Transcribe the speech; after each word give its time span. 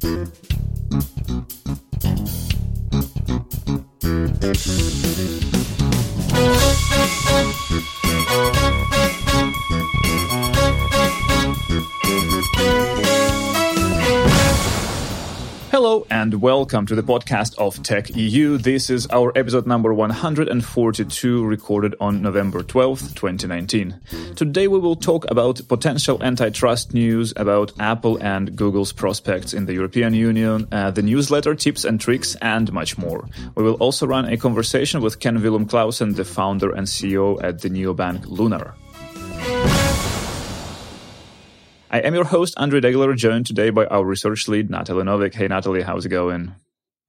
Thank 0.00 1.28
you. 1.28 1.65
And 16.26 16.42
welcome 16.42 16.86
to 16.86 16.96
the 16.96 17.04
podcast 17.04 17.54
of 17.56 17.80
Tech 17.84 18.10
EU. 18.16 18.58
This 18.58 18.90
is 18.90 19.06
our 19.12 19.30
episode 19.38 19.64
number 19.64 19.94
142 19.94 21.44
recorded 21.44 21.94
on 22.00 22.20
November 22.20 22.64
12th, 22.64 23.14
2019. 23.14 24.00
Today 24.34 24.66
we 24.66 24.80
will 24.80 24.96
talk 24.96 25.30
about 25.30 25.60
potential 25.68 26.20
antitrust 26.24 26.92
news 26.92 27.32
about 27.36 27.72
Apple 27.78 28.20
and 28.20 28.56
Google's 28.56 28.90
prospects 28.90 29.54
in 29.54 29.66
the 29.66 29.74
European 29.74 30.14
Union, 30.14 30.66
uh, 30.72 30.90
the 30.90 31.02
newsletter 31.02 31.54
tips 31.54 31.84
and 31.84 32.00
tricks, 32.00 32.34
and 32.42 32.72
much 32.72 32.98
more. 32.98 33.28
We 33.54 33.62
will 33.62 33.74
also 33.74 34.04
run 34.04 34.24
a 34.24 34.36
conversation 34.36 35.02
with 35.02 35.20
Ken 35.20 35.38
Villum 35.38 35.66
Klausen, 35.66 36.16
the 36.16 36.24
founder 36.24 36.72
and 36.72 36.88
CEO 36.88 37.40
at 37.40 37.60
the 37.60 37.70
neobank 37.70 38.26
Lunar. 38.26 38.74
I 41.96 42.00
am 42.00 42.14
your 42.14 42.24
host, 42.24 42.52
Andre 42.58 42.82
Degeler, 42.82 43.16
joined 43.16 43.46
today 43.46 43.70
by 43.70 43.86
our 43.86 44.04
research 44.04 44.48
lead, 44.48 44.68
Natalie 44.68 45.04
Novik. 45.04 45.32
Hey, 45.32 45.48
Natalie, 45.48 45.80
how's 45.80 46.04
it 46.04 46.10
going? 46.10 46.54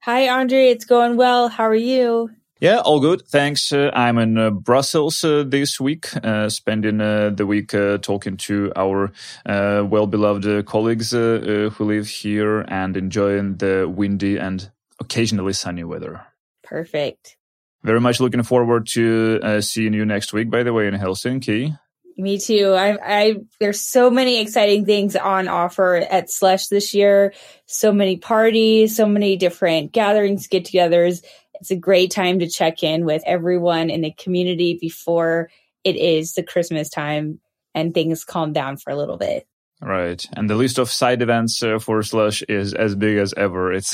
Hi, 0.03 0.29
Andre. 0.29 0.69
It's 0.69 0.85
going 0.85 1.17
well. 1.17 1.49
How 1.49 1.65
are 1.65 1.75
you? 1.75 2.29
Yeah, 2.61 2.77
all 2.77 3.01
good. 3.01 3.23
Thanks. 3.27 3.73
Uh, 3.73 3.91
I'm 3.93 4.17
in 4.17 4.37
uh, 4.37 4.49
Brussels 4.49 5.25
uh, 5.25 5.43
this 5.45 5.77
week, 5.77 6.07
uh, 6.23 6.47
spending 6.47 7.01
uh, 7.01 7.31
the 7.31 7.45
week 7.45 7.73
uh, 7.73 7.97
talking 7.97 8.37
to 8.37 8.71
our 8.77 9.11
well-beloved 9.45 10.65
colleagues 10.65 11.11
who 11.11 11.69
live 11.79 12.07
here 12.07 12.61
and 12.61 12.95
enjoying 12.95 13.57
the 13.57 13.93
windy 13.93 14.37
and 14.37 14.71
occasionally 15.01 15.51
sunny 15.51 15.83
weather. 15.83 16.21
Perfect. 16.63 17.35
Very 17.83 17.99
much 17.99 18.21
looking 18.21 18.43
forward 18.43 18.87
to 18.93 19.61
seeing 19.61 19.93
you 19.93 20.05
next 20.05 20.31
week, 20.31 20.49
by 20.49 20.63
the 20.63 20.71
way, 20.71 20.87
in 20.87 20.93
Helsinki. 20.93 21.77
Me 22.17 22.39
too. 22.39 22.73
I, 22.73 22.97
I, 23.01 23.35
there's 23.59 23.79
so 23.79 24.09
many 24.09 24.41
exciting 24.41 24.85
things 24.85 25.15
on 25.15 25.47
offer 25.47 25.97
at 25.97 26.31
Slush 26.31 26.67
this 26.67 26.95
year. 26.95 27.33
So 27.67 27.91
many 27.91 28.17
parties, 28.17 28.95
so 28.95 29.05
many 29.05 29.37
different 29.37 29.91
gatherings, 29.91 30.47
get 30.47 30.65
togethers. 30.65 31.23
It's 31.59 31.69
a 31.69 31.75
great 31.75 32.09
time 32.09 32.39
to 32.39 32.49
check 32.49 32.81
in 32.81 33.05
with 33.05 33.21
everyone 33.25 33.91
in 33.91 34.01
the 34.01 34.11
community 34.11 34.79
before 34.81 35.51
it 35.83 35.95
is 35.95 36.33
the 36.33 36.43
Christmas 36.43 36.89
time 36.89 37.39
and 37.75 37.93
things 37.93 38.23
calm 38.23 38.51
down 38.51 38.77
for 38.77 38.89
a 38.89 38.95
little 38.95 39.17
bit. 39.17 39.47
Right. 39.79 40.25
And 40.35 40.49
the 40.49 40.55
list 40.55 40.79
of 40.79 40.89
side 40.89 41.21
events 41.21 41.61
uh, 41.61 41.77
for 41.77 42.01
Slush 42.01 42.41
is 42.43 42.73
as 42.73 42.95
big 42.95 43.17
as 43.17 43.35
ever. 43.35 43.71
It's, 43.71 43.93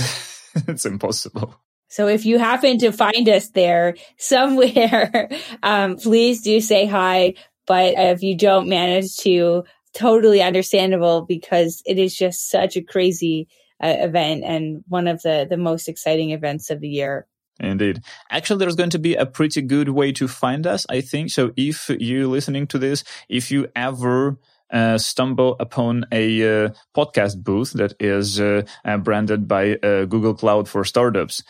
it's 0.67 0.85
impossible. 0.85 1.55
So 1.89 2.08
if 2.08 2.25
you 2.25 2.39
happen 2.39 2.80
to 2.80 2.91
find 2.91 3.30
us 3.30 3.49
there 3.49 3.95
somewhere, 4.17 5.30
um, 5.63 5.97
please 5.97 6.41
do 6.41 6.59
say 6.61 6.85
hi. 6.85 7.35
But 7.66 7.94
if 7.97 8.23
you 8.23 8.38
don't 8.38 8.67
manage 8.67 9.17
to, 9.17 9.64
totally 9.94 10.42
understandable 10.42 11.22
because 11.22 11.81
it 11.86 12.00
is 12.00 12.16
just 12.16 12.50
such 12.50 12.75
a 12.75 12.81
crazy 12.81 13.47
uh, 13.81 13.95
event 14.00 14.44
and 14.44 14.83
one 14.88 15.08
of 15.08 15.22
the, 15.22 15.45
the 15.50 15.58
most 15.58 15.88
exciting 15.88 16.31
events 16.31 16.70
of 16.70 16.80
the 16.80 16.89
year. 16.89 17.28
Indeed. 17.59 18.02
Actually, 18.31 18.59
there's 18.59 18.75
going 18.75 18.89
to 18.92 19.00
be 19.00 19.16
a 19.16 19.28
pretty 19.28 19.61
good 19.61 19.89
way 19.89 20.11
to 20.14 20.28
find 20.28 20.66
us, 20.66 20.86
I 20.89 21.02
think. 21.02 21.30
So 21.30 21.52
if 21.55 21.89
you're 21.89 22.28
listening 22.28 22.67
to 22.67 22.80
this, 22.80 23.03
if 23.30 23.52
you 23.52 23.67
ever 23.75 24.39
uh, 24.72 24.98
stumble 24.98 25.55
upon 25.59 26.05
a 26.11 26.66
uh, 26.66 26.70
podcast 26.95 27.44
booth 27.44 27.73
that 27.73 27.94
is 28.00 28.39
uh, 28.42 28.64
uh 28.83 28.98
branded 28.98 29.48
by 29.48 29.75
uh, 29.75 30.05
Google 30.05 30.33
Cloud 30.33 30.67
for 30.67 30.83
Startups 30.83 31.44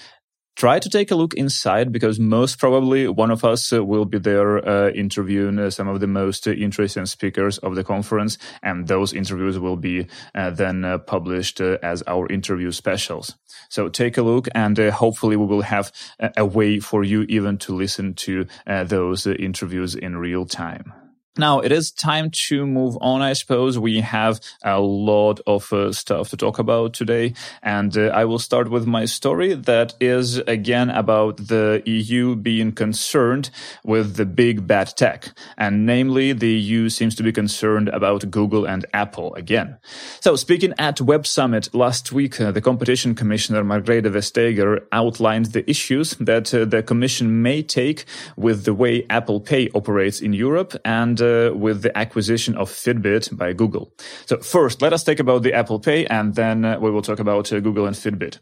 try 0.55 0.79
to 0.79 0.89
take 0.89 1.11
a 1.11 1.15
look 1.15 1.33
inside 1.33 1.91
because 1.91 2.19
most 2.19 2.59
probably 2.59 3.07
one 3.07 3.31
of 3.31 3.43
us 3.43 3.73
uh, 3.73 3.83
will 3.83 4.05
be 4.05 4.19
there 4.19 4.67
uh, 4.67 4.89
interviewing 4.91 5.59
uh, 5.59 5.69
some 5.69 5.87
of 5.87 5.99
the 5.99 6.07
most 6.07 6.47
interesting 6.47 7.05
speakers 7.05 7.57
of 7.59 7.75
the 7.75 7.83
conference. 7.83 8.37
And 8.61 8.87
those 8.87 9.13
interviews 9.13 9.59
will 9.59 9.77
be 9.77 10.07
uh, 10.35 10.51
then 10.51 10.85
uh, 10.85 10.99
published 10.99 11.61
uh, 11.61 11.77
as 11.81 12.03
our 12.03 12.27
interview 12.31 12.71
specials. 12.71 13.35
So 13.69 13.89
take 13.89 14.17
a 14.17 14.21
look 14.21 14.47
and 14.53 14.77
hopefully 14.77 15.35
we 15.35 15.45
will 15.45 15.61
have 15.61 15.91
a, 16.37 16.45
way 16.45 16.79
for 16.79 17.03
you 17.03 17.23
even 17.23 17.57
to 17.59 17.73
listen 17.73 18.13
to 18.13 18.45
those 18.65 19.25
interviews 19.25 19.95
in 19.95 20.17
real 20.17 20.45
time 20.45 20.93
now 21.37 21.59
it 21.59 21.71
is 21.71 21.91
time 21.91 22.29
to 22.47 22.65
move 22.67 22.97
on. 23.01 23.21
I 23.21 23.33
suppose 23.33 23.79
we 23.79 24.01
have 24.01 24.39
a 24.63 24.79
lot 24.79 25.39
of 25.47 25.71
uh, 25.73 25.91
stuff 25.91 26.29
to 26.29 26.37
talk 26.37 26.59
about 26.59 26.93
today, 26.93 27.33
and 27.63 27.97
uh, 27.97 28.07
I 28.07 28.25
will 28.25 28.39
start 28.39 28.69
with 28.69 28.85
my 28.85 29.05
story 29.05 29.55
that 29.55 29.95
is 29.99 30.37
again 30.37 30.89
about 30.91 31.37
the 31.37 31.81
EU 31.85 32.35
being 32.35 32.71
concerned 32.71 33.49
with 33.83 34.15
the 34.15 34.25
big 34.25 34.67
bad 34.67 34.93
tech, 34.95 35.33
and 35.57 35.85
namely 35.85 36.33
the 36.33 36.51
EU 36.51 36.89
seems 36.89 37.15
to 37.15 37.23
be 37.23 37.31
concerned 37.31 37.89
about 37.89 38.29
Google 38.29 38.65
and 38.65 38.85
Apple 38.93 39.33
again. 39.33 39.77
So 40.19 40.35
speaking 40.35 40.73
at 40.77 41.01
Web 41.01 41.25
Summit 41.25 41.73
last 41.73 42.11
week, 42.11 42.39
uh, 42.39 42.51
the 42.51 42.61
competition 42.61 43.15
commissioner 43.15 43.63
Margrethe 43.63 44.05
Vestager 44.05 44.83
outlined 44.91 45.47
the 45.47 45.67
issues 45.69 46.11
that 46.19 46.53
uh, 46.53 46.65
the 46.65 46.83
Commission 46.83 47.41
may 47.41 47.63
take 47.63 48.05
with 48.35 48.65
the 48.65 48.73
way 48.73 49.05
Apple 49.09 49.39
Pay 49.39 49.69
operates 49.73 50.21
in 50.21 50.33
Europe 50.33 50.75
and 50.85 51.22
uh, 51.23 51.53
with 51.55 51.81
the 51.81 51.97
acquisition 51.97 52.55
of 52.55 52.69
Fitbit 52.69 53.35
by 53.35 53.53
Google. 53.53 53.93
So 54.25 54.37
first, 54.37 54.81
let 54.81 54.93
us 54.93 55.03
talk 55.03 55.19
about 55.19 55.43
the 55.43 55.53
Apple 55.53 55.79
Pay 55.79 56.05
and 56.07 56.35
then 56.35 56.65
uh, 56.65 56.79
we 56.79 56.91
will 56.91 57.01
talk 57.01 57.19
about 57.19 57.51
uh, 57.51 57.59
Google 57.59 57.85
and 57.85 57.95
Fitbit. 57.95 58.39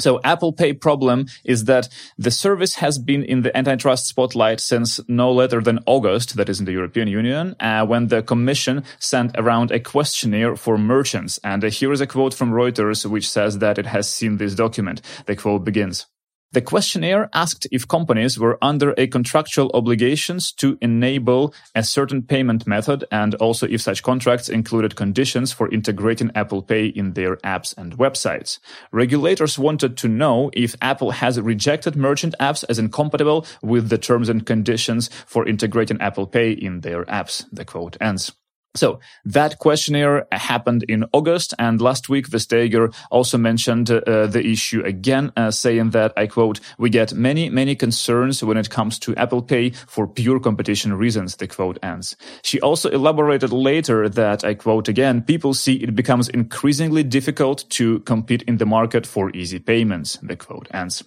So 0.00 0.20
Apple 0.24 0.52
Pay 0.52 0.72
problem 0.72 1.26
is 1.44 1.64
that 1.64 1.88
the 2.16 2.30
service 2.30 2.76
has 2.76 2.98
been 2.98 3.22
in 3.22 3.42
the 3.42 3.54
antitrust 3.56 4.06
spotlight 4.06 4.60
since 4.60 4.98
no 5.08 5.30
later 5.30 5.60
than 5.60 5.80
August, 5.86 6.36
that 6.36 6.48
is 6.48 6.58
in 6.58 6.66
the 6.66 6.72
European 6.72 7.08
Union, 7.08 7.54
uh, 7.60 7.84
when 7.84 8.08
the 8.08 8.22
Commission 8.22 8.82
sent 8.98 9.32
around 9.36 9.70
a 9.70 9.80
questionnaire 9.80 10.56
for 10.56 10.78
merchants. 10.78 11.38
And 11.44 11.62
uh, 11.64 11.68
here 11.68 11.92
is 11.92 12.00
a 12.00 12.06
quote 12.06 12.34
from 12.34 12.52
Reuters, 12.52 13.04
which 13.04 13.28
says 13.28 13.58
that 13.58 13.78
it 13.78 13.86
has 13.86 14.08
seen 14.08 14.38
this 14.38 14.54
document. 14.54 15.02
The 15.26 15.36
quote 15.36 15.64
begins. 15.64 16.06
The 16.52 16.60
questionnaire 16.60 17.30
asked 17.32 17.68
if 17.70 17.86
companies 17.86 18.36
were 18.36 18.58
under 18.60 18.92
a 18.98 19.06
contractual 19.06 19.70
obligations 19.72 20.50
to 20.54 20.76
enable 20.80 21.54
a 21.76 21.84
certain 21.84 22.22
payment 22.22 22.66
method 22.66 23.04
and 23.12 23.36
also 23.36 23.68
if 23.68 23.82
such 23.82 24.02
contracts 24.02 24.48
included 24.48 24.96
conditions 24.96 25.52
for 25.52 25.72
integrating 25.72 26.32
Apple 26.34 26.62
Pay 26.62 26.86
in 26.86 27.12
their 27.12 27.36
apps 27.36 27.72
and 27.78 27.96
websites. 27.98 28.58
Regulators 28.90 29.60
wanted 29.60 29.96
to 29.98 30.08
know 30.08 30.50
if 30.52 30.74
Apple 30.82 31.12
has 31.12 31.40
rejected 31.40 31.94
merchant 31.94 32.34
apps 32.40 32.64
as 32.68 32.80
incompatible 32.80 33.46
with 33.62 33.88
the 33.88 33.98
terms 33.98 34.28
and 34.28 34.44
conditions 34.44 35.08
for 35.26 35.46
integrating 35.46 36.00
Apple 36.00 36.26
Pay 36.26 36.50
in 36.50 36.80
their 36.80 37.04
apps. 37.04 37.44
The 37.52 37.64
quote 37.64 37.96
ends. 38.00 38.32
So 38.76 39.00
that 39.24 39.58
questionnaire 39.58 40.26
happened 40.30 40.84
in 40.84 41.04
August, 41.12 41.54
and 41.58 41.80
last 41.80 42.08
week 42.08 42.28
Vestager 42.28 42.94
also 43.10 43.36
mentioned 43.36 43.90
uh, 43.90 44.26
the 44.26 44.46
issue 44.46 44.82
again, 44.84 45.32
uh, 45.36 45.50
saying 45.50 45.90
that 45.90 46.12
I 46.16 46.28
quote: 46.28 46.60
"We 46.78 46.88
get 46.88 47.12
many, 47.12 47.50
many 47.50 47.74
concerns 47.74 48.44
when 48.44 48.56
it 48.56 48.70
comes 48.70 48.98
to 49.00 49.14
Apple 49.16 49.42
Pay 49.42 49.70
for 49.70 50.06
pure 50.06 50.38
competition 50.38 50.94
reasons." 50.94 51.36
The 51.36 51.48
quote 51.48 51.78
ends. 51.82 52.16
She 52.42 52.60
also 52.60 52.90
elaborated 52.90 53.52
later 53.52 54.08
that 54.08 54.44
I 54.44 54.54
quote 54.54 54.88
again: 54.88 55.22
"People 55.22 55.52
see 55.52 55.74
it 55.74 55.96
becomes 55.96 56.28
increasingly 56.28 57.02
difficult 57.02 57.68
to 57.70 58.00
compete 58.00 58.42
in 58.42 58.58
the 58.58 58.66
market 58.66 59.04
for 59.04 59.30
easy 59.34 59.58
payments." 59.58 60.16
The 60.22 60.36
quote 60.36 60.68
ends. 60.72 61.02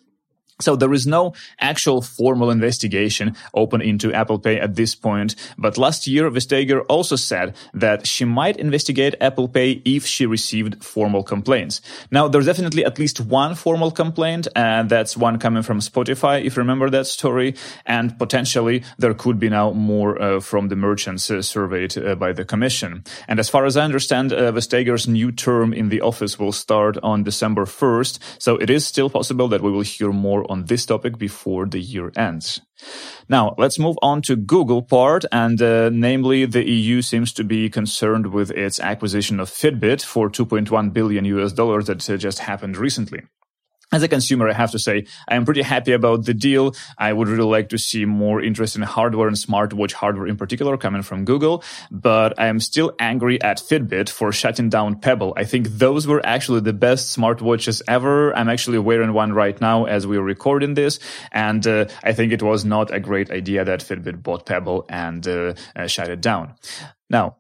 So 0.59 0.75
there 0.75 0.93
is 0.93 1.07
no 1.07 1.33
actual 1.59 2.01
formal 2.01 2.51
investigation 2.51 3.35
open 3.53 3.81
into 3.81 4.13
Apple 4.13 4.39
Pay 4.39 4.59
at 4.59 4.75
this 4.75 4.95
point. 4.95 5.35
But 5.57 5.77
last 5.77 6.07
year, 6.07 6.29
Vestager 6.29 6.83
also 6.89 7.15
said 7.15 7.55
that 7.73 8.07
she 8.07 8.25
might 8.25 8.57
investigate 8.57 9.15
Apple 9.19 9.47
Pay 9.47 9.81
if 9.85 10.05
she 10.05 10.25
received 10.25 10.83
formal 10.83 11.23
complaints. 11.23 11.81
Now, 12.11 12.27
there's 12.27 12.45
definitely 12.45 12.85
at 12.85 13.00
least 13.00 13.19
one 13.19 13.55
formal 13.55 13.91
complaint, 13.91 14.47
and 14.55 14.89
that's 14.89 15.17
one 15.17 15.39
coming 15.39 15.63
from 15.63 15.79
Spotify, 15.79 16.44
if 16.44 16.56
you 16.56 16.61
remember 16.61 16.89
that 16.89 17.07
story. 17.07 17.56
And 17.85 18.17
potentially 18.17 18.83
there 18.97 19.13
could 19.13 19.39
be 19.39 19.49
now 19.49 19.71
more 19.71 20.21
uh, 20.21 20.39
from 20.39 20.69
the 20.69 20.75
merchants 20.75 21.29
uh, 21.29 21.41
surveyed 21.41 21.97
uh, 21.97 22.15
by 22.15 22.33
the 22.33 22.45
commission. 22.45 23.03
And 23.27 23.39
as 23.39 23.49
far 23.49 23.65
as 23.65 23.77
I 23.77 23.83
understand, 23.83 24.33
uh, 24.33 24.51
Vestager's 24.51 25.07
new 25.07 25.31
term 25.31 25.73
in 25.73 25.89
the 25.89 26.01
office 26.01 26.39
will 26.39 26.51
start 26.51 26.97
on 27.03 27.23
December 27.23 27.65
1st. 27.65 28.19
So 28.39 28.57
it 28.57 28.69
is 28.69 28.85
still 28.85 29.09
possible 29.09 29.47
that 29.49 29.61
we 29.61 29.71
will 29.71 29.81
hear 29.81 30.11
more 30.11 30.43
on 30.50 30.66
this 30.66 30.86
topic 30.86 31.18
before 31.18 31.66
the 31.66 31.80
year 31.80 32.12
ends. 32.16 32.62
Now, 33.30 33.56
let's 33.57 33.80
move 33.80 33.98
on 34.01 34.22
to 34.24 34.36
Google 34.36 34.81
part, 34.81 35.25
and 35.31 35.62
uh, 35.62 35.90
namely, 35.90 36.45
the 36.45 36.68
EU 36.69 37.01
seems 37.01 37.34
to 37.34 37.44
be 37.44 37.69
concerned 37.69 38.28
with 38.34 38.51
its 38.51 38.80
acquisition 38.80 39.40
of 39.40 39.50
Fitbit 39.50 40.04
for 40.04 40.30
2.1 40.30 40.94
billion 40.94 41.25
US 41.25 41.54
dollars 41.54 41.88
that 41.88 42.10
uh, 42.10 42.18
just 42.18 42.40
happened 42.40 42.78
recently. 42.78 43.22
As 43.94 44.01
a 44.01 44.07
consumer, 44.07 44.50
I 44.50 44.54
have 44.54 44.72
to 44.72 44.80
say 44.80 45.06
I 45.28 45.36
am 45.36 45.45
pretty 45.45 45.62
happy 45.62 45.94
about 45.94 46.25
the 46.25 46.34
deal. 46.34 46.75
I 46.98 47.13
would 47.13 47.28
really 47.28 47.50
like 47.50 47.69
to 47.69 47.78
see 47.78 48.06
more 48.06 48.42
interest 48.42 48.75
in 48.75 48.81
hardware 48.81 49.28
and 49.28 49.38
smartwatch 49.38 49.94
hardware 49.94 50.28
in 50.28 50.36
particular 50.36 50.78
coming 50.78 51.04
from 51.04 51.25
Google, 51.25 51.63
but 51.92 52.40
I 52.40 52.48
am 52.48 52.60
still 52.60 52.94
angry 53.00 53.40
at 53.42 53.57
Fitbit 53.57 54.10
for 54.10 54.31
shutting 54.31 54.69
down 54.69 55.00
Pebble. 55.00 55.34
I 55.38 55.44
think 55.44 55.68
those 55.68 56.07
were 56.07 56.25
actually 56.25 56.62
the 56.62 56.74
best 56.74 57.16
smartwatches 57.16 57.84
ever. 57.88 58.36
I'm 58.36 58.50
actually 58.50 58.80
wearing 58.80 59.13
one 59.13 59.31
right 59.31 59.60
now 59.62 59.86
as 59.86 60.07
we're 60.07 60.24
recording 60.24 60.74
this, 60.74 61.00
and 61.31 61.66
uh, 61.68 61.86
I 62.04 62.13
think 62.13 62.34
it 62.34 62.42
was 62.42 62.66
not 62.66 62.92
a 62.92 63.00
great 63.00 63.30
idea 63.30 63.63
that 63.63 63.81
Fitbit 63.81 64.24
bought 64.24 64.48
Pebble 64.48 64.86
and 64.90 65.28
uh, 65.28 65.54
uh, 65.75 65.86
shut 65.86 66.10
it 66.10 66.19
down. 66.22 66.56
Now, 67.12 67.38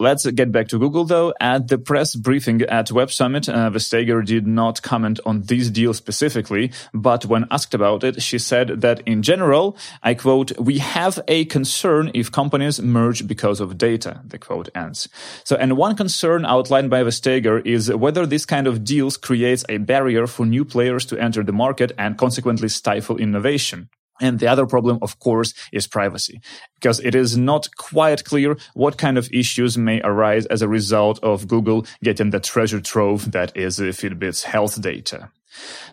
let's 0.00 0.26
get 0.30 0.52
back 0.52 0.68
to 0.68 0.78
Google 0.78 1.04
though. 1.04 1.32
At 1.40 1.68
the 1.68 1.78
press 1.78 2.14
briefing 2.14 2.62
at 2.62 2.90
Web 2.90 3.10
Summit, 3.10 3.48
uh, 3.48 3.70
Vestager 3.70 4.24
did 4.24 4.46
not 4.46 4.82
comment 4.82 5.20
on 5.24 5.42
this 5.42 5.70
deal 5.70 5.94
specifically, 5.94 6.72
but 6.92 7.26
when 7.26 7.46
asked 7.50 7.74
about 7.74 8.04
it, 8.04 8.22
she 8.22 8.38
said 8.38 8.80
that 8.80 9.00
in 9.06 9.22
general, 9.22 9.76
I 10.02 10.14
quote, 10.14 10.58
we 10.58 10.78
have 10.78 11.20
a 11.28 11.44
concern 11.46 12.10
if 12.14 12.30
companies 12.32 12.80
merge 12.80 13.26
because 13.26 13.60
of 13.60 13.78
data, 13.78 14.20
the 14.26 14.38
quote 14.38 14.68
ends. 14.74 15.08
So, 15.44 15.56
and 15.56 15.76
one 15.76 15.96
concern 15.96 16.44
outlined 16.44 16.90
by 16.90 17.02
Vestager 17.02 17.64
is 17.66 17.92
whether 17.92 18.26
this 18.26 18.44
kind 18.44 18.66
of 18.66 18.84
deals 18.84 19.16
creates 19.16 19.64
a 19.68 19.78
barrier 19.78 20.26
for 20.26 20.46
new 20.46 20.64
players 20.64 21.06
to 21.06 21.18
enter 21.18 21.42
the 21.42 21.52
market 21.52 21.92
and 21.98 22.18
consequently 22.18 22.68
stifle 22.68 23.16
innovation. 23.16 23.88
And 24.22 24.38
the 24.38 24.46
other 24.46 24.66
problem, 24.66 25.00
of 25.02 25.18
course, 25.18 25.52
is 25.72 25.88
privacy, 25.88 26.40
because 26.76 27.00
it 27.00 27.14
is 27.14 27.36
not 27.36 27.68
quite 27.76 28.24
clear 28.24 28.56
what 28.72 28.96
kind 28.96 29.18
of 29.18 29.28
issues 29.32 29.76
may 29.76 30.00
arise 30.02 30.46
as 30.46 30.62
a 30.62 30.68
result 30.68 31.18
of 31.24 31.48
Google 31.48 31.84
getting 32.04 32.30
the 32.30 32.38
treasure 32.38 32.80
trove 32.80 33.32
that 33.32 33.54
is 33.56 33.80
Fitbit's 33.80 34.44
health 34.44 34.80
data. 34.80 35.30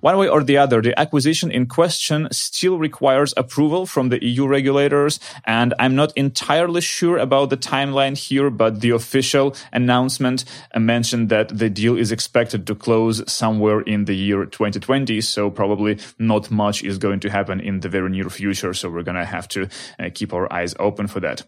One 0.02 0.18
way 0.18 0.28
or 0.28 0.44
the 0.44 0.58
other, 0.58 0.82
the 0.82 0.98
acquisition 1.00 1.52
in 1.52 1.66
question 1.68 2.28
still 2.32 2.78
requires 2.78 3.34
approval 3.36 3.86
from 3.86 4.10
the 4.10 4.24
EU 4.24 4.48
regulators, 4.48 5.20
and 5.46 5.74
I'm 5.80 5.96
not 5.96 6.14
entirely 6.16 6.82
sure 6.82 7.18
about 7.18 7.50
the 7.50 7.58
timeline 7.58 8.18
here, 8.18 8.50
but 8.50 8.82
the 8.82 8.92
official 8.92 9.56
announcement 9.74 10.46
mentioned 10.78 11.30
that 11.30 11.58
the 11.58 11.70
deal 11.70 11.98
is 11.98 12.12
expected 12.12 12.66
to 12.68 12.76
close 12.76 13.30
somewhere 13.32 13.82
in 13.82 14.06
the 14.06 14.16
year 14.16 14.46
2020, 14.46 15.22
so 15.22 15.50
probably 15.50 16.00
not 16.18 16.50
much 16.50 16.84
is 16.84 16.98
going 16.98 17.20
to 17.22 17.30
happen 17.30 17.60
in 17.60 17.80
the 17.82 17.90
very 17.90 18.10
near 18.10 18.30
future, 18.30 18.74
so 18.74 18.90
we're 18.90 19.04
gonna 19.04 19.26
have 19.26 19.48
to 19.50 19.68
uh, 20.00 20.10
keep 20.14 20.34
our 20.34 20.52
eyes 20.52 20.76
open 20.80 21.08
for 21.08 21.20
that. 21.20 21.44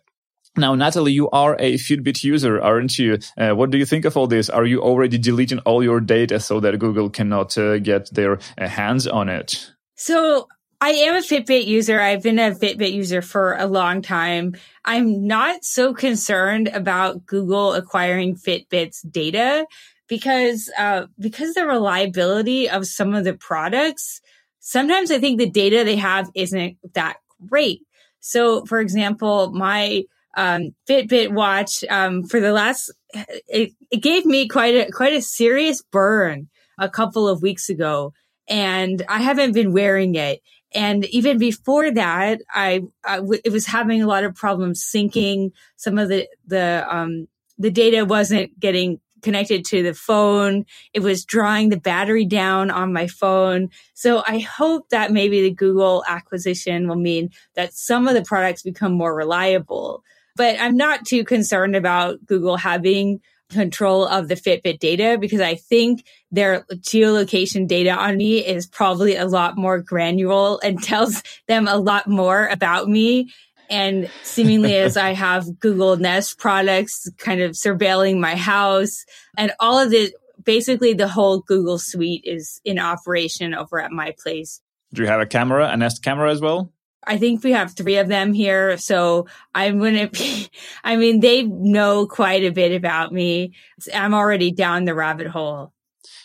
Now, 0.58 0.76
Natalie, 0.76 1.14
you 1.14 1.30
are 1.30 1.56
a 1.60 1.76
Fitbit 1.76 2.24
user, 2.24 2.62
aren't 2.62 3.00
you? 3.00 3.20
Uh, 3.38 3.52
what 3.52 3.72
do 3.72 3.78
you 3.78 3.86
think 3.86 4.04
of 4.04 4.18
all 4.18 4.28
this? 4.28 4.50
Are 4.50 4.66
you 4.66 4.82
already 4.82 5.18
deleting 5.18 5.60
all 5.60 5.82
your 5.82 6.02
data 6.02 6.42
so 6.42 6.60
that 6.60 6.78
Google 6.78 7.10
cannot 7.10 7.58
uh, 7.58 7.80
get 7.80 8.14
their 8.14 8.38
uh, 8.58 8.68
hands 8.68 9.08
on 9.08 9.30
it? 9.30 9.72
So 9.96 10.50
I 10.82 10.90
am 10.90 11.16
a 11.16 11.20
Fitbit 11.20 11.68
user. 11.68 12.02
I've 12.02 12.22
been 12.22 12.38
a 12.38 12.52
Fitbit 12.52 12.92
user 12.92 13.22
for 13.22 13.56
a 13.56 13.66
long 13.66 14.02
time. 14.02 14.56
I'm 14.84 15.26
not 15.26 15.64
so 15.64 15.94
concerned 15.94 16.68
about 16.68 17.26
Google 17.26 17.74
acquiring 17.74 18.36
Fitbit's 18.36 19.04
data 19.04 19.66
because, 20.10 20.70
uh, 20.78 21.06
because 21.18 21.54
the 21.54 21.66
reliability 21.66 22.70
of 22.70 22.88
some 22.88 23.14
of 23.14 23.24
the 23.24 23.36
products, 23.36 24.20
sometimes 24.60 25.12
I 25.12 25.20
think 25.20 25.40
the 25.40 25.50
data 25.50 25.86
they 25.86 25.96
have 25.96 26.30
isn't 26.36 26.78
that 26.94 27.18
great. 27.48 27.84
So, 28.20 28.66
for 28.66 28.82
example, 28.82 29.52
my 29.54 30.04
um, 30.36 30.74
Fitbit 30.88 31.32
watch 31.32 31.84
um, 31.90 32.24
for 32.24 32.40
the 32.40 32.52
last. 32.52 32.94
It, 33.14 33.74
it 33.92 33.98
gave 33.98 34.26
me 34.26 34.48
quite 34.48 34.76
a 34.76 34.92
quite 34.92 35.14
a 35.14 35.22
serious 35.22 35.82
burn 35.92 36.50
a 36.80 36.90
couple 36.90 37.28
of 37.28 37.42
weeks 37.42 37.70
ago, 37.70 38.14
and 38.48 39.04
I 39.10 39.20
haven't 39.20 39.54
been 39.54 39.74
wearing 39.74 40.16
it. 40.16 40.42
And 40.74 41.06
even 41.06 41.38
before 41.38 41.92
that, 41.92 42.40
I, 42.50 42.84
I 43.04 43.18
w- 43.18 43.42
it 43.44 43.52
was 43.52 43.66
having 43.66 44.02
a 44.02 44.08
lot 44.08 44.24
of 44.24 44.36
problems 44.36 44.90
syncing. 44.90 45.52
Some 45.76 45.98
of 45.98 46.08
the 46.08 46.28
the 46.48 46.86
um, 46.90 47.28
the 47.58 47.72
data 47.72 48.06
wasn't 48.06 48.58
getting 48.60 49.00
connected 49.22 49.66
to 49.66 49.84
the 49.84 49.94
phone. 49.94 50.66
It 50.94 51.02
was 51.02 51.26
drawing 51.26 51.70
the 51.70 51.80
battery 51.80 52.26
down 52.26 52.72
on 52.72 52.94
my 52.94 53.08
phone. 53.08 53.70
So 53.94 54.24
I 54.26 54.40
hope 54.40 54.90
that 54.90 55.12
maybe 55.12 55.42
the 55.42 55.52
Google 55.52 56.04
acquisition 56.08 56.88
will 56.88 56.96
mean 56.96 57.30
that 57.56 57.74
some 57.74 58.08
of 58.08 58.14
the 58.14 58.24
products 58.24 58.64
become 58.64 58.94
more 58.94 59.16
reliable. 59.16 60.04
But 60.36 60.60
I'm 60.60 60.78
not 60.78 61.06
too 61.06 61.24
concerned 61.24 61.76
about 61.76 62.26
Google 62.26 62.58
having 62.58 63.22
control 63.52 64.06
of 64.06 64.28
the 64.28 64.36
Fitbit 64.36 64.80
data 64.80 65.18
because 65.20 65.42
I 65.42 65.56
think 65.56 66.06
their 66.32 66.66
geolocation 66.74 67.68
data 67.68 67.92
on 67.92 68.18
me 68.18 68.40
is 68.40 68.66
probably 68.66 69.16
a 69.16 69.26
lot 69.26 69.58
more 69.58 69.80
granular 69.80 70.58
and 70.64 70.82
tells 70.84 71.22
them 71.48 71.68
a 71.68 71.78
lot 71.78 72.08
more 72.08 72.48
about 72.48 72.88
me. 72.88 73.32
And 73.70 74.10
seemingly 74.24 74.76
as 74.76 74.98
I 74.98 75.14
have 75.14 75.60
Google 75.60 75.96
Nest 75.96 76.38
products 76.38 77.10
kind 77.18 77.42
of 77.42 77.52
surveilling 77.52 78.20
my 78.20 78.36
house 78.36 79.06
and 79.38 79.54
all 79.60 79.80
of 79.80 79.92
the, 79.92 80.14
basically 80.44 80.94
the 80.94 81.08
whole 81.08 81.40
Google 81.40 81.80
suite 81.80 82.24
is 82.26 82.60
in 82.66 82.80
operation 82.80 83.54
over 83.54 83.80
at 83.80 83.92
my 83.92 84.14
place. 84.22 84.62
Do 84.94 85.04
you 85.04 85.08
have 85.08 85.22
a 85.22 85.26
camera, 85.26 85.70
a 85.70 85.78
Nest 85.78 86.04
camera 86.04 86.32
as 86.32 86.42
well? 86.42 86.74
I 87.06 87.18
think 87.18 87.44
we 87.44 87.52
have 87.52 87.74
three 87.74 87.98
of 87.98 88.08
them 88.08 88.34
here. 88.34 88.78
So 88.78 89.28
I'm 89.54 89.80
going 89.80 90.10
to 90.12 90.50
I 90.84 90.96
mean, 90.96 91.20
they 91.20 91.44
know 91.44 92.08
quite 92.08 92.44
a 92.44 92.52
bit 92.52 92.74
about 92.74 93.12
me. 93.12 93.54
I'm 93.94 94.14
already 94.14 94.52
down 94.52 94.86
the 94.86 94.96
rabbit 94.96 95.28
hole. 95.28 95.74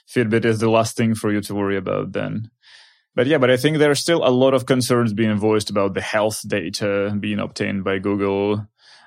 Fitbit 0.09 0.45
is 0.45 0.61
the 0.61 0.71
last 0.71 0.97
thing 0.97 1.15
for 1.15 1.33
you 1.33 1.41
to 1.43 1.55
worry 1.55 1.77
about 1.77 2.13
then. 2.13 2.51
But 3.15 3.27
yeah, 3.27 3.39
but 3.39 3.51
I 3.51 3.57
think 3.57 3.79
there 3.79 3.91
are 3.91 3.97
still 3.97 4.27
a 4.27 4.31
lot 4.31 4.53
of 4.53 4.67
concerns 4.67 5.15
being 5.15 5.37
voiced 5.39 5.71
about 5.71 5.95
the 5.95 6.03
health 6.03 6.47
data 6.47 7.17
being 7.19 7.41
obtained 7.41 7.83
by 7.83 7.99
Google 7.99 8.67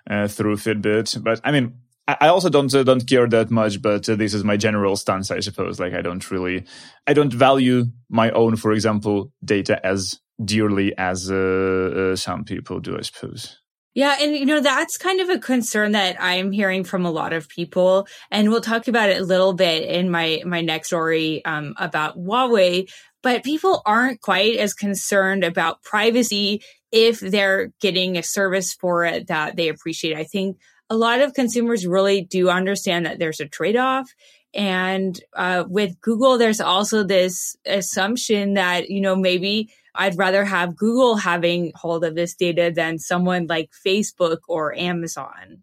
uh, 0.09 0.27
through 0.27 0.57
Fitbit. 0.57 1.23
But 1.23 1.39
I 1.43 1.51
mean, 1.51 1.75
I 2.07 2.29
also 2.29 2.49
don't 2.49 2.73
uh, 2.73 2.81
don't 2.81 3.05
care 3.05 3.27
that 3.27 3.51
much, 3.51 3.81
but 3.81 4.09
uh, 4.09 4.15
this 4.15 4.33
is 4.33 4.43
my 4.43 4.57
general 4.57 4.95
stance, 4.95 5.29
I 5.29 5.41
suppose. 5.41 5.79
Like 5.79 5.93
I 5.93 6.01
don't 6.01 6.31
really, 6.31 6.65
I 7.05 7.13
don't 7.13 7.31
value 7.31 7.85
my 8.09 8.31
own, 8.31 8.55
for 8.55 8.71
example, 8.71 9.31
data 9.45 9.79
as 9.85 10.19
dearly 10.43 10.97
as 10.97 11.29
uh, 11.29 12.11
uh, 12.11 12.15
some 12.15 12.43
people 12.43 12.79
do, 12.79 12.97
I 12.97 13.01
suppose. 13.01 13.59
Yeah. 13.95 14.17
And, 14.21 14.35
you 14.35 14.45
know, 14.45 14.61
that's 14.61 14.97
kind 14.97 15.19
of 15.19 15.29
a 15.29 15.39
concern 15.39 15.91
that 15.93 16.15
I'm 16.19 16.51
hearing 16.51 16.83
from 16.83 17.05
a 17.05 17.11
lot 17.11 17.33
of 17.33 17.49
people. 17.49 18.07
And 18.31 18.49
we'll 18.49 18.61
talk 18.61 18.87
about 18.87 19.09
it 19.09 19.19
a 19.19 19.25
little 19.25 19.53
bit 19.53 19.83
in 19.83 20.11
my, 20.11 20.41
my 20.45 20.61
next 20.61 20.87
story 20.87 21.43
um, 21.43 21.73
about 21.77 22.17
Huawei. 22.17 22.89
But 23.21 23.43
people 23.43 23.81
aren't 23.85 24.21
quite 24.21 24.57
as 24.57 24.73
concerned 24.73 25.43
about 25.43 25.81
privacy 25.81 26.61
if 26.91 27.19
they're 27.19 27.73
getting 27.81 28.17
a 28.17 28.23
service 28.23 28.73
for 28.73 29.03
it 29.03 29.27
that 29.27 29.55
they 29.55 29.67
appreciate. 29.67 30.15
I 30.15 30.23
think 30.23 30.57
a 30.89 30.95
lot 30.95 31.19
of 31.19 31.33
consumers 31.33 31.85
really 31.85 32.21
do 32.21 32.49
understand 32.49 33.05
that 33.05 33.19
there's 33.19 33.41
a 33.41 33.47
trade 33.47 33.75
off. 33.75 34.09
And 34.53 35.19
uh, 35.35 35.65
with 35.67 35.99
Google, 36.01 36.37
there's 36.37 36.61
also 36.61 37.03
this 37.03 37.55
assumption 37.65 38.53
that, 38.53 38.89
you 38.89 39.01
know, 39.01 39.15
maybe 39.15 39.71
I'd 39.99 40.17
rather 40.17 40.45
have 40.45 40.77
Google 40.77 41.17
having 41.17 41.73
hold 41.75 42.05
of 42.05 42.15
this 42.15 42.33
data 42.33 42.71
than 42.73 42.99
someone 42.99 43.47
like 43.47 43.71
Facebook 43.85 44.37
or 44.47 44.73
Amazon. 44.73 45.61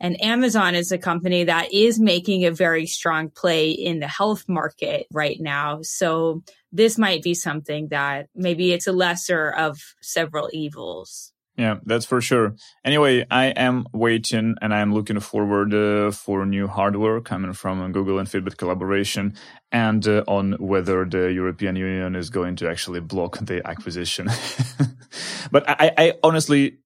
And 0.00 0.20
Amazon 0.22 0.74
is 0.74 0.90
a 0.90 0.96
company 0.96 1.44
that 1.44 1.70
is 1.70 2.00
making 2.00 2.46
a 2.46 2.50
very 2.50 2.86
strong 2.86 3.28
play 3.28 3.70
in 3.70 4.00
the 4.00 4.08
health 4.08 4.48
market 4.48 5.06
right 5.12 5.38
now. 5.38 5.82
So 5.82 6.42
this 6.72 6.96
might 6.96 7.22
be 7.22 7.34
something 7.34 7.88
that 7.88 8.28
maybe 8.34 8.72
it's 8.72 8.86
a 8.86 8.92
lesser 8.92 9.50
of 9.50 9.78
several 10.00 10.48
evils. 10.54 11.33
Yeah, 11.56 11.78
that's 11.86 12.04
for 12.04 12.20
sure. 12.20 12.56
Anyway, 12.84 13.24
I 13.30 13.46
am 13.46 13.86
waiting 13.92 14.56
and 14.60 14.74
I 14.74 14.80
am 14.80 14.92
looking 14.92 15.20
forward 15.20 15.72
uh, 15.72 16.10
for 16.10 16.44
new 16.44 16.66
hardware 16.66 17.20
coming 17.20 17.52
from 17.52 17.92
Google 17.92 18.18
and 18.18 18.28
Fitbit 18.28 18.56
collaboration 18.56 19.34
and 19.70 20.06
uh, 20.08 20.24
on 20.26 20.54
whether 20.54 21.04
the 21.04 21.32
European 21.32 21.76
Union 21.76 22.16
is 22.16 22.28
going 22.28 22.56
to 22.56 22.68
actually 22.68 23.00
block 23.00 23.38
the 23.38 23.64
acquisition. 23.66 24.28
but 25.52 25.64
I, 25.68 25.92
I, 25.96 26.12
honestly 26.24 26.78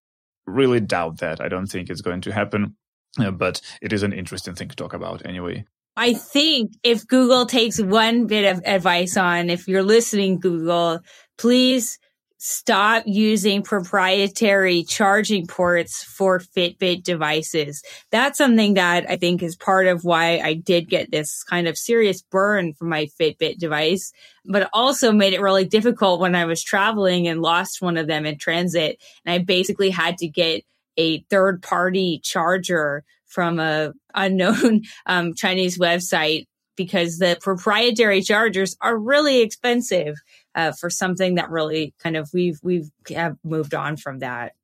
really 0.46 0.80
doubt 0.80 1.18
that. 1.18 1.40
I 1.40 1.48
don't 1.48 1.66
think 1.66 1.88
it's 1.88 2.02
going 2.02 2.20
to 2.22 2.32
happen, 2.32 2.76
uh, 3.18 3.30
but 3.30 3.62
it 3.80 3.94
is 3.94 4.02
an 4.02 4.12
interesting 4.12 4.54
thing 4.54 4.68
to 4.68 4.76
talk 4.76 4.92
about 4.92 5.24
anyway. 5.24 5.64
I 5.96 6.12
think 6.12 6.72
if 6.82 7.06
Google 7.06 7.46
takes 7.46 7.80
one 7.80 8.26
bit 8.26 8.44
of 8.44 8.62
advice 8.66 9.16
on, 9.16 9.48
if 9.48 9.66
you're 9.66 9.82
listening, 9.82 10.40
Google, 10.40 11.00
please 11.38 11.98
stop 12.38 13.02
using 13.04 13.62
proprietary 13.62 14.84
charging 14.84 15.46
ports 15.46 16.04
for 16.04 16.38
Fitbit 16.38 17.02
devices. 17.02 17.82
That's 18.10 18.38
something 18.38 18.74
that 18.74 19.10
I 19.10 19.16
think 19.16 19.42
is 19.42 19.56
part 19.56 19.88
of 19.88 20.04
why 20.04 20.38
I 20.38 20.54
did 20.54 20.88
get 20.88 21.10
this 21.10 21.42
kind 21.42 21.66
of 21.66 21.76
serious 21.76 22.22
burn 22.22 22.74
from 22.74 22.88
my 22.88 23.08
Fitbit 23.20 23.58
device, 23.58 24.12
but 24.44 24.70
also 24.72 25.10
made 25.12 25.34
it 25.34 25.40
really 25.40 25.64
difficult 25.64 26.20
when 26.20 26.36
I 26.36 26.44
was 26.44 26.62
traveling 26.62 27.26
and 27.26 27.42
lost 27.42 27.82
one 27.82 27.96
of 27.96 28.06
them 28.06 28.24
in 28.24 28.38
transit. 28.38 29.02
And 29.24 29.32
I 29.34 29.38
basically 29.38 29.90
had 29.90 30.16
to 30.18 30.28
get 30.28 30.62
a 30.96 31.22
third 31.30 31.60
party 31.60 32.20
charger 32.22 33.04
from 33.26 33.58
a 33.58 33.92
unknown 34.14 34.82
um, 35.06 35.34
Chinese 35.34 35.76
website 35.76 36.46
because 36.76 37.18
the 37.18 37.36
proprietary 37.40 38.22
chargers 38.22 38.76
are 38.80 38.96
really 38.96 39.40
expensive 39.40 40.14
uh, 40.58 40.72
for 40.72 40.90
something 40.90 41.36
that 41.36 41.50
really 41.50 41.94
kind 42.02 42.16
of 42.16 42.28
we've 42.34 42.58
we've 42.64 42.90
have 43.14 43.36
moved 43.44 43.74
on 43.74 43.96
from 43.96 44.18
that. 44.18 44.54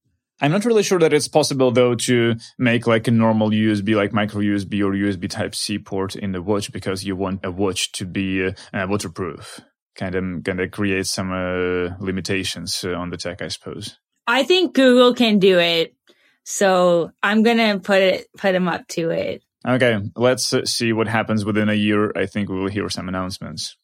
I'm 0.40 0.50
not 0.50 0.64
really 0.64 0.82
sure 0.82 0.98
that 0.98 1.12
it's 1.12 1.28
possible 1.28 1.70
though 1.70 1.94
to 1.94 2.34
make 2.58 2.88
like 2.88 3.06
a 3.06 3.12
normal 3.12 3.50
USB, 3.50 3.94
like 3.94 4.12
micro 4.12 4.40
USB 4.40 4.80
or 4.84 4.90
USB 4.90 5.30
Type 5.30 5.54
C 5.54 5.78
port 5.78 6.16
in 6.16 6.32
the 6.32 6.42
watch 6.42 6.72
because 6.72 7.04
you 7.04 7.14
want 7.14 7.44
a 7.44 7.50
watch 7.52 7.92
to 7.92 8.04
be 8.04 8.44
uh, 8.44 8.52
waterproof. 8.88 9.60
Kind 9.94 10.16
of, 10.16 10.42
kind 10.42 10.58
of 10.58 10.72
create 10.72 11.06
some 11.06 11.30
uh, 11.30 11.94
limitations 12.00 12.84
uh, 12.84 12.94
on 12.94 13.10
the 13.10 13.16
tech, 13.16 13.40
I 13.40 13.46
suppose. 13.46 13.96
I 14.26 14.42
think 14.42 14.74
Google 14.74 15.14
can 15.14 15.38
do 15.38 15.60
it, 15.60 15.94
so 16.42 17.12
I'm 17.22 17.44
gonna 17.44 17.78
put 17.78 18.02
it 18.02 18.26
put 18.36 18.50
them 18.50 18.66
up 18.66 18.88
to 18.88 19.10
it. 19.10 19.44
Okay, 19.66 20.00
let's 20.16 20.52
uh, 20.52 20.64
see 20.64 20.92
what 20.92 21.06
happens 21.06 21.44
within 21.44 21.68
a 21.68 21.74
year. 21.74 22.12
I 22.16 22.26
think 22.26 22.48
we 22.48 22.56
will 22.56 22.68
hear 22.68 22.90
some 22.90 23.08
announcements. 23.08 23.76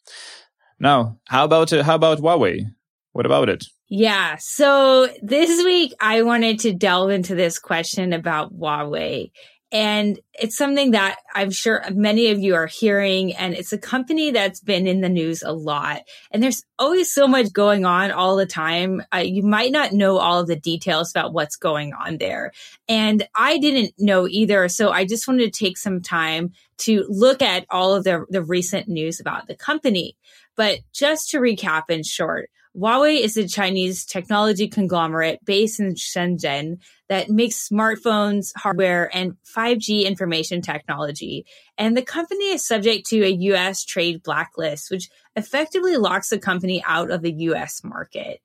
Now, 0.81 1.19
how 1.29 1.45
about 1.45 1.73
uh, 1.73 1.83
how 1.83 1.95
about 1.95 2.19
Huawei? 2.19 2.65
What 3.13 3.27
about 3.27 3.49
it? 3.49 3.65
Yeah. 3.89 4.37
So 4.39 5.09
this 5.21 5.63
week 5.65 5.93
I 6.01 6.23
wanted 6.23 6.61
to 6.61 6.73
delve 6.73 7.11
into 7.11 7.35
this 7.35 7.59
question 7.59 8.13
about 8.13 8.57
Huawei. 8.57 9.31
And 9.73 10.19
it's 10.35 10.57
something 10.57 10.93
that 10.93 11.19
I'm 11.33 11.51
sure 11.51 11.85
many 11.93 12.31
of 12.31 12.41
you 12.41 12.57
are 12.57 12.67
hearing. 12.67 13.37
And 13.37 13.55
it's 13.55 13.73
a 13.73 13.79
company 13.79 14.33
that's 14.33 14.61
been 14.61 14.89
in 14.89 15.01
the 15.01 15.09
news 15.09 15.43
a 15.43 15.53
lot. 15.53 16.03
And 16.33 16.43
there's 16.43 16.65
always 16.77 17.13
so 17.13 17.29
much 17.29 17.53
going 17.53 17.85
on 17.85 18.11
all 18.11 18.35
the 18.35 18.47
time. 18.47 19.01
Uh, 19.15 19.19
you 19.19 19.45
might 19.45 19.71
not 19.71 19.93
know 19.93 20.19
all 20.19 20.41
of 20.41 20.49
the 20.49 20.57
details 20.57 21.11
about 21.11 21.33
what's 21.33 21.55
going 21.55 21.93
on 21.93 22.19
there. 22.19 22.51
And 22.89 23.29
I 23.37 23.59
didn't 23.59 23.95
know 23.97 24.27
either. 24.27 24.69
So 24.69 24.91
I 24.91 25.05
just 25.05 25.29
wanted 25.29 25.53
to 25.53 25.65
take 25.65 25.79
some 25.79 26.01
time 26.01 26.53
to 26.79 27.05
look 27.09 27.41
at 27.41 27.65
all 27.71 27.95
of 27.95 28.03
the, 28.03 28.25
the 28.29 28.43
recent 28.43 28.89
news 28.89 29.21
about 29.21 29.47
the 29.47 29.55
company. 29.55 30.17
But 30.61 30.81
just 30.93 31.31
to 31.31 31.39
recap 31.39 31.85
in 31.89 32.03
short, 32.03 32.51
Huawei 32.77 33.19
is 33.19 33.39
a 33.39 33.49
Chinese 33.49 34.05
technology 34.05 34.69
conglomerate 34.69 35.43
based 35.43 35.81
in 35.81 35.95
Shenzhen 35.95 36.83
that 37.09 37.31
makes 37.31 37.67
smartphones, 37.67 38.53
hardware, 38.55 39.09
and 39.17 39.39
5G 39.57 40.05
information 40.05 40.61
technology. 40.61 41.47
And 41.79 41.97
the 41.97 42.03
company 42.03 42.51
is 42.51 42.67
subject 42.67 43.07
to 43.07 43.25
a 43.25 43.31
US 43.31 43.87
trade 43.87 44.23
blacklist, 44.23 44.91
which 44.91 45.09
effectively 45.35 45.97
locks 45.97 46.29
the 46.29 46.39
company 46.39 46.85
out 46.87 47.11
of 47.11 47.23
the 47.23 47.33
US 47.33 47.83
market. 47.83 48.43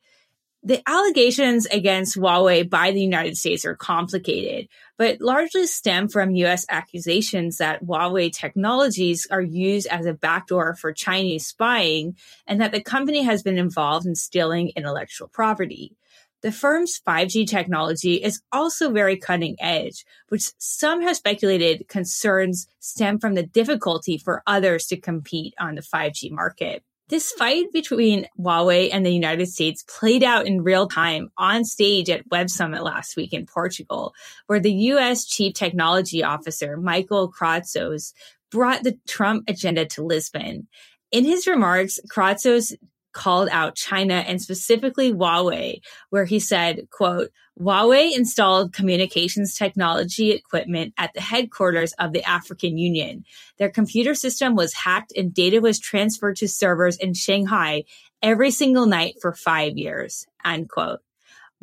The 0.63 0.81
allegations 0.87 1.65
against 1.65 2.15
Huawei 2.15 2.69
by 2.69 2.91
the 2.91 3.01
United 3.01 3.35
States 3.35 3.65
are 3.65 3.75
complicated, 3.75 4.69
but 4.97 5.21
largely 5.21 5.67
stem 5.67 6.07
from 6.07 6.35
US 6.35 6.65
accusations 6.69 7.57
that 7.57 7.83
Huawei 7.83 8.31
technologies 8.31 9.27
are 9.29 9.41
used 9.41 9.87
as 9.87 10.05
a 10.05 10.13
backdoor 10.13 10.75
for 10.75 10.93
Chinese 10.93 11.47
spying 11.47 12.15
and 12.47 12.61
that 12.61 12.71
the 12.71 12.81
company 12.81 13.23
has 13.23 13.43
been 13.43 13.57
involved 13.57 14.05
in 14.05 14.15
stealing 14.15 14.71
intellectual 14.75 15.27
property. 15.27 15.95
The 16.41 16.51
firm's 16.51 17.01
5G 17.07 17.47
technology 17.47 18.15
is 18.15 18.41
also 18.51 18.91
very 18.91 19.17
cutting 19.17 19.55
edge, 19.59 20.05
which 20.29 20.51
some 20.59 21.01
have 21.01 21.17
speculated 21.17 21.87
concerns 21.87 22.67
stem 22.79 23.19
from 23.19 23.33
the 23.33 23.43
difficulty 23.43 24.17
for 24.17 24.43
others 24.45 24.85
to 24.87 24.97
compete 24.97 25.55
on 25.59 25.75
the 25.75 25.81
5G 25.81 26.29
market. 26.31 26.83
This 27.07 27.31
fight 27.33 27.71
between 27.71 28.25
Huawei 28.39 28.89
and 28.91 29.05
the 29.05 29.11
United 29.11 29.47
States 29.47 29.83
played 29.87 30.23
out 30.23 30.47
in 30.47 30.63
real 30.63 30.87
time 30.87 31.29
on 31.37 31.63
stage 31.63 32.09
at 32.09 32.27
Web 32.31 32.49
Summit 32.49 32.83
last 32.83 33.15
week 33.15 33.31
in 33.31 33.45
Portugal, 33.45 34.15
where 34.47 34.59
the 34.59 34.73
U.S. 34.73 35.23
Chief 35.23 35.53
Technology 35.53 36.23
Officer, 36.23 36.77
Michael 36.77 37.31
Kratsios, 37.31 38.13
brought 38.49 38.81
the 38.81 38.97
Trump 39.07 39.43
agenda 39.47 39.85
to 39.85 40.03
Lisbon. 40.03 40.67
In 41.11 41.25
his 41.25 41.45
remarks, 41.45 41.99
Kratsios 42.11 42.73
called 43.15 43.49
out 43.51 43.75
China 43.75 44.13
and 44.13 44.41
specifically 44.41 45.11
Huawei, 45.11 45.79
where 46.09 46.25
he 46.25 46.39
said, 46.39 46.89
quote, 46.91 47.31
Huawei 47.59 48.13
installed 48.13 48.73
communications 48.73 49.55
technology 49.55 50.31
equipment 50.31 50.93
at 50.97 51.13
the 51.13 51.21
headquarters 51.21 51.93
of 51.93 52.11
the 52.11 52.23
African 52.25 52.77
Union. 52.77 53.23
Their 53.57 53.69
computer 53.69 54.13
system 54.13 54.55
was 54.55 54.73
hacked 54.73 55.13
and 55.15 55.33
data 55.33 55.61
was 55.61 55.79
transferred 55.79 56.35
to 56.37 56.49
servers 56.49 56.97
in 56.97 57.13
Shanghai 57.13 57.85
every 58.21 58.51
single 58.51 58.85
night 58.85 59.15
for 59.21 59.31
five 59.31 59.77
years, 59.77 60.27
end 60.43 60.69
quote. 60.69 60.99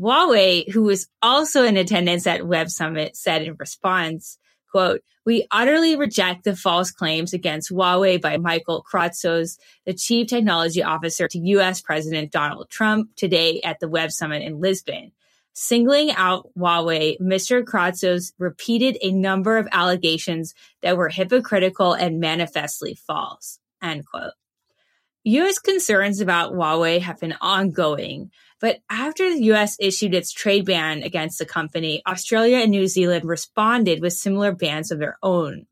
Huawei, 0.00 0.68
who 0.70 0.84
was 0.84 1.06
also 1.20 1.64
in 1.64 1.76
attendance 1.76 2.26
at 2.26 2.46
Web 2.46 2.70
Summit, 2.70 3.14
said 3.14 3.42
in 3.42 3.56
response, 3.58 4.38
quote, 4.72 5.02
we 5.24 5.46
utterly 5.52 5.94
reject 5.94 6.42
the 6.42 6.56
false 6.56 6.90
claims 6.90 7.32
against 7.32 7.70
Huawei 7.70 8.20
by 8.20 8.38
Michael 8.38 8.84
Kratsios, 8.90 9.58
the 9.86 9.94
chief 9.94 10.26
technology 10.26 10.82
officer 10.82 11.28
to 11.28 11.38
U.S. 11.38 11.80
President 11.80 12.32
Donald 12.32 12.70
Trump 12.70 13.14
today 13.14 13.60
at 13.60 13.78
the 13.78 13.88
Web 13.88 14.10
Summit 14.10 14.42
in 14.42 14.60
Lisbon. 14.60 15.12
Singling 15.52 16.10
out 16.12 16.48
Huawei, 16.58 17.20
Mr. 17.20 17.62
Kratsios 17.62 18.32
repeated 18.38 18.96
a 19.00 19.12
number 19.12 19.58
of 19.58 19.68
allegations 19.70 20.54
that 20.80 20.96
were 20.96 21.10
hypocritical 21.10 21.92
and 21.92 22.18
manifestly 22.18 22.94
false. 22.94 23.60
End 23.82 24.04
quote. 24.06 24.32
U.S. 25.24 25.58
concerns 25.60 26.20
about 26.20 26.52
Huawei 26.52 27.00
have 27.00 27.20
been 27.20 27.36
ongoing, 27.40 28.32
but 28.62 28.78
after 28.88 29.28
the 29.28 29.42
U.S. 29.46 29.76
issued 29.80 30.14
its 30.14 30.32
trade 30.32 30.64
ban 30.64 31.02
against 31.02 31.38
the 31.38 31.44
company, 31.44 32.00
Australia 32.06 32.58
and 32.58 32.70
New 32.70 32.86
Zealand 32.86 33.24
responded 33.24 34.00
with 34.00 34.12
similar 34.12 34.52
bans 34.52 34.92
of 34.92 35.00
their 35.00 35.18
own. 35.22 35.66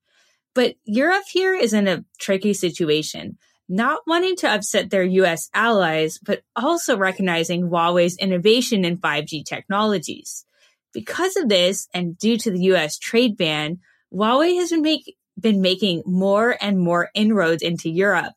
But 0.55 0.75
Europe 0.85 1.25
here 1.31 1.55
is 1.55 1.73
in 1.73 1.87
a 1.87 2.05
tricky 2.19 2.53
situation 2.53 3.39
not 3.73 4.01
wanting 4.05 4.35
to 4.35 4.51
upset 4.53 4.91
their 4.91 5.05
US 5.05 5.49
allies, 5.55 6.19
but 6.19 6.43
also 6.57 6.99
recognizing 6.99 7.71
Huawei's 7.71 8.19
innovation 8.19 8.85
in 8.85 8.99
5G 8.99 9.45
technologies. 9.45 10.45
Because 10.93 11.37
of 11.37 11.49
this, 11.49 11.87
and 11.95 12.19
due 12.19 12.37
to 12.39 12.51
the 12.51 12.63
US 12.73 12.99
trade 12.99 13.37
ban, 13.37 13.79
Huawei 14.13 14.57
has 14.57 14.71
been, 14.71 14.83
make, 14.83 15.17
been 15.39 15.61
making 15.63 16.03
more 16.05 16.57
and 16.61 16.81
more 16.81 17.11
inroads 17.15 17.63
into 17.63 17.89
Europe, 17.89 18.35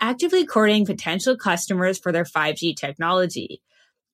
actively 0.00 0.46
courting 0.46 0.86
potential 0.86 1.36
customers 1.36 1.98
for 1.98 2.12
their 2.12 2.22
5G 2.22 2.76
technology. 2.76 3.60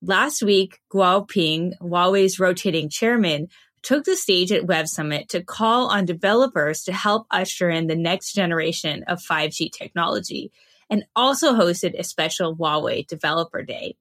Last 0.04 0.42
week, 0.42 0.80
Guo 0.92 1.28
Ping, 1.28 1.74
Huawei's 1.80 2.40
rotating 2.40 2.88
chairman, 2.88 3.46
took 3.82 4.04
the 4.04 4.16
stage 4.16 4.50
at 4.50 4.66
Web 4.66 4.88
Summit 4.88 5.28
to 5.28 5.44
call 5.44 5.86
on 5.86 6.04
developers 6.04 6.82
to 6.84 6.92
help 6.92 7.26
usher 7.30 7.70
in 7.70 7.86
the 7.86 7.94
next 7.94 8.32
generation 8.32 9.04
of 9.04 9.20
5G 9.20 9.70
technology 9.70 10.50
and 10.90 11.04
also 11.14 11.54
hosted 11.54 11.96
a 11.96 12.02
special 12.02 12.56
Huawei 12.56 13.06
Developer 13.06 13.62
Day. 13.62 13.94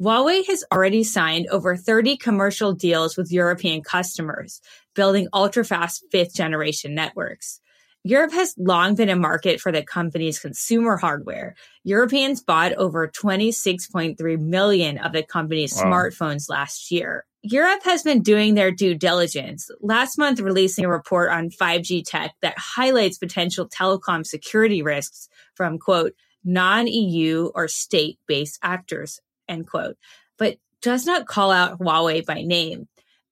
Huawei 0.00 0.46
has 0.46 0.62
already 0.70 1.04
signed 1.04 1.46
over 1.48 1.74
30 1.74 2.18
commercial 2.18 2.74
deals 2.74 3.16
with 3.16 3.32
European 3.32 3.82
customers, 3.82 4.60
building 4.94 5.26
ultra-fast 5.32 6.04
fifth 6.12 6.34
generation 6.34 6.94
networks. 6.94 7.60
Europe 8.06 8.32
has 8.32 8.54
long 8.56 8.94
been 8.94 9.08
a 9.08 9.16
market 9.16 9.60
for 9.60 9.72
the 9.72 9.82
company's 9.82 10.38
consumer 10.38 10.96
hardware. 10.96 11.56
Europeans 11.82 12.40
bought 12.40 12.72
over 12.74 13.08
26.3 13.08 14.38
million 14.38 14.98
of 14.98 15.12
the 15.12 15.24
company's 15.24 15.74
wow. 15.74 15.82
smartphones 15.82 16.48
last 16.48 16.92
year. 16.92 17.26
Europe 17.42 17.82
has 17.82 18.04
been 18.04 18.22
doing 18.22 18.54
their 18.54 18.70
due 18.70 18.94
diligence, 18.94 19.68
last 19.80 20.18
month 20.18 20.38
releasing 20.38 20.84
a 20.84 20.88
report 20.88 21.30
on 21.32 21.50
5G 21.50 22.04
tech 22.06 22.32
that 22.42 22.56
highlights 22.56 23.18
potential 23.18 23.68
telecom 23.68 24.24
security 24.24 24.82
risks 24.82 25.28
from 25.56 25.76
quote, 25.76 26.12
non-EU 26.44 27.50
or 27.56 27.66
state-based 27.66 28.60
actors, 28.62 29.20
end 29.48 29.66
quote, 29.66 29.96
but 30.38 30.58
does 30.80 31.06
not 31.06 31.26
call 31.26 31.50
out 31.50 31.80
Huawei 31.80 32.24
by 32.24 32.42
name. 32.42 32.86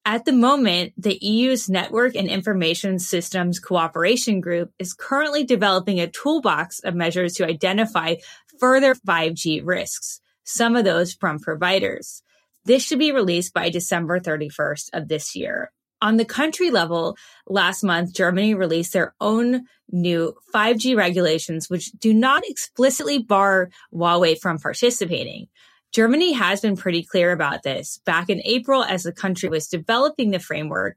At 0.06 0.26
the 0.26 0.32
moment, 0.32 0.92
the 0.98 1.18
EU's 1.22 1.70
Network 1.70 2.14
and 2.14 2.28
Information 2.28 2.98
Systems 2.98 3.58
Cooperation 3.58 4.42
Group 4.42 4.70
is 4.78 4.92
currently 4.92 5.44
developing 5.44 5.98
a 5.98 6.10
toolbox 6.10 6.80
of 6.80 6.94
measures 6.94 7.32
to 7.34 7.46
identify 7.46 8.16
further 8.60 8.94
5G 8.94 9.62
risks, 9.64 10.20
some 10.44 10.76
of 10.76 10.84
those 10.84 11.14
from 11.14 11.38
providers. 11.38 12.22
This 12.66 12.84
should 12.84 12.98
be 12.98 13.12
released 13.12 13.54
by 13.54 13.70
December 13.70 14.20
31st 14.20 14.90
of 14.92 15.08
this 15.08 15.34
year. 15.34 15.72
On 16.02 16.18
the 16.18 16.26
country 16.26 16.70
level, 16.70 17.16
last 17.48 17.82
month, 17.82 18.12
Germany 18.14 18.52
released 18.54 18.92
their 18.92 19.14
own 19.22 19.64
new 19.90 20.34
5G 20.54 20.94
regulations, 20.94 21.70
which 21.70 21.90
do 21.92 22.12
not 22.12 22.42
explicitly 22.46 23.20
bar 23.20 23.70
Huawei 23.90 24.38
from 24.38 24.58
participating. 24.58 25.48
Germany 25.94 26.32
has 26.32 26.60
been 26.60 26.76
pretty 26.76 27.02
clear 27.02 27.32
about 27.32 27.62
this. 27.62 28.00
Back 28.04 28.28
in 28.28 28.42
April, 28.44 28.82
as 28.84 29.04
the 29.04 29.12
country 29.12 29.48
was 29.48 29.68
developing 29.68 30.30
the 30.30 30.38
framework, 30.38 30.96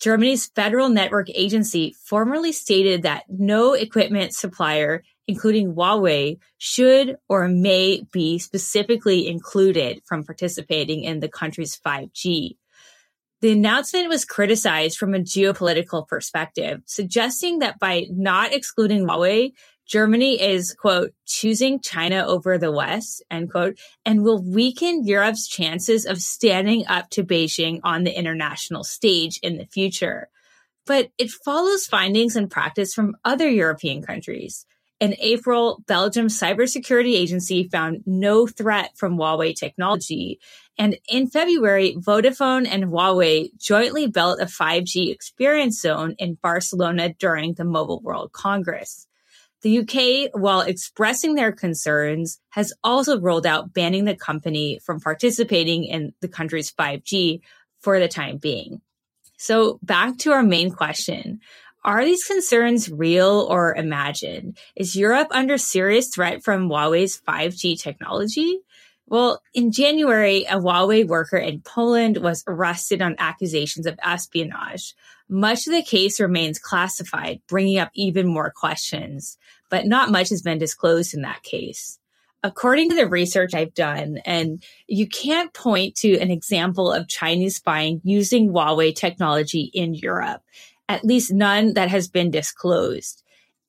Germany's 0.00 0.46
Federal 0.46 0.88
Network 0.88 1.28
Agency 1.34 1.96
formally 2.04 2.52
stated 2.52 3.02
that 3.02 3.24
no 3.28 3.72
equipment 3.74 4.34
supplier 4.34 5.02
including 5.30 5.74
Huawei, 5.74 6.38
should 6.58 7.16
or 7.28 7.46
may 7.46 8.02
be 8.10 8.38
specifically 8.38 9.28
included 9.28 10.02
from 10.04 10.24
participating 10.24 11.04
in 11.04 11.20
the 11.20 11.28
country's 11.28 11.78
5G. 11.78 12.56
The 13.40 13.52
announcement 13.52 14.08
was 14.08 14.24
criticized 14.24 14.98
from 14.98 15.14
a 15.14 15.20
geopolitical 15.20 16.06
perspective, 16.06 16.82
suggesting 16.84 17.60
that 17.60 17.78
by 17.78 18.06
not 18.10 18.52
excluding 18.52 19.06
Huawei, 19.06 19.52
Germany 19.90 20.40
is, 20.40 20.72
quote, 20.72 21.10
choosing 21.26 21.80
China 21.80 22.24
over 22.24 22.56
the 22.56 22.70
West, 22.70 23.24
end 23.28 23.50
quote, 23.50 23.76
and 24.06 24.22
will 24.22 24.40
weaken 24.40 25.04
Europe's 25.04 25.48
chances 25.48 26.06
of 26.06 26.22
standing 26.22 26.86
up 26.86 27.10
to 27.10 27.24
Beijing 27.24 27.80
on 27.82 28.04
the 28.04 28.16
international 28.16 28.84
stage 28.84 29.40
in 29.42 29.58
the 29.58 29.66
future. 29.66 30.28
But 30.86 31.10
it 31.18 31.32
follows 31.32 31.88
findings 31.88 32.36
and 32.36 32.48
practice 32.48 32.94
from 32.94 33.16
other 33.24 33.48
European 33.48 34.00
countries. 34.00 34.64
In 35.00 35.16
April, 35.18 35.82
Belgium's 35.88 36.38
cybersecurity 36.38 37.14
agency 37.14 37.66
found 37.66 38.04
no 38.06 38.46
threat 38.46 38.90
from 38.96 39.18
Huawei 39.18 39.56
technology. 39.56 40.38
And 40.78 40.98
in 41.08 41.26
February, 41.26 41.96
Vodafone 41.98 42.68
and 42.70 42.84
Huawei 42.84 43.48
jointly 43.58 44.06
built 44.06 44.40
a 44.40 44.44
5G 44.44 45.10
experience 45.10 45.80
zone 45.80 46.14
in 46.18 46.38
Barcelona 46.40 47.12
during 47.18 47.54
the 47.54 47.64
Mobile 47.64 48.00
World 48.04 48.30
Congress. 48.30 49.08
The 49.62 49.80
UK, 49.80 50.30
while 50.40 50.62
expressing 50.62 51.34
their 51.34 51.52
concerns, 51.52 52.38
has 52.50 52.72
also 52.82 53.20
rolled 53.20 53.46
out 53.46 53.74
banning 53.74 54.06
the 54.06 54.16
company 54.16 54.80
from 54.84 55.00
participating 55.00 55.84
in 55.84 56.14
the 56.20 56.28
country's 56.28 56.72
5G 56.72 57.40
for 57.80 57.98
the 57.98 58.08
time 58.08 58.38
being. 58.38 58.80
So 59.36 59.78
back 59.82 60.18
to 60.18 60.32
our 60.32 60.42
main 60.42 60.70
question. 60.70 61.40
Are 61.82 62.04
these 62.04 62.24
concerns 62.24 62.90
real 62.90 63.46
or 63.50 63.74
imagined? 63.74 64.58
Is 64.76 64.96
Europe 64.96 65.28
under 65.30 65.56
serious 65.56 66.10
threat 66.14 66.42
from 66.44 66.68
Huawei's 66.68 67.20
5G 67.26 67.80
technology? 67.80 68.60
Well, 69.06 69.42
in 69.54 69.72
January, 69.72 70.44
a 70.44 70.58
Huawei 70.58 71.06
worker 71.06 71.38
in 71.38 71.62
Poland 71.62 72.18
was 72.18 72.44
arrested 72.46 73.02
on 73.02 73.16
accusations 73.18 73.86
of 73.86 73.98
espionage. 74.04 74.94
Much 75.30 75.66
of 75.66 75.72
the 75.72 75.82
case 75.82 76.20
remains 76.20 76.58
classified, 76.58 77.40
bringing 77.48 77.78
up 77.78 77.90
even 77.94 78.26
more 78.26 78.50
questions, 78.50 79.38
but 79.68 79.86
not 79.86 80.10
much 80.10 80.28
has 80.28 80.42
been 80.42 80.58
disclosed 80.58 81.14
in 81.14 81.22
that 81.22 81.42
case. 81.42 81.98
According 82.42 82.90
to 82.90 82.96
the 82.96 83.08
research 83.08 83.54
I've 83.54 83.74
done, 83.74 84.18
and 84.26 84.62
you 84.86 85.06
can't 85.06 85.54
point 85.54 85.94
to 85.96 86.18
an 86.18 86.30
example 86.30 86.92
of 86.92 87.08
Chinese 87.08 87.56
spying 87.56 88.00
using 88.02 88.50
Huawei 88.50 88.94
technology 88.94 89.70
in 89.72 89.94
Europe, 89.94 90.42
at 90.88 91.04
least 91.04 91.32
none 91.32 91.74
that 91.74 91.90
has 91.90 92.08
been 92.08 92.30
disclosed 92.30 93.22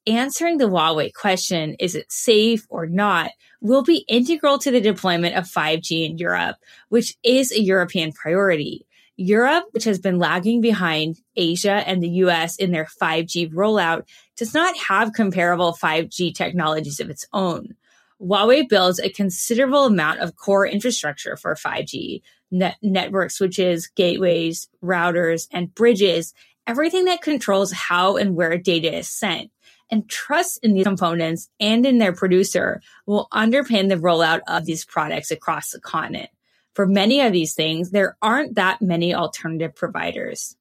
answering 0.08 0.58
the 0.58 0.70
Huawei 0.70 1.14
question, 1.14 1.76
is 1.80 1.96
it 1.96 2.12
safe 2.12 2.66
or 2.70 2.88
not, 2.88 3.32
will 3.60 3.84
be 3.84 4.06
integral 4.08 4.58
to 4.60 4.72
the 4.72 4.82
deployment 4.82 5.36
of 5.36 5.46
5G 5.46 6.10
in 6.10 6.18
Europe, 6.18 6.58
which 6.90 7.16
is 7.24 7.52
a 7.52 7.62
European 7.62 8.12
priority. 8.12 8.86
Europe, 9.22 9.66
which 9.72 9.84
has 9.84 10.00
been 10.00 10.20
lagging 10.20 10.62
behind 10.62 11.18
Asia 11.36 11.84
and 11.88 12.02
the 12.02 12.10
US 12.10 12.56
in 12.56 12.72
their 12.72 12.86
5G 12.86 13.54
rollout, 13.54 14.08
does 14.36 14.54
not 14.54 14.76
have 14.78 15.14
comparable 15.14 15.74
5G 15.74 16.34
technologies 16.34 17.00
of 17.00 17.10
its 17.10 17.26
own. 17.32 17.76
Huawei 18.22 18.68
builds 18.68 19.00
a 19.00 19.10
considerable 19.10 19.86
amount 19.86 20.20
of 20.20 20.36
core 20.36 20.68
infrastructure 20.68 21.36
for 21.36 21.56
5G, 21.56 22.22
net- 22.52 22.78
network 22.82 23.32
switches, 23.32 23.88
gateways, 23.88 24.70
routers, 24.84 25.48
and 25.52 25.74
bridges, 25.74 26.34
everything 26.68 27.06
that 27.06 27.22
controls 27.22 27.72
how 27.72 28.18
and 28.18 28.36
where 28.36 28.58
data 28.58 28.96
is 28.98 29.08
sent 29.08 29.52
and 29.92 30.10
trust 30.10 30.60
in 30.64 30.74
these 30.74 30.86
components 30.86 31.50
and 31.60 31.86
in 31.86 31.98
their 31.98 32.14
producer 32.14 32.82
will 33.06 33.28
underpin 33.34 33.90
the 33.90 33.96
rollout 33.96 34.40
of 34.48 34.66
these 34.66 34.86
products 34.86 35.32
across 35.32 35.72
the 35.72 35.80
continent. 35.80 36.30
For 36.74 36.86
many 36.86 37.22
of 37.22 37.34
these 37.34 37.54
things, 37.54 37.92
there 37.92 38.18
aren't 38.22 38.56
that 38.56 38.82
many 38.82 39.14
alternative 39.14 39.76
providers. 39.76 40.56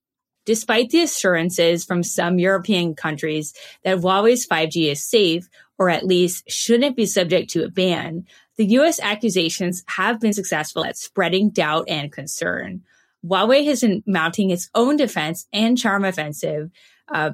Despite 0.47 0.91
the 0.91 1.03
assurances 1.03 1.85
from 1.85 2.03
some 2.03 2.39
European 2.39 2.95
countries 2.95 3.55
that 3.85 3.99
Huawei's 3.99 4.47
5G 4.47 4.91
is 4.91 5.05
safe, 5.05 5.49
or 5.79 5.89
at 5.91 6.07
least 6.07 6.51
shouldn't 6.51 6.97
be 6.97 7.07
subject 7.07 7.51
to 7.51 7.65
a 7.65 7.71
ban, 7.71 8.27
the 8.57 8.67
US 8.67 9.01
accusations 9.01 9.85
have 9.87 10.21
been 10.21 10.33
successful 10.33 10.85
at 10.85 10.99
spreading 10.99 11.51
doubt 11.51 11.85
and 11.89 12.13
concern. 12.13 12.83
Huawei 13.25 13.65
has 13.67 13.81
been 13.81 14.03
mounting 14.07 14.51
its 14.51 14.69
own 14.75 14.97
defense 14.97 15.47
and 15.53 15.79
charm 15.79 16.05
offensive, 16.05 16.71
uh, 17.09 17.33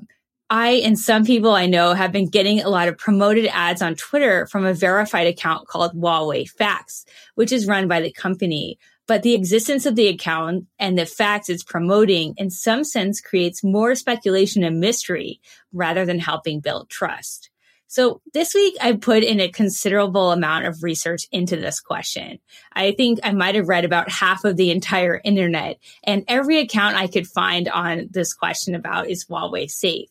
I 0.48 0.74
and 0.84 0.96
some 0.96 1.24
people 1.24 1.50
I 1.50 1.66
know 1.66 1.92
have 1.92 2.12
been 2.12 2.28
getting 2.28 2.60
a 2.60 2.68
lot 2.68 2.86
of 2.86 2.96
promoted 2.96 3.46
ads 3.46 3.82
on 3.82 3.96
Twitter 3.96 4.46
from 4.46 4.64
a 4.64 4.74
verified 4.74 5.26
account 5.26 5.66
called 5.66 5.94
Huawei 5.94 6.48
Facts, 6.48 7.04
which 7.34 7.50
is 7.50 7.66
run 7.66 7.88
by 7.88 8.00
the 8.00 8.12
company. 8.12 8.78
But 9.08 9.22
the 9.22 9.34
existence 9.34 9.86
of 9.86 9.96
the 9.96 10.06
account 10.06 10.66
and 10.78 10.96
the 10.96 11.06
facts 11.06 11.48
it's 11.48 11.64
promoting 11.64 12.34
in 12.36 12.50
some 12.50 12.84
sense 12.84 13.20
creates 13.20 13.64
more 13.64 13.96
speculation 13.96 14.62
and 14.62 14.78
mystery 14.78 15.40
rather 15.72 16.04
than 16.06 16.20
helping 16.20 16.60
build 16.60 16.90
trust. 16.90 17.50
So 17.88 18.20
this 18.32 18.54
week 18.54 18.74
I 18.80 18.92
put 18.92 19.24
in 19.24 19.40
a 19.40 19.48
considerable 19.48 20.30
amount 20.30 20.66
of 20.66 20.82
research 20.82 21.26
into 21.32 21.56
this 21.56 21.80
question. 21.80 22.38
I 22.72 22.92
think 22.92 23.20
I 23.22 23.32
might 23.32 23.54
have 23.56 23.68
read 23.68 23.84
about 23.84 24.10
half 24.10 24.44
of 24.44 24.56
the 24.56 24.70
entire 24.70 25.20
internet 25.24 25.78
and 26.04 26.24
every 26.28 26.58
account 26.58 26.96
I 26.96 27.06
could 27.08 27.26
find 27.26 27.68
on 27.68 28.08
this 28.10 28.32
question 28.32 28.76
about 28.76 29.08
is 29.08 29.26
Huawei 29.26 29.68
safe? 29.70 30.08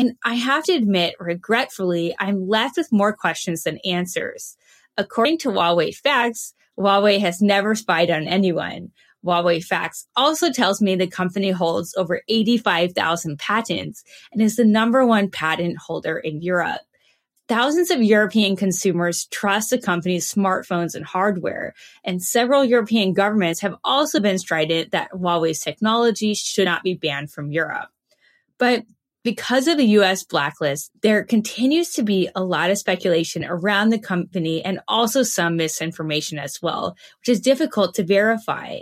And 0.00 0.16
I 0.24 0.32
have 0.32 0.64
to 0.64 0.72
admit, 0.72 1.14
regretfully, 1.20 2.16
I'm 2.18 2.48
left 2.48 2.78
with 2.78 2.90
more 2.90 3.12
questions 3.12 3.64
than 3.64 3.76
answers. 3.84 4.56
According 4.96 5.36
to 5.40 5.50
Huawei 5.50 5.94
Facts, 5.94 6.54
Huawei 6.78 7.20
has 7.20 7.42
never 7.42 7.74
spied 7.74 8.10
on 8.10 8.26
anyone. 8.26 8.92
Huawei 9.22 9.62
Facts 9.62 10.06
also 10.16 10.50
tells 10.50 10.80
me 10.80 10.96
the 10.96 11.06
company 11.06 11.50
holds 11.50 11.94
over 11.98 12.22
85,000 12.28 13.38
patents 13.38 14.02
and 14.32 14.40
is 14.40 14.56
the 14.56 14.64
number 14.64 15.04
one 15.04 15.28
patent 15.28 15.76
holder 15.76 16.16
in 16.16 16.40
Europe. 16.40 16.80
Thousands 17.46 17.90
of 17.90 18.02
European 18.02 18.56
consumers 18.56 19.26
trust 19.26 19.68
the 19.68 19.78
company's 19.78 20.32
smartphones 20.32 20.94
and 20.94 21.04
hardware, 21.04 21.74
and 22.04 22.22
several 22.22 22.64
European 22.64 23.12
governments 23.12 23.60
have 23.60 23.74
also 23.84 24.18
been 24.18 24.38
strident 24.38 24.92
that 24.92 25.12
Huawei's 25.12 25.60
technology 25.60 26.32
should 26.32 26.64
not 26.64 26.82
be 26.82 26.94
banned 26.94 27.30
from 27.30 27.52
Europe. 27.52 27.90
But 28.56 28.84
because 29.22 29.68
of 29.68 29.76
the 29.76 29.86
US 29.98 30.24
blacklist, 30.24 30.90
there 31.02 31.24
continues 31.24 31.90
to 31.92 32.02
be 32.02 32.28
a 32.34 32.42
lot 32.42 32.70
of 32.70 32.78
speculation 32.78 33.44
around 33.44 33.90
the 33.90 33.98
company 33.98 34.64
and 34.64 34.80
also 34.88 35.22
some 35.22 35.56
misinformation 35.56 36.38
as 36.38 36.60
well, 36.62 36.96
which 37.20 37.28
is 37.28 37.40
difficult 37.40 37.94
to 37.94 38.04
verify. 38.04 38.78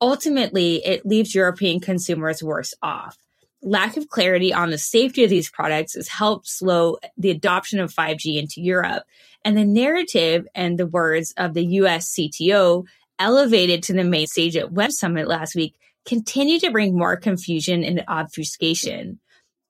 Ultimately, 0.00 0.84
it 0.84 1.06
leaves 1.06 1.34
European 1.34 1.80
consumers 1.80 2.42
worse 2.42 2.74
off. 2.82 3.16
Lack 3.62 3.96
of 3.96 4.08
clarity 4.08 4.52
on 4.52 4.70
the 4.70 4.78
safety 4.78 5.24
of 5.24 5.30
these 5.30 5.50
products 5.50 5.94
has 5.94 6.06
helped 6.06 6.46
slow 6.46 6.98
the 7.16 7.30
adoption 7.30 7.80
of 7.80 7.92
5G 7.92 8.36
into 8.36 8.60
Europe. 8.60 9.02
And 9.44 9.56
the 9.56 9.64
narrative 9.64 10.46
and 10.54 10.78
the 10.78 10.86
words 10.86 11.32
of 11.36 11.54
the 11.54 11.64
US 11.64 12.12
CTO 12.12 12.84
elevated 13.18 13.82
to 13.84 13.92
the 13.92 14.04
main 14.04 14.26
stage 14.26 14.56
at 14.56 14.72
Web 14.72 14.92
Summit 14.92 15.26
last 15.26 15.56
week 15.56 15.74
continue 16.06 16.60
to 16.60 16.70
bring 16.70 16.96
more 16.96 17.16
confusion 17.16 17.82
and 17.82 18.04
obfuscation. 18.06 19.18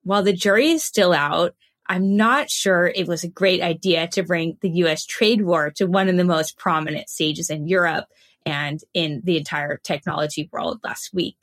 While 0.09 0.23
the 0.23 0.33
jury 0.33 0.71
is 0.71 0.83
still 0.83 1.12
out, 1.12 1.55
I'm 1.87 2.16
not 2.16 2.51
sure 2.51 2.87
it 2.87 3.07
was 3.07 3.25
a 3.25 3.29
great 3.29 3.61
idea 3.61 4.09
to 4.12 4.23
bring 4.23 4.57
the 4.62 4.71
US 4.85 5.05
trade 5.05 5.42
war 5.42 5.71
to 5.73 5.85
one 5.85 6.09
of 6.09 6.16
the 6.16 6.25
most 6.25 6.57
prominent 6.57 7.11
stages 7.11 7.51
in 7.51 7.68
Europe 7.68 8.07
and 8.47 8.81
in 8.94 9.21
the 9.23 9.37
entire 9.37 9.77
technology 9.77 10.49
world 10.51 10.81
last 10.83 11.12
week. 11.12 11.37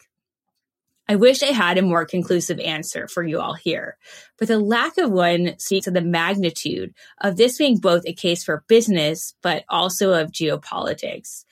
I 1.08 1.15
wish 1.15 1.43
I 1.43 1.51
had 1.51 1.78
a 1.78 1.84
more 1.84 2.06
conclusive 2.06 2.60
answer 2.60 3.08
for 3.08 3.21
you 3.21 3.39
all 3.39 3.54
here, 3.54 3.99
but 4.39 4.47
the 4.47 4.58
lack 4.58 4.97
of 4.97 5.12
one 5.12 5.60
speaks 5.60 5.86
to 5.86 5.91
the 5.91 6.01
magnitude 6.01 6.95
of 7.21 7.38
this 7.38 7.60
being 7.60 7.78
both 7.78 8.01
a 8.08 8.13
case 8.13 8.43
for 8.43 8.65
business, 8.67 9.36
but 9.43 9.63
also 9.69 10.13
of 10.13 10.32
geopolitics. 10.32 11.44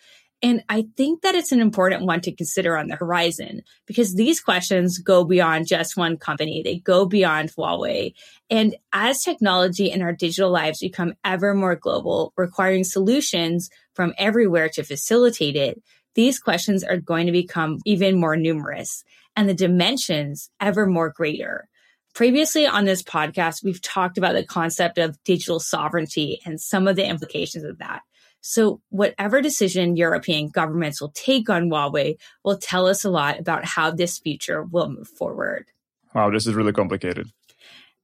And 0.44 0.62
I 0.68 0.86
think 0.98 1.22
that 1.22 1.36
it's 1.36 1.54
an 1.54 1.62
important 1.62 2.04
one 2.06 2.20
to 2.22 2.36
consider 2.36 2.78
on 2.78 2.88
the 2.88 2.98
horizon 2.98 3.62
because 3.88 4.14
these 4.14 4.42
questions 4.42 5.00
go 5.00 5.24
beyond 5.24 5.68
just 5.68 5.96
one 5.96 6.18
company. 6.18 6.62
They 6.62 6.80
go 6.80 7.06
beyond 7.06 7.54
Huawei. 7.56 8.14
And 8.50 8.76
as 8.92 9.22
technology 9.22 9.90
and 9.90 10.04
our 10.04 10.12
digital 10.12 10.52
lives 10.52 10.80
become 10.80 11.14
ever 11.24 11.54
more 11.54 11.78
global, 11.78 12.34
requiring 12.36 12.84
solutions 12.84 13.70
from 13.94 14.14
everywhere 14.18 14.68
to 14.74 14.84
facilitate 14.84 15.56
it, 15.56 15.82
these 16.14 16.40
questions 16.40 16.84
are 16.84 16.98
going 16.98 17.26
to 17.28 17.32
become 17.32 17.80
even 17.86 18.20
more 18.20 18.36
numerous 18.36 19.06
and 19.38 19.48
the 19.48 19.54
dimensions 19.54 20.50
ever 20.60 20.86
more 20.86 21.10
greater. 21.10 21.70
Previously 22.14 22.68
on 22.68 22.84
this 22.84 23.02
podcast, 23.02 23.64
we've 23.64 23.82
talked 23.82 24.18
about 24.18 24.34
the 24.34 24.46
concept 24.46 24.98
of 24.98 25.18
digital 25.24 25.62
sovereignty 25.62 26.42
and 26.46 26.60
some 26.60 26.88
of 26.88 26.98
the 26.98 27.08
implications 27.08 27.64
of 27.64 27.78
that. 27.78 28.02
So 28.46 28.82
whatever 28.90 29.42
decision 29.42 29.96
European 29.96 30.50
governments 30.50 31.00
will 31.00 31.14
take 31.16 31.50
on 31.50 31.70
Huawei 31.70 32.18
will 32.44 32.58
tell 32.58 32.88
us 32.88 33.06
a 33.06 33.10
lot 33.10 33.40
about 33.40 33.64
how 33.64 33.90
this 33.90 34.20
future 34.20 34.64
will 34.64 34.90
move 34.90 35.08
forward. 35.08 35.68
Wow, 36.14 36.30
this 36.30 36.46
is 36.46 36.54
really 36.54 36.74
complicated. 36.74 37.30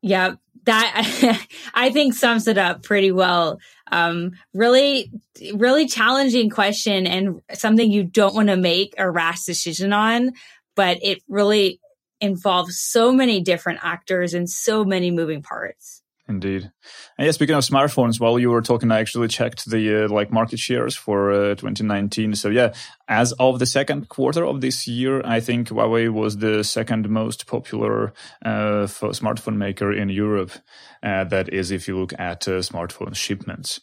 Yeah, 0.01 0.35
that 0.63 1.45
I 1.73 1.89
think 1.89 2.13
sums 2.13 2.47
it 2.47 2.57
up 2.57 2.83
pretty 2.83 3.11
well. 3.11 3.59
Um, 3.91 4.31
really, 4.53 5.11
really 5.53 5.87
challenging 5.87 6.49
question 6.49 7.05
and 7.05 7.41
something 7.53 7.91
you 7.91 8.03
don't 8.03 8.33
want 8.33 8.47
to 8.47 8.55
make 8.55 8.93
a 8.97 9.11
rash 9.11 9.43
decision 9.43 9.91
on. 9.93 10.31
but 10.75 10.97
it 11.03 11.21
really 11.27 11.81
involves 12.21 12.79
so 12.79 13.11
many 13.11 13.41
different 13.41 13.79
actors 13.83 14.33
and 14.33 14.49
so 14.49 14.85
many 14.85 15.11
moving 15.11 15.41
parts. 15.41 15.98
Indeed. 16.29 16.71
And 17.17 17.25
yeah, 17.25 17.31
speaking 17.31 17.55
of 17.55 17.63
smartphones, 17.63 18.19
while 18.19 18.37
you 18.37 18.51
were 18.51 18.61
talking, 18.61 18.91
I 18.91 18.99
actually 18.99 19.29
checked 19.29 19.67
the 19.67 20.05
uh, 20.05 20.07
like 20.09 20.31
market 20.31 20.59
shares 20.59 20.95
for 20.95 21.31
uh, 21.31 21.55
2019. 21.55 22.35
So 22.35 22.49
yeah, 22.49 22.73
as 23.07 23.31
of 23.33 23.57
the 23.57 23.65
second 23.65 24.09
quarter 24.09 24.45
of 24.45 24.61
this 24.61 24.87
year, 24.87 25.21
I 25.25 25.39
think 25.39 25.69
Huawei 25.69 26.09
was 26.09 26.37
the 26.37 26.63
second 26.63 27.09
most 27.09 27.47
popular 27.47 28.13
uh, 28.45 28.85
smartphone 28.85 29.57
maker 29.57 29.91
in 29.91 30.09
Europe. 30.09 30.51
Uh, 31.01 31.23
that 31.23 31.51
is, 31.51 31.71
if 31.71 31.87
you 31.87 31.97
look 31.99 32.13
at 32.19 32.47
uh, 32.47 32.59
smartphone 32.59 33.15
shipments 33.15 33.81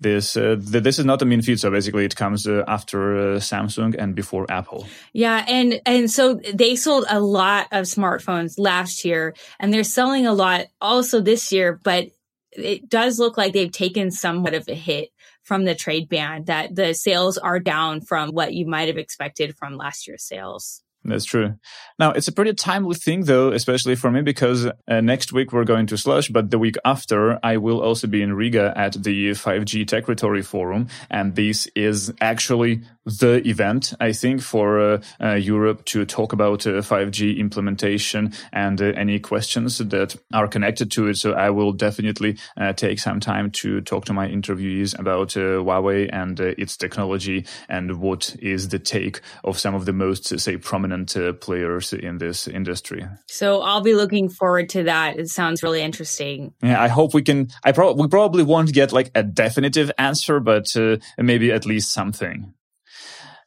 this 0.00 0.36
uh, 0.36 0.56
th- 0.56 0.82
this 0.82 0.98
is 0.98 1.04
not 1.04 1.22
a 1.22 1.24
mean 1.24 1.42
so 1.42 1.70
basically 1.70 2.04
it 2.04 2.16
comes 2.16 2.46
uh, 2.46 2.64
after 2.66 3.16
uh, 3.16 3.36
samsung 3.38 3.94
and 3.98 4.14
before 4.14 4.50
apple. 4.50 4.86
Yeah 5.12 5.44
and 5.48 5.80
and 5.86 6.10
so 6.10 6.40
they 6.52 6.76
sold 6.76 7.04
a 7.08 7.20
lot 7.20 7.68
of 7.72 7.84
smartphones 7.84 8.54
last 8.58 9.04
year 9.04 9.34
and 9.60 9.72
they're 9.72 9.84
selling 9.84 10.26
a 10.26 10.32
lot 10.32 10.66
also 10.80 11.20
this 11.20 11.52
year 11.52 11.78
but 11.82 12.08
it 12.52 12.88
does 12.88 13.18
look 13.18 13.38
like 13.38 13.52
they've 13.52 13.72
taken 13.72 14.10
somewhat 14.10 14.54
of 14.54 14.68
a 14.68 14.74
hit 14.74 15.08
from 15.42 15.64
the 15.64 15.74
trade 15.74 16.08
ban 16.08 16.44
that 16.44 16.74
the 16.74 16.92
sales 16.94 17.38
are 17.38 17.58
down 17.58 18.00
from 18.00 18.30
what 18.30 18.52
you 18.52 18.66
might 18.66 18.88
have 18.88 18.98
expected 18.98 19.56
from 19.56 19.76
last 19.76 20.06
year's 20.06 20.24
sales 20.24 20.82
that's 21.04 21.24
true. 21.24 21.54
Now, 21.98 22.12
it's 22.12 22.28
a 22.28 22.32
pretty 22.32 22.54
timely 22.54 22.94
thing, 22.94 23.24
though, 23.24 23.50
especially 23.52 23.96
for 23.96 24.10
me, 24.10 24.22
because 24.22 24.66
uh, 24.66 25.00
next 25.00 25.32
week 25.32 25.52
we're 25.52 25.64
going 25.64 25.86
to 25.88 25.96
Slush, 25.96 26.28
but 26.28 26.50
the 26.50 26.58
week 26.58 26.76
after 26.84 27.38
I 27.42 27.56
will 27.56 27.80
also 27.80 28.06
be 28.06 28.22
in 28.22 28.34
Riga 28.34 28.72
at 28.76 28.92
the 28.92 29.30
5G 29.30 29.86
Techritory 29.86 30.42
Forum. 30.42 30.88
And 31.10 31.34
this 31.34 31.68
is 31.74 32.12
actually 32.20 32.82
the 33.04 33.46
event, 33.48 33.94
I 34.00 34.12
think, 34.12 34.42
for 34.42 34.80
uh, 34.80 35.02
uh, 35.20 35.34
Europe 35.34 35.84
to 35.86 36.04
talk 36.04 36.32
about 36.32 36.60
5G 36.60 37.34
uh, 37.34 37.40
implementation 37.40 38.32
and 38.52 38.80
uh, 38.80 38.86
any 38.96 39.18
questions 39.18 39.78
that 39.78 40.16
are 40.32 40.48
connected 40.48 40.90
to 40.92 41.08
it. 41.08 41.16
So 41.16 41.32
I 41.32 41.50
will 41.50 41.72
definitely 41.72 42.38
uh, 42.56 42.72
take 42.72 43.00
some 43.00 43.20
time 43.20 43.50
to 43.52 43.80
talk 43.80 44.04
to 44.06 44.12
my 44.12 44.28
interviewees 44.28 44.98
about 44.98 45.30
Huawei 45.30 46.08
and 46.12 46.38
its 46.40 46.76
technology 46.76 47.46
and 47.68 47.98
what 47.98 48.36
is 48.40 48.68
the 48.68 48.78
take 48.78 49.20
of 49.44 49.58
some 49.58 49.74
of 49.74 49.84
the 49.84 49.92
most, 49.92 50.38
say, 50.38 50.56
prominent 50.56 51.16
players 51.40 51.92
in 51.92 52.18
this 52.18 52.46
industry. 52.46 53.06
So 53.28 53.62
I'll 53.62 53.80
be 53.80 53.94
looking 53.94 54.28
forward 54.28 54.68
to 54.70 54.84
that. 54.84 55.18
It 55.18 55.28
sounds 55.28 55.62
really 55.62 55.82
interesting. 55.82 56.54
Yeah, 56.62 56.80
I 56.80 56.88
hope 56.88 57.14
we 57.14 57.22
can. 57.22 57.48
I 57.64 57.72
probably 57.72 58.02
we 58.02 58.08
probably 58.08 58.42
won't 58.42 58.72
get 58.72 58.92
like 58.92 59.10
a 59.14 59.22
definitive 59.22 59.90
answer, 59.98 60.40
but 60.40 60.66
maybe 61.18 61.52
at 61.52 61.66
least 61.66 61.92
something. 61.92 62.54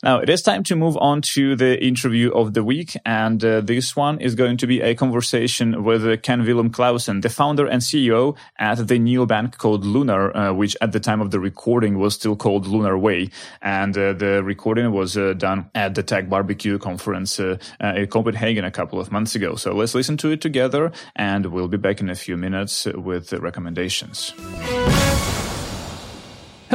Now 0.05 0.19
it 0.19 0.29
is 0.29 0.43
time 0.43 0.61
to 0.65 0.75
move 0.75 0.95
on 0.97 1.23
to 1.33 1.55
the 1.55 1.83
interview 1.83 2.31
of 2.31 2.53
the 2.53 2.63
week. 2.63 2.95
And 3.07 3.43
uh, 3.43 3.61
this 3.61 3.95
one 3.95 4.21
is 4.21 4.35
going 4.35 4.57
to 4.57 4.67
be 4.67 4.79
a 4.79 4.93
conversation 4.93 5.83
with 5.83 6.05
uh, 6.05 6.17
Ken 6.17 6.45
Villum 6.45 6.69
Klausen, 6.69 7.23
the 7.23 7.29
founder 7.29 7.65
and 7.65 7.81
CEO 7.81 8.37
at 8.59 8.87
the 8.87 8.99
neobank 8.99 9.57
called 9.57 9.83
Lunar, 9.83 10.37
uh, 10.37 10.53
which 10.53 10.77
at 10.79 10.91
the 10.91 10.99
time 10.99 11.21
of 11.21 11.31
the 11.31 11.39
recording 11.39 11.97
was 11.97 12.13
still 12.13 12.35
called 12.35 12.67
Lunar 12.67 12.95
Way. 12.99 13.31
And 13.63 13.97
uh, 13.97 14.13
the 14.13 14.43
recording 14.43 14.91
was 14.91 15.17
uh, 15.17 15.33
done 15.33 15.71
at 15.73 15.95
the 15.95 16.03
Tech 16.03 16.29
Barbecue 16.29 16.77
conference 16.77 17.39
uh, 17.39 17.57
in 17.81 18.05
Copenhagen 18.05 18.63
a 18.63 18.69
couple 18.69 18.99
of 18.99 19.11
months 19.11 19.33
ago. 19.33 19.55
So 19.55 19.73
let's 19.73 19.95
listen 19.95 20.17
to 20.17 20.29
it 20.29 20.39
together 20.39 20.91
and 21.15 21.47
we'll 21.47 21.67
be 21.67 21.77
back 21.77 21.99
in 21.99 22.11
a 22.11 22.15
few 22.15 22.37
minutes 22.37 22.85
with 22.85 23.29
the 23.29 23.39
recommendations. 23.41 24.35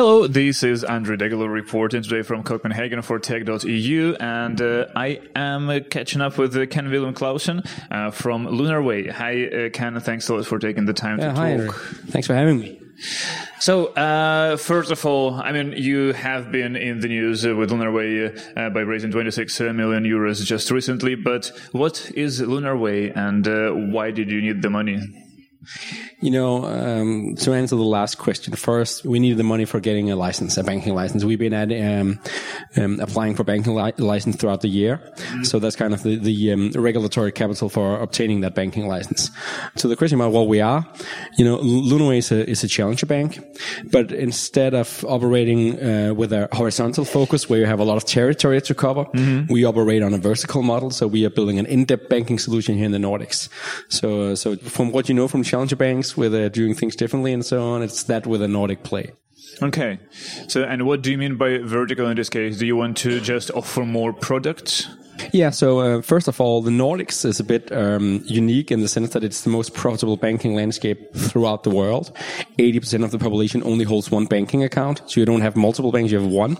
Hello, 0.00 0.26
this 0.26 0.62
is 0.62 0.82
Andrew 0.82 1.14
Degeler 1.14 1.52
reporting 1.52 2.02
today 2.02 2.22
from 2.22 2.42
Copenhagen 2.42 3.02
for 3.02 3.18
tech.eu, 3.18 4.16
and 4.18 4.58
uh, 4.58 4.86
I 4.96 5.20
am 5.36 5.68
uh, 5.68 5.80
catching 5.90 6.22
up 6.22 6.38
with 6.38 6.56
uh, 6.56 6.64
Ken 6.64 6.86
Villum 6.86 7.12
Klausen 7.12 7.60
uh, 7.90 8.10
from 8.10 8.46
Lunar 8.48 8.80
Way. 8.80 9.08
Hi, 9.08 9.44
uh, 9.44 9.68
Ken. 9.68 10.00
Thanks 10.00 10.26
a 10.30 10.36
lot 10.36 10.46
for 10.46 10.58
taking 10.58 10.86
the 10.86 10.94
time 10.94 11.18
yeah, 11.18 11.26
to 11.26 11.34
hi, 11.34 11.50
talk. 11.50 11.60
Andrew. 11.60 11.72
Thanks 12.06 12.26
for 12.26 12.34
having 12.34 12.60
me. 12.60 12.80
So, 13.58 13.88
uh, 13.88 14.56
first 14.56 14.90
of 14.90 15.04
all, 15.04 15.34
I 15.34 15.52
mean, 15.52 15.72
you 15.72 16.14
have 16.14 16.50
been 16.50 16.76
in 16.76 17.00
the 17.00 17.08
news 17.08 17.44
with 17.44 17.70
Lunar 17.70 17.92
Way 17.92 18.30
by 18.54 18.80
raising 18.80 19.10
26 19.10 19.60
million 19.60 20.04
euros 20.04 20.42
just 20.42 20.70
recently, 20.70 21.14
but 21.14 21.52
what 21.72 22.10
is 22.14 22.40
Lunar 22.40 22.74
Way 22.74 23.10
and 23.10 23.92
why 23.92 24.12
did 24.12 24.30
you 24.30 24.40
need 24.40 24.62
the 24.62 24.70
money? 24.70 25.29
You 26.20 26.30
know, 26.30 26.64
um, 26.66 27.34
to 27.36 27.54
answer 27.54 27.76
the 27.76 27.82
last 27.82 28.18
question 28.18 28.54
first, 28.54 29.04
we 29.04 29.18
needed 29.18 29.38
the 29.38 29.44
money 29.44 29.64
for 29.64 29.80
getting 29.80 30.10
a 30.10 30.16
license, 30.16 30.56
a 30.56 30.64
banking 30.64 30.94
license. 30.94 31.24
We've 31.24 31.38
been 31.38 31.54
at 31.54 31.70
um, 31.72 32.20
um, 32.76 33.00
applying 33.00 33.34
for 33.34 33.44
banking 33.44 33.74
li- 33.74 33.92
license 33.96 34.36
throughout 34.36 34.60
the 34.60 34.68
year, 34.68 34.98
mm-hmm. 34.98 35.44
so 35.44 35.58
that's 35.58 35.76
kind 35.76 35.94
of 35.94 36.02
the, 36.02 36.16
the 36.16 36.52
um, 36.52 36.70
regulatory 36.72 37.32
capital 37.32 37.68
for 37.68 37.98
obtaining 38.00 38.40
that 38.40 38.54
banking 38.54 38.86
license. 38.86 39.30
So 39.76 39.88
the 39.88 39.96
question 39.96 40.20
about 40.20 40.32
what 40.32 40.48
we 40.48 40.60
are, 40.60 40.86
you 41.38 41.44
know, 41.44 41.56
Lunar 41.56 42.08
Way 42.08 42.18
is 42.18 42.30
a, 42.32 42.48
is 42.48 42.64
a 42.64 42.68
challenger 42.68 43.06
bank, 43.06 43.38
but 43.90 44.12
instead 44.12 44.74
of 44.74 45.04
operating 45.08 45.80
uh, 45.82 46.12
with 46.14 46.32
a 46.32 46.48
horizontal 46.52 47.04
focus 47.04 47.48
where 47.48 47.60
you 47.60 47.66
have 47.66 47.80
a 47.80 47.84
lot 47.84 47.96
of 47.96 48.04
territory 48.04 48.60
to 48.60 48.74
cover, 48.74 49.04
mm-hmm. 49.04 49.52
we 49.52 49.64
operate 49.64 50.02
on 50.02 50.12
a 50.12 50.18
vertical 50.18 50.62
model. 50.62 50.90
So 50.90 51.06
we 51.06 51.24
are 51.24 51.30
building 51.30 51.58
an 51.58 51.66
in-depth 51.66 52.08
banking 52.08 52.38
solution 52.38 52.76
here 52.76 52.86
in 52.86 52.92
the 52.92 52.98
Nordics. 52.98 53.48
So, 53.88 54.32
uh, 54.32 54.36
so 54.36 54.56
from 54.56 54.92
what 54.92 55.08
you 55.08 55.14
know 55.14 55.28
from 55.28 55.42
challenger 55.42 55.59
banks 55.76 56.16
where 56.16 56.28
they're 56.28 56.48
doing 56.48 56.74
things 56.74 56.96
differently 56.96 57.32
and 57.32 57.44
so 57.44 57.62
on. 57.62 57.82
It's 57.82 58.04
that 58.04 58.26
with 58.26 58.42
a 58.42 58.48
Nordic 58.48 58.82
play. 58.82 59.12
Okay. 59.62 59.98
So, 60.48 60.62
and 60.64 60.86
what 60.86 61.02
do 61.02 61.10
you 61.10 61.18
mean 61.18 61.36
by 61.36 61.58
vertical 61.58 62.06
in 62.08 62.16
this 62.16 62.28
case? 62.28 62.58
Do 62.58 62.66
you 62.66 62.76
want 62.76 62.96
to 62.98 63.20
just 63.20 63.50
offer 63.50 63.84
more 63.84 64.12
products? 64.12 64.88
Yeah, 65.32 65.50
so 65.50 65.80
uh, 65.80 66.02
first 66.02 66.28
of 66.28 66.40
all, 66.40 66.62
the 66.62 66.70
Nordics 66.70 67.24
is 67.24 67.40
a 67.40 67.44
bit 67.44 67.70
um, 67.72 68.22
unique 68.24 68.70
in 68.70 68.80
the 68.80 68.88
sense 68.88 69.10
that 69.10 69.24
it's 69.24 69.42
the 69.42 69.50
most 69.50 69.74
profitable 69.74 70.16
banking 70.16 70.54
landscape 70.54 71.14
throughout 71.14 71.62
the 71.62 71.70
world. 71.70 72.12
80% 72.58 73.04
of 73.04 73.10
the 73.10 73.18
population 73.18 73.62
only 73.64 73.84
holds 73.84 74.10
one 74.10 74.26
banking 74.26 74.62
account, 74.62 75.02
so 75.06 75.20
you 75.20 75.26
don't 75.26 75.40
have 75.40 75.56
multiple 75.56 75.92
banks, 75.92 76.12
you 76.12 76.20
have 76.20 76.30
one. 76.30 76.56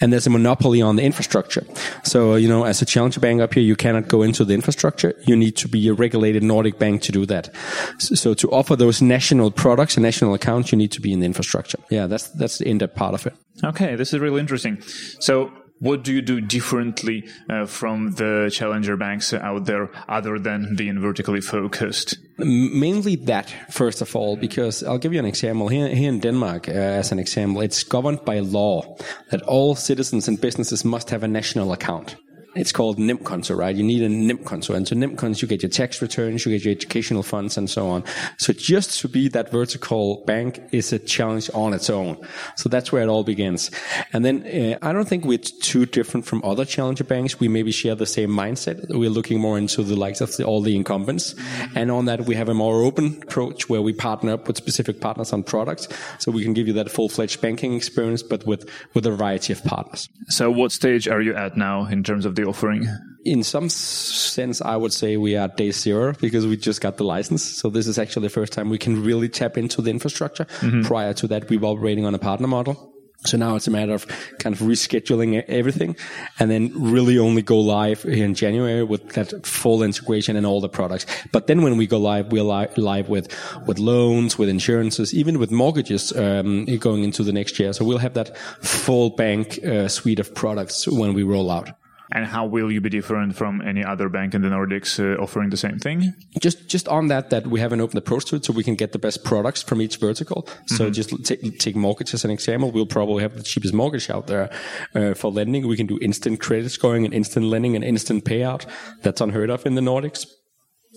And 0.00 0.12
there's 0.12 0.26
a 0.26 0.30
monopoly 0.30 0.82
on 0.82 0.96
the 0.96 1.02
infrastructure. 1.02 1.64
So, 2.04 2.34
you 2.34 2.48
know, 2.48 2.64
as 2.64 2.82
a 2.82 2.86
challenger 2.86 3.20
bank 3.20 3.40
up 3.40 3.54
here, 3.54 3.62
you 3.62 3.76
cannot 3.76 4.08
go 4.08 4.22
into 4.22 4.44
the 4.44 4.54
infrastructure. 4.54 5.14
You 5.26 5.36
need 5.36 5.56
to 5.56 5.68
be 5.68 5.88
a 5.88 5.94
regulated 5.94 6.42
Nordic 6.42 6.78
bank 6.78 7.02
to 7.02 7.12
do 7.12 7.26
that. 7.26 7.54
So, 7.98 8.34
to 8.34 8.50
offer 8.50 8.76
those 8.76 9.02
national 9.02 9.50
products 9.50 9.96
and 9.96 10.02
national 10.02 10.34
accounts, 10.34 10.72
you 10.72 10.78
need 10.78 10.92
to 10.92 11.00
be 11.00 11.12
in 11.12 11.20
the 11.20 11.26
infrastructure. 11.26 11.78
Yeah, 11.90 12.06
that's, 12.06 12.28
that's 12.30 12.58
the 12.58 12.68
in-depth 12.68 12.94
part 12.94 13.14
of 13.14 13.26
it. 13.26 13.34
Okay, 13.64 13.96
this 13.96 14.12
is 14.12 14.20
really 14.20 14.40
interesting. 14.40 14.80
So 15.20 15.52
what 15.82 16.04
do 16.04 16.12
you 16.12 16.22
do 16.22 16.40
differently 16.40 17.28
uh, 17.50 17.66
from 17.66 18.12
the 18.12 18.48
challenger 18.52 18.96
banks 18.96 19.34
out 19.34 19.64
there 19.64 19.90
other 20.08 20.38
than 20.38 20.76
being 20.76 21.00
vertically 21.00 21.40
focused? 21.40 22.16
Mainly 22.38 23.16
that, 23.16 23.52
first 23.68 24.00
of 24.00 24.14
all, 24.14 24.36
because 24.36 24.84
I'll 24.84 24.98
give 24.98 25.12
you 25.12 25.18
an 25.18 25.26
example. 25.26 25.66
Here, 25.66 25.88
here 25.88 26.08
in 26.08 26.20
Denmark, 26.20 26.68
uh, 26.68 26.72
as 26.72 27.10
an 27.10 27.18
example, 27.18 27.62
it's 27.62 27.82
governed 27.82 28.24
by 28.24 28.38
law 28.38 28.96
that 29.30 29.42
all 29.42 29.74
citizens 29.74 30.28
and 30.28 30.40
businesses 30.40 30.84
must 30.84 31.10
have 31.10 31.24
a 31.24 31.28
national 31.28 31.72
account 31.72 32.14
it's 32.54 32.72
called 32.72 32.98
NemKonto, 32.98 33.56
right? 33.56 33.74
You 33.74 33.82
need 33.82 34.02
a 34.02 34.08
NemKonto. 34.08 34.74
And 34.74 34.86
so 34.86 34.94
NemKonto, 34.94 35.42
you 35.42 35.48
get 35.48 35.62
your 35.62 35.70
tax 35.70 36.02
returns, 36.02 36.44
you 36.44 36.52
get 36.52 36.64
your 36.64 36.72
educational 36.72 37.22
funds 37.22 37.56
and 37.56 37.68
so 37.68 37.88
on. 37.88 38.04
So 38.38 38.52
just 38.52 39.00
to 39.00 39.08
be 39.08 39.28
that 39.28 39.50
vertical 39.50 40.22
bank 40.26 40.60
is 40.70 40.92
a 40.92 40.98
challenge 40.98 41.50
on 41.54 41.72
its 41.72 41.88
own. 41.88 42.16
So 42.56 42.68
that's 42.68 42.92
where 42.92 43.02
it 43.02 43.08
all 43.08 43.24
begins. 43.24 43.70
And 44.12 44.24
then 44.24 44.46
uh, 44.46 44.78
I 44.86 44.92
don't 44.92 45.08
think 45.08 45.24
we're 45.24 45.38
too 45.38 45.86
different 45.86 46.26
from 46.26 46.44
other 46.44 46.64
challenger 46.64 47.04
banks. 47.04 47.40
We 47.40 47.48
maybe 47.48 47.72
share 47.72 47.94
the 47.94 48.06
same 48.06 48.30
mindset. 48.30 48.86
We're 48.88 49.10
looking 49.10 49.40
more 49.40 49.56
into 49.56 49.82
the 49.82 49.96
likes 49.96 50.20
of 50.20 50.36
the, 50.36 50.44
all 50.44 50.60
the 50.60 50.76
incumbents. 50.76 51.34
And 51.74 51.90
on 51.90 52.04
that, 52.06 52.26
we 52.26 52.34
have 52.34 52.48
a 52.48 52.54
more 52.54 52.82
open 52.82 53.22
approach 53.22 53.68
where 53.68 53.82
we 53.82 53.92
partner 53.92 54.32
up 54.32 54.46
with 54.46 54.56
specific 54.56 55.00
partners 55.00 55.32
on 55.32 55.42
products. 55.42 55.88
So 56.18 56.30
we 56.30 56.42
can 56.42 56.52
give 56.52 56.66
you 56.66 56.74
that 56.74 56.90
full-fledged 56.90 57.40
banking 57.40 57.74
experience, 57.74 58.22
but 58.22 58.46
with, 58.46 58.68
with 58.94 59.06
a 59.06 59.10
variety 59.10 59.52
of 59.52 59.64
partners. 59.64 60.08
So 60.28 60.50
what 60.50 60.72
stage 60.72 61.08
are 61.08 61.22
you 61.22 61.34
at 61.34 61.56
now 61.56 61.86
in 61.86 62.02
terms 62.02 62.26
of 62.26 62.34
the 62.34 62.41
the 62.42 62.48
offering? 62.48 62.86
In 63.24 63.42
some 63.42 63.68
sense, 63.68 64.60
I 64.60 64.76
would 64.76 64.92
say 64.92 65.16
we 65.16 65.36
are 65.36 65.48
day 65.48 65.70
zero 65.70 66.14
because 66.20 66.46
we 66.46 66.56
just 66.56 66.80
got 66.80 66.96
the 66.96 67.04
license. 67.04 67.42
So 67.44 67.70
this 67.70 67.86
is 67.86 67.98
actually 67.98 68.26
the 68.26 68.30
first 68.30 68.52
time 68.52 68.68
we 68.68 68.78
can 68.78 69.02
really 69.02 69.28
tap 69.28 69.56
into 69.56 69.80
the 69.80 69.90
infrastructure. 69.90 70.44
Mm-hmm. 70.44 70.82
Prior 70.82 71.14
to 71.14 71.28
that, 71.28 71.48
we 71.48 71.56
were 71.56 71.68
operating 71.68 72.04
on 72.04 72.14
a 72.14 72.18
partner 72.18 72.48
model. 72.48 72.88
So 73.24 73.36
now 73.36 73.54
it's 73.54 73.68
a 73.68 73.70
matter 73.70 73.94
of 73.94 74.06
kind 74.40 74.52
of 74.52 74.62
rescheduling 74.62 75.44
everything 75.46 75.94
and 76.40 76.50
then 76.50 76.72
really 76.74 77.18
only 77.18 77.42
go 77.42 77.60
live 77.60 78.04
in 78.04 78.34
January 78.34 78.82
with 78.82 79.10
that 79.10 79.46
full 79.46 79.84
integration 79.84 80.34
and 80.34 80.44
all 80.44 80.60
the 80.60 80.68
products. 80.68 81.06
But 81.30 81.46
then 81.46 81.62
when 81.62 81.76
we 81.76 81.86
go 81.86 81.98
live, 81.98 82.32
we're 82.32 82.42
li- 82.42 82.66
live 82.76 83.08
with, 83.08 83.32
with 83.64 83.78
loans, 83.78 84.38
with 84.38 84.48
insurances, 84.48 85.14
even 85.14 85.38
with 85.38 85.52
mortgages, 85.52 86.10
um, 86.16 86.64
going 86.80 87.04
into 87.04 87.22
the 87.22 87.32
next 87.32 87.60
year. 87.60 87.72
So 87.72 87.84
we'll 87.84 87.98
have 87.98 88.14
that 88.14 88.36
full 88.60 89.10
bank 89.10 89.64
uh, 89.64 89.86
suite 89.86 90.18
of 90.18 90.34
products 90.34 90.88
when 90.88 91.14
we 91.14 91.22
roll 91.22 91.48
out. 91.48 91.70
And 92.14 92.26
how 92.26 92.44
will 92.44 92.70
you 92.70 92.80
be 92.80 92.90
different 92.90 93.36
from 93.36 93.62
any 93.62 93.82
other 93.82 94.08
bank 94.08 94.34
in 94.34 94.42
the 94.42 94.48
Nordics 94.48 95.00
uh, 95.00 95.20
offering 95.22 95.50
the 95.50 95.56
same 95.56 95.78
thing? 95.78 96.14
Just 96.40 96.68
just 96.68 96.86
on 96.88 97.08
that, 97.08 97.30
that 97.30 97.46
we 97.46 97.60
have 97.60 97.72
an 97.72 97.80
open 97.80 97.96
approach 97.98 98.26
to 98.26 98.36
it, 98.36 98.44
so 98.44 98.52
we 98.52 98.62
can 98.62 98.74
get 98.74 98.92
the 98.92 98.98
best 98.98 99.24
products 99.24 99.62
from 99.62 99.80
each 99.80 99.96
vertical. 99.96 100.46
So 100.66 100.90
just 100.90 101.24
take 101.24 101.58
take 101.58 101.76
mortgage 101.76 102.14
as 102.14 102.24
an 102.24 102.30
example. 102.30 102.70
We'll 102.70 102.86
probably 102.86 103.22
have 103.22 103.36
the 103.36 103.42
cheapest 103.42 103.74
mortgage 103.74 104.10
out 104.10 104.26
there 104.26 104.50
uh, 104.94 105.14
for 105.14 105.32
lending. 105.32 105.66
We 105.66 105.76
can 105.76 105.86
do 105.86 105.98
instant 106.02 106.40
credit 106.40 106.70
scoring 106.70 107.04
and 107.04 107.14
instant 107.14 107.46
lending 107.46 107.74
and 107.76 107.84
instant 107.84 108.24
payout. 108.24 108.66
That's 109.02 109.20
unheard 109.20 109.50
of 109.50 109.66
in 109.66 109.74
the 109.74 109.80
Nordics 109.80 110.26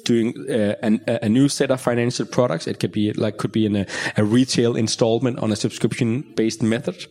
doing 0.03 0.33
uh, 0.49 0.75
a 0.81 1.29
new 1.29 1.47
set 1.47 1.71
of 1.71 1.81
financial 1.81 2.25
products. 2.25 2.67
It 2.67 2.79
could 2.79 2.91
be 2.91 3.13
like 3.13 3.37
could 3.37 3.51
be 3.51 3.65
in 3.65 3.75
a, 3.75 3.85
a 4.17 4.23
retail 4.23 4.75
installment 4.75 5.39
on 5.39 5.51
a 5.51 5.55
subscription 5.55 6.21
based 6.35 6.61
method, 6.61 7.05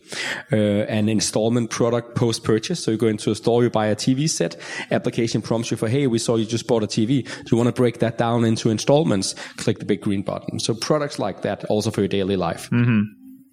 uh, 0.51 0.55
an 0.55 1.09
installment 1.09 1.69
product 1.69 2.15
post 2.15 2.43
purchase. 2.43 2.83
So 2.83 2.91
you 2.91 2.97
go 2.97 3.07
into 3.07 3.31
a 3.31 3.35
store, 3.35 3.63
you 3.63 3.69
buy 3.69 3.87
a 3.87 3.95
TV 3.95 4.29
set. 4.29 4.55
Application 4.91 5.41
prompts 5.41 5.71
you 5.71 5.77
for, 5.77 5.89
hey, 5.89 6.07
we 6.07 6.19
saw 6.19 6.35
you 6.35 6.45
just 6.45 6.67
bought 6.67 6.83
a 6.83 6.87
TV. 6.87 7.25
Do 7.25 7.43
you 7.51 7.57
want 7.57 7.67
to 7.67 7.73
break 7.73 7.99
that 7.99 8.17
down 8.17 8.45
into 8.45 8.69
installments? 8.69 9.33
Click 9.57 9.79
the 9.79 9.85
big 9.85 10.01
green 10.01 10.21
button. 10.21 10.59
So 10.59 10.73
products 10.73 11.19
like 11.19 11.41
that 11.41 11.65
also 11.65 11.91
for 11.91 12.01
your 12.01 12.07
daily 12.07 12.35
life. 12.35 12.69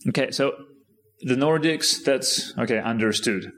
Okay, 0.09 0.31
so 0.31 0.53
the 1.21 1.35
Nordics, 1.35 2.03
that's 2.05 2.53
okay, 2.59 2.79
understood. 2.79 3.53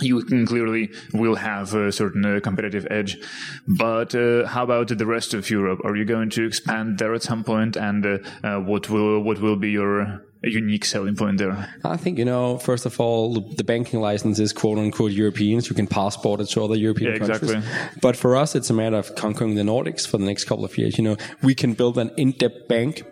You 0.00 0.22
can 0.22 0.46
clearly 0.46 0.90
will 1.12 1.34
have 1.34 1.74
a 1.74 1.90
certain 1.90 2.24
uh, 2.24 2.40
competitive 2.40 2.86
edge, 2.90 3.18
but 3.66 4.14
uh, 4.14 4.46
how 4.46 4.62
about 4.62 4.86
the 4.88 5.06
rest 5.06 5.34
of 5.34 5.50
Europe? 5.50 5.80
Are 5.84 5.96
you 5.96 6.04
going 6.04 6.30
to 6.30 6.46
expand 6.46 6.98
there 6.98 7.12
at 7.12 7.22
some 7.22 7.42
point? 7.42 7.76
and 7.76 8.06
uh, 8.06 8.18
uh, 8.44 8.60
what 8.60 8.88
will 8.88 9.20
what 9.20 9.40
will 9.40 9.56
be 9.56 9.70
your 9.70 10.22
unique 10.42 10.84
selling 10.84 11.16
point 11.16 11.38
there? 11.38 11.68
I 11.84 11.96
think, 11.96 12.18
you 12.18 12.24
know, 12.24 12.58
first 12.58 12.86
of 12.86 12.98
all, 13.00 13.40
the 13.40 13.64
banking 13.64 14.00
license 14.00 14.38
is 14.38 14.52
quote 14.52 14.78
unquote 14.78 15.12
European. 15.12 15.60
So 15.60 15.70
you 15.70 15.76
can 15.76 15.86
passport 15.86 16.40
it 16.40 16.46
to 16.50 16.62
other 16.64 16.76
European 16.76 17.12
Yeah, 17.12 17.18
countries. 17.18 17.50
exactly. 17.50 17.98
But 18.00 18.16
for 18.16 18.36
us, 18.36 18.54
it's 18.54 18.70
a 18.70 18.74
matter 18.74 18.96
of 18.96 19.14
conquering 19.16 19.56
the 19.56 19.62
Nordics 19.62 20.06
for 20.06 20.18
the 20.18 20.24
next 20.24 20.44
couple 20.44 20.64
of 20.64 20.78
years. 20.78 20.96
You 20.98 21.04
know, 21.04 21.16
we 21.42 21.54
can 21.54 21.74
build 21.74 21.98
an 21.98 22.10
in-depth 22.16 22.68
bank 22.68 23.02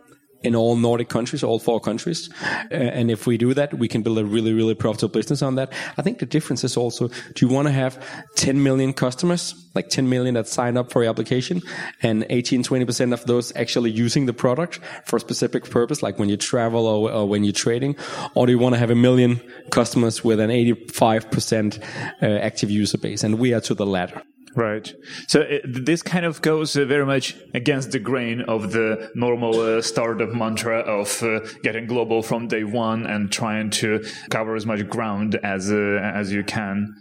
in 0.42 0.54
all 0.54 0.76
Nordic 0.76 1.08
countries, 1.08 1.42
all 1.42 1.58
four 1.58 1.80
countries. 1.80 2.30
Uh, 2.70 2.74
and 2.74 3.10
if 3.10 3.26
we 3.26 3.36
do 3.36 3.54
that, 3.54 3.74
we 3.74 3.88
can 3.88 4.02
build 4.02 4.18
a 4.18 4.24
really, 4.24 4.52
really 4.52 4.74
profitable 4.74 5.12
business 5.12 5.42
on 5.42 5.56
that. 5.56 5.72
I 5.96 6.02
think 6.02 6.18
the 6.18 6.26
difference 6.26 6.64
is 6.64 6.76
also, 6.76 7.08
do 7.08 7.46
you 7.46 7.52
want 7.52 7.66
to 7.66 7.72
have 7.72 7.98
10 8.36 8.62
million 8.62 8.92
customers, 8.92 9.54
like 9.74 9.88
10 9.88 10.08
million 10.08 10.34
that 10.34 10.46
sign 10.46 10.76
up 10.76 10.92
for 10.92 11.02
your 11.02 11.10
application 11.10 11.60
and 12.02 12.24
18, 12.30 12.62
20% 12.62 13.12
of 13.12 13.24
those 13.26 13.54
actually 13.56 13.90
using 13.90 14.26
the 14.26 14.32
product 14.32 14.80
for 15.06 15.16
a 15.16 15.20
specific 15.20 15.68
purpose, 15.70 16.02
like 16.02 16.18
when 16.18 16.28
you 16.28 16.36
travel 16.36 16.86
or, 16.86 17.10
or 17.10 17.28
when 17.28 17.44
you're 17.44 17.52
trading? 17.52 17.96
Or 18.34 18.46
do 18.46 18.52
you 18.52 18.58
want 18.58 18.74
to 18.74 18.78
have 18.78 18.90
a 18.90 18.94
million 18.94 19.40
customers 19.70 20.22
with 20.22 20.40
an 20.40 20.50
85% 20.50 21.82
uh, 22.22 22.26
active 22.26 22.70
user 22.70 22.98
base? 22.98 23.24
And 23.24 23.38
we 23.38 23.52
are 23.54 23.60
to 23.62 23.74
the 23.74 23.86
latter. 23.86 24.22
Right. 24.54 24.92
So 25.26 25.40
it, 25.40 25.62
this 25.84 26.02
kind 26.02 26.24
of 26.24 26.42
goes 26.42 26.76
uh, 26.76 26.84
very 26.84 27.06
much 27.06 27.36
against 27.54 27.92
the 27.92 27.98
grain 27.98 28.40
of 28.42 28.72
the 28.72 29.10
normal 29.14 29.60
uh, 29.60 29.82
startup 29.82 30.30
mantra 30.30 30.80
of 30.80 31.22
uh, 31.22 31.40
getting 31.62 31.86
global 31.86 32.22
from 32.22 32.48
day 32.48 32.64
one 32.64 33.06
and 33.06 33.30
trying 33.30 33.70
to 33.70 34.04
cover 34.30 34.56
as 34.56 34.66
much 34.66 34.88
ground 34.88 35.38
as 35.42 35.70
uh, 35.70 36.00
as 36.02 36.32
you 36.32 36.42
can. 36.42 36.96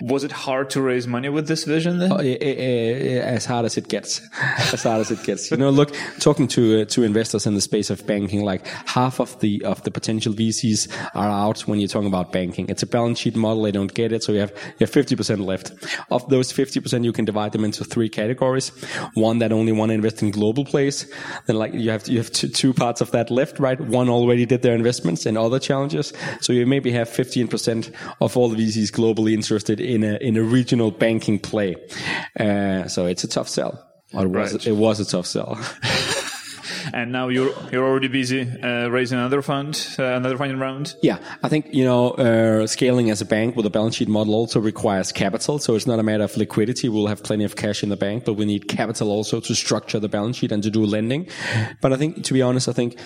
Was 0.00 0.24
it 0.24 0.32
hard 0.32 0.70
to 0.70 0.82
raise 0.82 1.06
money 1.06 1.28
with 1.28 1.46
this 1.46 1.64
vision 1.64 1.98
then? 1.98 2.12
Uh, 2.12 2.18
as 2.18 3.44
hard 3.44 3.64
as 3.64 3.76
it 3.76 3.88
gets, 3.88 4.20
as 4.72 4.82
hard 4.82 5.00
as 5.00 5.10
it 5.10 5.22
gets. 5.24 5.50
You 5.50 5.56
know, 5.56 5.70
look, 5.70 5.94
talking 6.20 6.48
to 6.48 6.82
uh, 6.82 6.84
to 6.86 7.02
investors 7.02 7.46
in 7.46 7.54
the 7.54 7.60
space 7.60 7.90
of 7.90 8.06
banking, 8.06 8.44
like 8.44 8.66
half 8.66 9.20
of 9.20 9.38
the 9.40 9.64
of 9.64 9.82
the 9.84 9.90
potential 9.90 10.32
VCs 10.32 10.90
are 11.14 11.28
out 11.28 11.60
when 11.62 11.78
you're 11.78 11.88
talking 11.88 12.08
about 12.08 12.32
banking. 12.32 12.68
It's 12.68 12.82
a 12.82 12.86
balance 12.86 13.18
sheet 13.20 13.36
model; 13.36 13.62
they 13.62 13.72
don't 13.72 13.92
get 13.92 14.12
it, 14.12 14.22
so 14.22 14.32
you 14.32 14.40
have 14.40 14.50
you 14.50 14.80
have 14.80 14.90
fifty 14.90 15.16
percent 15.16 15.40
left. 15.40 15.72
Of 16.10 16.28
those 16.28 16.50
fifty 16.50 16.80
percent, 16.80 17.04
you 17.04 17.12
can 17.12 17.24
divide 17.24 17.52
them 17.52 17.64
into 17.64 17.84
three 17.84 18.08
categories. 18.08 18.70
One 19.14 19.38
that 19.38 19.52
only 19.52 19.72
want 19.72 19.90
to 19.90 19.94
invest 19.94 20.22
in 20.22 20.30
global 20.30 20.64
plays. 20.64 21.10
Then, 21.46 21.56
like 21.56 21.72
you 21.74 21.90
have 21.90 22.08
you 22.08 22.18
have 22.18 22.32
two, 22.32 22.48
two 22.48 22.72
parts 22.72 23.00
of 23.00 23.10
that 23.12 23.30
left, 23.30 23.58
right? 23.58 23.80
One 23.80 24.08
already 24.08 24.46
did 24.46 24.62
their 24.62 24.74
investments 24.74 25.26
and 25.26 25.38
other 25.38 25.58
challenges, 25.58 26.12
so 26.40 26.52
you 26.52 26.66
maybe 26.66 26.90
have 26.92 27.08
fifteen 27.08 27.48
percent 27.48 27.90
of 28.20 28.36
all 28.36 28.48
the 28.48 28.56
VCs 28.56 28.90
globally 28.90 29.32
interested 29.32 29.80
in 29.84 30.02
a 30.04 30.16
in 30.20 30.36
a 30.36 30.42
regional 30.42 30.90
banking 30.90 31.38
play. 31.38 31.76
Uh, 32.38 32.88
so 32.88 33.06
it's 33.06 33.24
a 33.24 33.28
tough 33.28 33.48
sell. 33.48 33.80
Or 34.12 34.24
it 34.26 34.28
was 34.28 34.52
Right. 34.52 34.66
it 34.66 34.72
was 34.72 35.00
a 35.00 35.04
tough 35.04 35.26
sell. 35.26 35.58
And 36.92 37.12
now 37.12 37.28
you're 37.28 37.52
you're 37.72 37.84
already 37.86 38.08
busy 38.08 38.42
uh, 38.42 38.88
raising 38.88 39.18
another 39.18 39.42
fund, 39.42 39.74
uh, 39.98 40.02
another 40.04 40.36
funding 40.36 40.58
round. 40.58 40.94
Yeah, 41.02 41.18
I 41.42 41.48
think 41.48 41.66
you 41.72 41.82
know 41.84 42.10
uh, 42.10 42.66
scaling 42.66 43.10
as 43.10 43.20
a 43.22 43.24
bank 43.24 43.56
with 43.56 43.64
a 43.66 43.70
balance 43.70 43.96
sheet 43.96 44.08
model 44.08 44.34
also 44.34 44.60
requires 44.60 45.10
capital. 45.10 45.58
So 45.58 45.74
it's 45.76 45.86
not 45.86 45.98
a 45.98 46.02
matter 46.02 46.24
of 46.24 46.36
liquidity. 46.36 46.88
We'll 46.90 47.06
have 47.06 47.22
plenty 47.22 47.44
of 47.44 47.56
cash 47.56 47.82
in 47.82 47.88
the 47.88 47.96
bank, 47.96 48.24
but 48.24 48.34
we 48.34 48.44
need 48.44 48.68
capital 48.68 49.10
also 49.10 49.40
to 49.40 49.54
structure 49.54 49.98
the 49.98 50.08
balance 50.08 50.36
sheet 50.36 50.52
and 50.52 50.62
to 50.62 50.70
do 50.70 50.84
lending. 50.84 51.26
But 51.80 51.92
I 51.92 51.96
think, 51.96 52.22
to 52.24 52.34
be 52.34 52.42
honest, 52.42 52.68
I 52.68 52.72
think 52.72 52.98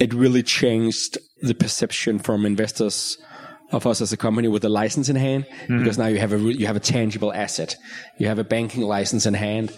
it 0.00 0.12
really 0.12 0.42
changed 0.42 1.16
the 1.40 1.54
perception 1.54 2.18
from 2.18 2.44
investors 2.44 3.16
of 3.72 3.86
us 3.86 4.00
as 4.00 4.12
a 4.12 4.16
company 4.16 4.48
with 4.48 4.64
a 4.64 4.68
license 4.68 5.08
in 5.08 5.16
hand 5.16 5.46
mm-hmm. 5.46 5.78
because 5.78 5.98
now 5.98 6.06
you 6.06 6.18
have 6.18 6.32
a 6.32 6.38
you 6.38 6.66
have 6.66 6.76
a 6.76 6.80
tangible 6.80 7.32
asset. 7.32 7.76
You 8.18 8.26
have 8.26 8.38
a 8.38 8.44
banking 8.44 8.82
license 8.82 9.26
in 9.26 9.34
hand. 9.34 9.72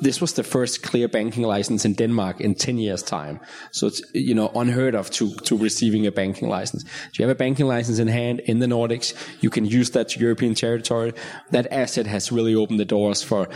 This 0.00 0.20
was 0.20 0.34
the 0.34 0.44
first 0.44 0.82
clear 0.82 1.08
banking 1.08 1.42
license 1.42 1.84
in 1.84 1.94
Denmark 1.94 2.40
in 2.40 2.54
10 2.54 2.78
years 2.78 3.02
time. 3.02 3.40
So 3.72 3.86
it's 3.86 4.02
you 4.14 4.34
know 4.34 4.50
unheard 4.54 4.94
of 4.94 5.10
to 5.12 5.34
to 5.34 5.56
receiving 5.56 6.06
a 6.06 6.12
banking 6.12 6.48
license. 6.48 6.84
So 6.84 7.22
you 7.22 7.26
have 7.26 7.34
a 7.34 7.38
banking 7.38 7.66
license 7.66 7.98
in 7.98 8.08
hand 8.08 8.40
in 8.40 8.58
the 8.58 8.66
Nordics 8.66 9.14
you 9.40 9.50
can 9.50 9.64
use 9.64 9.90
that 9.90 10.08
to 10.10 10.20
European 10.20 10.54
territory. 10.54 11.12
That 11.50 11.72
asset 11.72 12.06
has 12.06 12.32
really 12.32 12.54
opened 12.54 12.80
the 12.80 12.84
doors 12.84 13.22
for 13.22 13.48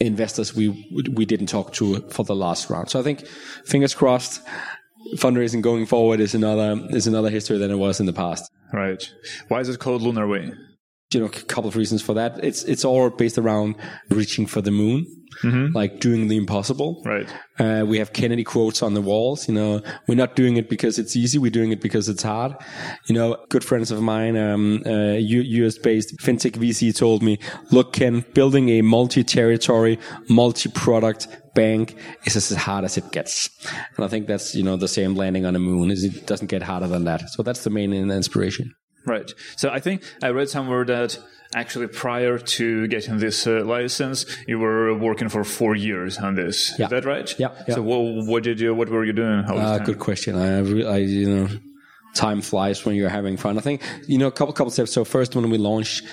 investors 0.00 0.54
we 0.54 0.68
we 1.14 1.24
didn't 1.24 1.46
talk 1.46 1.72
to 1.72 2.00
for 2.10 2.24
the 2.24 2.34
last 2.34 2.68
round. 2.70 2.90
So 2.90 3.00
i 3.00 3.02
think 3.02 3.26
fingers 3.64 3.94
crossed 3.94 4.42
fundraising 5.14 5.62
going 5.62 5.86
forward 5.86 6.20
is 6.20 6.34
another 6.34 6.76
is 6.90 7.06
another 7.06 7.30
history 7.30 7.58
than 7.58 7.70
it 7.70 7.76
was 7.76 8.00
in 8.00 8.06
the 8.06 8.12
past 8.12 8.50
Right. 8.72 9.12
Why 9.48 9.60
is 9.60 9.68
it 9.68 9.78
called 9.78 10.02
Lunar 10.02 10.26
Way? 10.26 10.52
you 11.12 11.20
know, 11.20 11.26
a 11.26 11.30
couple 11.30 11.68
of 11.68 11.76
reasons 11.76 12.02
for 12.02 12.14
that. 12.14 12.42
It's 12.44 12.64
it's 12.64 12.84
all 12.84 13.10
based 13.10 13.38
around 13.38 13.76
reaching 14.10 14.44
for 14.44 14.60
the 14.60 14.72
moon, 14.72 15.06
like 15.72 16.00
doing 16.00 16.26
the 16.26 16.36
impossible. 16.36 17.00
Right. 17.04 17.32
Uh, 17.58 17.84
we 17.86 17.98
have 17.98 18.12
Kennedy 18.12 18.42
quotes 18.42 18.82
on 18.82 18.94
the 18.94 19.00
walls. 19.00 19.46
You 19.46 19.54
know, 19.54 19.82
we're 20.08 20.16
not 20.16 20.34
doing 20.34 20.56
it 20.56 20.68
because 20.68 20.98
it's 20.98 21.14
easy. 21.14 21.38
We're 21.38 21.52
doing 21.52 21.70
it 21.70 21.80
because 21.80 22.08
it's 22.08 22.24
hard. 22.24 22.56
You 23.08 23.14
know, 23.14 23.36
good 23.50 23.62
friends 23.62 23.92
of 23.92 24.02
mine, 24.02 24.36
um, 24.36 24.82
uh, 24.84 25.14
US 25.14 25.78
based 25.78 26.18
fintech 26.18 26.56
VC 26.56 26.94
told 26.94 27.22
me, 27.22 27.38
look, 27.70 27.92
Ken, 27.92 28.24
building 28.34 28.68
a 28.70 28.82
multi-territory, 28.82 30.00
multi-product 30.28 31.28
bank 31.56 31.96
is 32.24 32.36
as 32.36 32.50
hard 32.50 32.84
as 32.84 32.96
it 32.96 33.10
gets. 33.10 33.50
And 33.96 34.04
I 34.04 34.08
think 34.08 34.28
that's, 34.28 34.54
you 34.54 34.62
know, 34.62 34.76
the 34.76 34.86
same 34.86 35.16
landing 35.16 35.44
on 35.44 35.54
the 35.54 35.58
moon 35.58 35.90
is 35.90 36.04
it 36.04 36.26
doesn't 36.26 36.46
get 36.46 36.62
harder 36.62 36.86
than 36.86 37.04
that. 37.04 37.30
So 37.30 37.42
that's 37.42 37.64
the 37.64 37.70
main 37.70 37.92
inspiration. 37.92 38.72
Right. 39.04 39.32
So 39.56 39.70
I 39.70 39.80
think 39.80 40.02
I 40.22 40.30
read 40.30 40.48
somewhere 40.48 40.84
that 40.84 41.18
actually 41.54 41.86
prior 41.86 42.38
to 42.38 42.88
getting 42.88 43.18
this 43.18 43.46
uh, 43.46 43.64
license, 43.64 44.26
you 44.48 44.58
were 44.58 44.94
working 44.98 45.28
for 45.28 45.44
four 45.44 45.76
years 45.76 46.18
on 46.18 46.34
this. 46.34 46.74
Yeah. 46.78 46.86
Is 46.86 46.90
that 46.90 47.04
right? 47.04 47.34
Yeah, 47.38 47.50
yeah. 47.68 47.76
So 47.76 47.82
what, 47.82 48.26
what 48.26 48.42
did 48.42 48.60
you? 48.60 48.74
What 48.74 48.88
were 48.88 49.04
you 49.04 49.12
doing? 49.12 49.44
Uh, 49.46 49.78
good 49.78 50.00
question. 50.00 50.34
I, 50.36 50.58
I, 50.94 50.96
you 50.98 51.30
know, 51.30 51.48
time 52.14 52.40
flies 52.42 52.84
when 52.84 52.96
you're 52.96 53.08
having 53.08 53.36
fun. 53.36 53.58
I 53.58 53.60
think, 53.60 53.82
you 54.08 54.18
know, 54.18 54.26
a 54.26 54.32
couple, 54.32 54.52
couple 54.54 54.70
steps. 54.72 54.92
So 54.92 55.04
first, 55.04 55.36
when 55.36 55.48
we 55.50 55.58
launched 55.58 56.04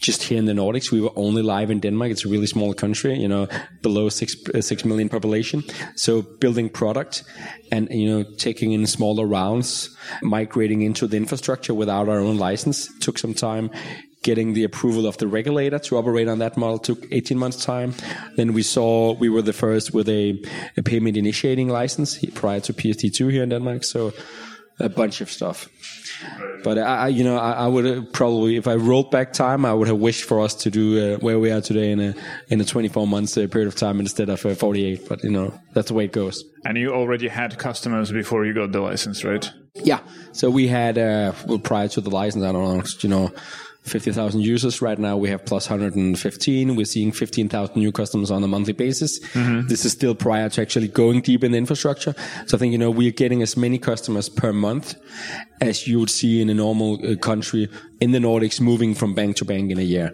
just 0.00 0.22
here 0.22 0.38
in 0.38 0.46
the 0.46 0.52
Nordics, 0.52 0.90
we 0.90 1.00
were 1.00 1.12
only 1.14 1.42
live 1.42 1.70
in 1.70 1.78
Denmark. 1.78 2.10
It's 2.10 2.24
a 2.24 2.28
really 2.28 2.46
small 2.46 2.72
country, 2.72 3.18
you 3.18 3.28
know, 3.28 3.46
below 3.82 4.08
six, 4.08 4.34
uh, 4.54 4.62
six 4.62 4.84
million 4.84 5.08
population. 5.08 5.62
So 5.94 6.22
building 6.22 6.70
product 6.70 7.22
and, 7.70 7.88
you 7.90 8.08
know, 8.08 8.24
taking 8.38 8.72
in 8.72 8.86
smaller 8.86 9.26
rounds, 9.26 9.94
migrating 10.22 10.80
into 10.82 11.06
the 11.06 11.18
infrastructure 11.18 11.74
without 11.74 12.08
our 12.08 12.18
own 12.18 12.38
license 12.38 12.88
took 13.00 13.18
some 13.18 13.34
time. 13.34 13.70
Getting 14.22 14.52
the 14.52 14.64
approval 14.64 15.06
of 15.06 15.16
the 15.16 15.26
regulator 15.26 15.78
to 15.78 15.96
operate 15.96 16.28
on 16.28 16.40
that 16.40 16.56
model 16.56 16.78
took 16.78 17.06
18 17.10 17.38
months 17.38 17.64
time. 17.64 17.94
Then 18.36 18.52
we 18.52 18.62
saw 18.62 19.14
we 19.14 19.30
were 19.30 19.40
the 19.40 19.54
first 19.54 19.94
with 19.94 20.10
a, 20.10 20.42
a 20.76 20.82
payment 20.82 21.16
initiating 21.16 21.68
license 21.68 22.22
prior 22.34 22.60
to 22.60 22.72
PSD2 22.74 23.32
here 23.32 23.42
in 23.42 23.48
Denmark. 23.48 23.84
So 23.84 24.12
a 24.80 24.88
bunch 24.88 25.20
of 25.20 25.30
stuff. 25.30 25.68
But 26.62 26.78
I, 26.78 26.82
I 26.82 27.08
you 27.08 27.24
know, 27.24 27.36
I, 27.36 27.52
I 27.52 27.66
would 27.66 28.12
probably, 28.12 28.56
if 28.56 28.66
I 28.66 28.74
rolled 28.74 29.10
back 29.10 29.32
time, 29.32 29.64
I 29.64 29.72
would 29.72 29.88
have 29.88 29.98
wished 29.98 30.24
for 30.24 30.40
us 30.40 30.54
to 30.56 30.70
do 30.70 31.14
uh, 31.14 31.18
where 31.18 31.38
we 31.38 31.50
are 31.50 31.60
today 31.60 31.92
in 31.92 32.00
a 32.00 32.14
in 32.48 32.60
a 32.60 32.64
24 32.64 33.06
months 33.06 33.36
uh, 33.36 33.46
period 33.46 33.68
of 33.68 33.76
time 33.76 34.00
instead 34.00 34.28
of 34.28 34.44
uh, 34.44 34.54
48. 34.54 35.08
But 35.08 35.24
you 35.24 35.30
know, 35.30 35.58
that's 35.72 35.88
the 35.88 35.94
way 35.94 36.04
it 36.04 36.12
goes. 36.12 36.44
And 36.64 36.76
you 36.76 36.92
already 36.92 37.28
had 37.28 37.58
customers 37.58 38.12
before 38.12 38.44
you 38.44 38.52
got 38.52 38.72
the 38.72 38.80
license, 38.80 39.24
right? 39.24 39.50
Yeah. 39.74 40.00
So 40.32 40.50
we 40.50 40.66
had 40.68 40.98
uh, 40.98 41.32
well, 41.46 41.58
prior 41.58 41.88
to 41.88 42.00
the 42.00 42.10
license, 42.10 42.44
I 42.44 42.52
don't 42.52 42.78
know, 42.78 42.84
you 43.00 43.08
know, 43.08 43.32
50,000 43.82 44.40
users 44.40 44.82
right 44.82 44.98
now. 44.98 45.16
We 45.16 45.30
have 45.30 45.44
plus 45.44 45.68
115. 45.68 46.76
We're 46.76 46.84
seeing 46.84 47.12
15,000 47.12 47.76
new 47.76 47.92
customers 47.92 48.30
on 48.30 48.44
a 48.44 48.48
monthly 48.48 48.72
basis. 48.72 49.20
This 49.68 49.84
is 49.84 49.92
still 49.92 50.14
prior 50.14 50.48
to 50.50 50.60
actually 50.62 50.88
going 50.88 51.22
deep 51.22 51.42
in 51.42 51.52
the 51.52 51.58
infrastructure. 51.58 52.14
So 52.46 52.56
I 52.56 52.60
think, 52.60 52.72
you 52.72 52.78
know, 52.78 52.90
we're 52.90 53.10
getting 53.10 53.42
as 53.42 53.56
many 53.56 53.78
customers 53.78 54.28
per 54.28 54.52
month 54.52 54.94
as 55.60 55.86
you 55.86 55.98
would 56.00 56.10
see 56.10 56.40
in 56.40 56.48
a 56.48 56.54
normal 56.54 56.98
uh, 57.06 57.16
country 57.16 57.68
in 58.00 58.12
the 58.12 58.18
Nordics 58.18 58.60
moving 58.60 58.94
from 58.94 59.14
bank 59.14 59.36
to 59.36 59.44
bank 59.44 59.70
in 59.70 59.78
a 59.78 59.82
year. 59.82 60.10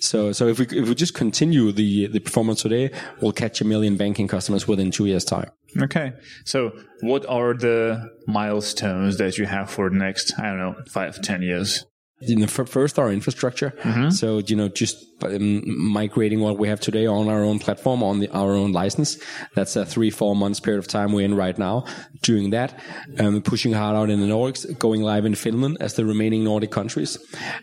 So, 0.00 0.32
so 0.32 0.46
if 0.48 0.58
we, 0.58 0.66
if 0.66 0.88
we 0.88 0.94
just 0.94 1.14
continue 1.14 1.72
the, 1.72 2.06
the 2.08 2.20
performance 2.20 2.62
today, 2.62 2.90
we'll 3.20 3.32
catch 3.32 3.60
a 3.60 3.64
million 3.64 3.96
banking 3.96 4.28
customers 4.28 4.68
within 4.68 4.90
two 4.90 5.06
years 5.06 5.24
time. 5.24 5.50
Okay. 5.80 6.12
So 6.44 6.72
what 7.00 7.24
are 7.26 7.54
the 7.54 8.10
milestones 8.26 9.18
that 9.18 9.38
you 9.38 9.46
have 9.46 9.70
for 9.70 9.88
the 9.88 9.96
next, 9.96 10.38
I 10.38 10.48
don't 10.48 10.58
know, 10.58 10.74
five, 10.88 11.20
ten 11.22 11.42
years? 11.42 11.86
You 12.20 12.36
know, 12.36 12.46
first 12.46 12.98
our 12.98 13.10
infrastructure. 13.10 13.72
So, 14.10 14.38
you 14.38 14.56
know, 14.56 14.68
just 14.68 15.06
um, 15.22 15.62
migrating 15.92 16.40
what 16.40 16.58
we 16.58 16.68
have 16.68 16.80
today 16.80 17.06
on 17.06 17.28
our 17.28 17.42
own 17.42 17.58
platform, 17.58 18.02
on 18.02 18.20
the, 18.20 18.28
our 18.30 18.52
own 18.52 18.72
license. 18.72 19.18
That's 19.54 19.76
a 19.76 19.86
three, 19.86 20.10
four 20.10 20.36
months 20.36 20.60
period 20.60 20.78
of 20.78 20.86
time 20.86 21.12
we're 21.12 21.24
in 21.24 21.34
right 21.34 21.58
now. 21.58 21.84
Doing 22.22 22.50
that, 22.50 22.78
um, 23.18 23.42
pushing 23.42 23.72
hard 23.72 23.96
out 23.96 24.10
in 24.10 24.20
the 24.20 24.26
Nordics, 24.26 24.78
going 24.78 25.02
live 25.02 25.24
in 25.24 25.34
Finland 25.34 25.78
as 25.80 25.94
the 25.94 26.04
remaining 26.04 26.44
Nordic 26.44 26.70
countries, 26.70 27.18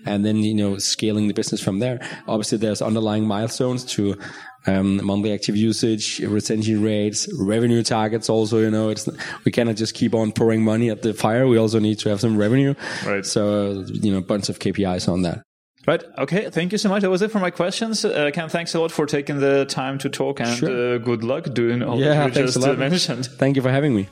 and 0.06 0.26
then, 0.26 0.38
you 0.38 0.54
know, 0.54 0.78
scaling 0.78 1.28
the 1.28 1.34
business 1.34 1.62
from 1.62 1.80
there. 1.80 2.00
Obviously, 2.28 2.58
there's 2.58 2.82
underlying 2.82 3.28
milestones 3.28 3.86
to 3.86 4.18
um, 4.68 5.04
monthly 5.06 5.34
active 5.34 5.56
usage, 5.56 6.20
retention 6.20 6.84
rates, 6.84 7.28
revenue 7.40 7.84
targets. 7.84 8.30
Also, 8.30 8.60
you 8.60 8.70
know, 8.70 8.90
it's 8.90 9.08
we 9.46 9.52
cannot 9.52 9.76
just 9.76 9.94
keep 9.94 10.14
on 10.14 10.32
pouring 10.32 10.64
money 10.64 10.90
at 10.90 11.02
the 11.02 11.14
fire. 11.14 11.48
We 11.48 11.58
also 11.58 11.80
need 11.80 12.00
to 12.00 12.10
have 12.10 12.20
some 12.20 12.38
revenue. 12.38 12.74
Right. 13.06 13.26
So, 13.26 13.86
you 13.88 14.12
know, 14.12 14.22
bunch 14.22 14.50
of 14.50 14.60
KPIs 14.60 15.08
on 15.12 15.22
that. 15.24 15.42
Right. 15.88 16.04
Okay. 16.18 16.50
Thank 16.50 16.74
you 16.74 16.78
so 16.78 16.90
much. 16.90 17.02
That 17.02 17.10
was 17.10 17.22
it 17.22 17.32
for 17.32 17.40
my 17.40 17.50
questions. 17.50 18.04
Uh, 18.04 18.30
Ken, 18.34 18.50
thanks 18.50 18.76
a 18.76 18.80
lot 18.82 18.92
for 18.92 19.06
taking 19.06 19.40
the 19.40 19.66
time 19.66 19.98
to 20.00 20.10
talk 20.10 20.42
and 20.42 20.58
Sure. 20.58 20.96
uh, 20.96 20.98
good 20.98 21.24
luck 21.24 21.46
doing 21.54 21.82
all 21.82 21.98
Yeah, 21.98 22.28
that 22.28 22.36
you 22.36 22.46
just 22.46 22.58
uh, 22.62 22.74
mentioned. 22.74 23.26
Thank 23.38 23.56
you 23.56 23.62
for 23.62 23.72
having 23.72 23.96
me. 23.96 24.10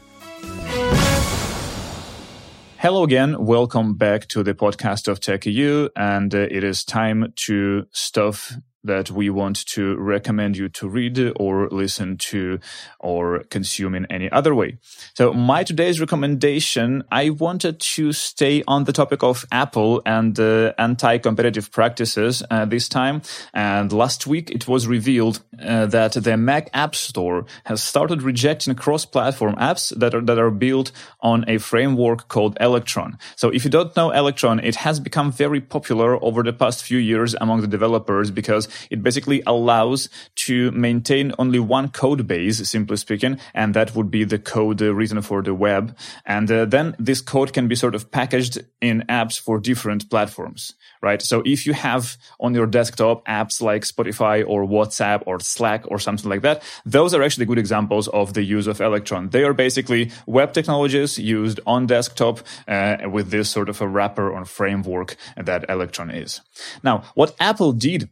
Hello 2.77 3.03
again. 3.03 3.43
Welcome 3.43 3.95
back 3.95 4.27
to 4.27 4.43
the 4.43 4.53
podcast 4.53 5.07
of 5.09 5.19
TechEU. 5.19 5.89
And 5.97 6.33
uh, 6.33 6.47
it 6.49 6.63
is 6.63 6.85
time 6.85 7.33
to 7.47 7.87
stuff 7.91 8.53
that 8.85 9.11
we 9.11 9.29
want 9.29 9.65
to 9.67 9.95
recommend 9.97 10.57
you 10.57 10.69
to 10.69 10.87
read 10.87 11.19
or 11.35 11.67
listen 11.69 12.17
to 12.17 12.59
or 12.99 13.43
consume 13.49 13.95
in 13.95 14.05
any 14.09 14.31
other 14.31 14.53
way. 14.53 14.77
So 15.15 15.33
my 15.33 15.63
today's 15.63 15.99
recommendation, 15.99 17.03
I 17.11 17.29
wanted 17.29 17.79
to 17.79 18.11
stay 18.11 18.63
on 18.67 18.85
the 18.85 18.93
topic 18.93 19.23
of 19.23 19.45
Apple 19.51 20.01
and 20.05 20.39
uh, 20.39 20.73
anti-competitive 20.77 21.71
practices 21.71 22.43
uh, 22.49 22.65
this 22.65 22.89
time. 22.89 23.21
And 23.53 23.91
last 23.91 24.27
week 24.27 24.51
it 24.51 24.67
was 24.67 24.87
revealed 24.87 25.41
uh, 25.61 25.85
that 25.87 26.13
the 26.13 26.37
Mac 26.37 26.69
App 26.73 26.95
Store 26.95 27.45
has 27.65 27.83
started 27.83 28.21
rejecting 28.21 28.75
cross-platform 28.75 29.55
apps 29.55 29.97
that 29.97 30.13
are 30.13 30.21
that 30.21 30.39
are 30.39 30.51
built 30.51 30.91
on 31.21 31.45
a 31.47 31.57
framework 31.57 32.27
called 32.27 32.57
Electron. 32.59 33.17
So 33.35 33.49
if 33.49 33.63
you 33.63 33.71
don't 33.71 33.95
know 33.95 34.11
Electron, 34.11 34.59
it 34.59 34.75
has 34.75 34.99
become 34.99 35.31
very 35.31 35.61
popular 35.61 36.23
over 36.23 36.43
the 36.43 36.53
past 36.53 36.83
few 36.83 36.97
years 36.97 37.35
among 37.39 37.61
the 37.61 37.67
developers 37.67 38.31
because 38.31 38.67
it 38.89 39.03
basically 39.03 39.41
allows 39.45 40.09
to 40.35 40.71
maintain 40.71 41.33
only 41.39 41.59
one 41.59 41.89
code 41.89 42.27
base, 42.27 42.67
simply 42.69 42.97
speaking, 42.97 43.39
and 43.53 43.73
that 43.73 43.95
would 43.95 44.11
be 44.11 44.23
the 44.23 44.39
code 44.39 44.81
uh, 44.81 44.93
written 44.93 45.21
for 45.21 45.41
the 45.41 45.53
web. 45.53 45.97
And 46.25 46.51
uh, 46.51 46.65
then 46.65 46.95
this 46.99 47.21
code 47.21 47.53
can 47.53 47.67
be 47.67 47.75
sort 47.75 47.95
of 47.95 48.11
packaged 48.11 48.59
in 48.81 49.03
apps 49.09 49.39
for 49.39 49.59
different 49.59 50.09
platforms, 50.09 50.73
right? 51.01 51.21
So 51.21 51.41
if 51.45 51.65
you 51.65 51.73
have 51.73 52.17
on 52.39 52.53
your 52.53 52.67
desktop 52.67 53.25
apps 53.27 53.61
like 53.61 53.83
Spotify 53.83 54.43
or 54.47 54.65
WhatsApp 54.65 55.23
or 55.25 55.39
Slack 55.39 55.85
or 55.87 55.99
something 55.99 56.29
like 56.29 56.41
that, 56.41 56.63
those 56.85 57.13
are 57.13 57.23
actually 57.23 57.45
good 57.45 57.59
examples 57.59 58.07
of 58.09 58.33
the 58.33 58.43
use 58.43 58.67
of 58.67 58.81
Electron. 58.81 59.29
They 59.29 59.43
are 59.43 59.53
basically 59.53 60.11
web 60.25 60.53
technologies 60.53 61.17
used 61.17 61.59
on 61.65 61.87
desktop 61.87 62.39
uh, 62.67 62.97
with 63.09 63.31
this 63.31 63.49
sort 63.49 63.69
of 63.69 63.81
a 63.81 63.87
wrapper 63.87 64.29
or 64.29 64.45
framework 64.45 65.15
that 65.37 65.65
Electron 65.69 66.09
is. 66.09 66.41
Now, 66.83 67.03
what 67.15 67.35
Apple 67.39 67.73
did 67.73 68.09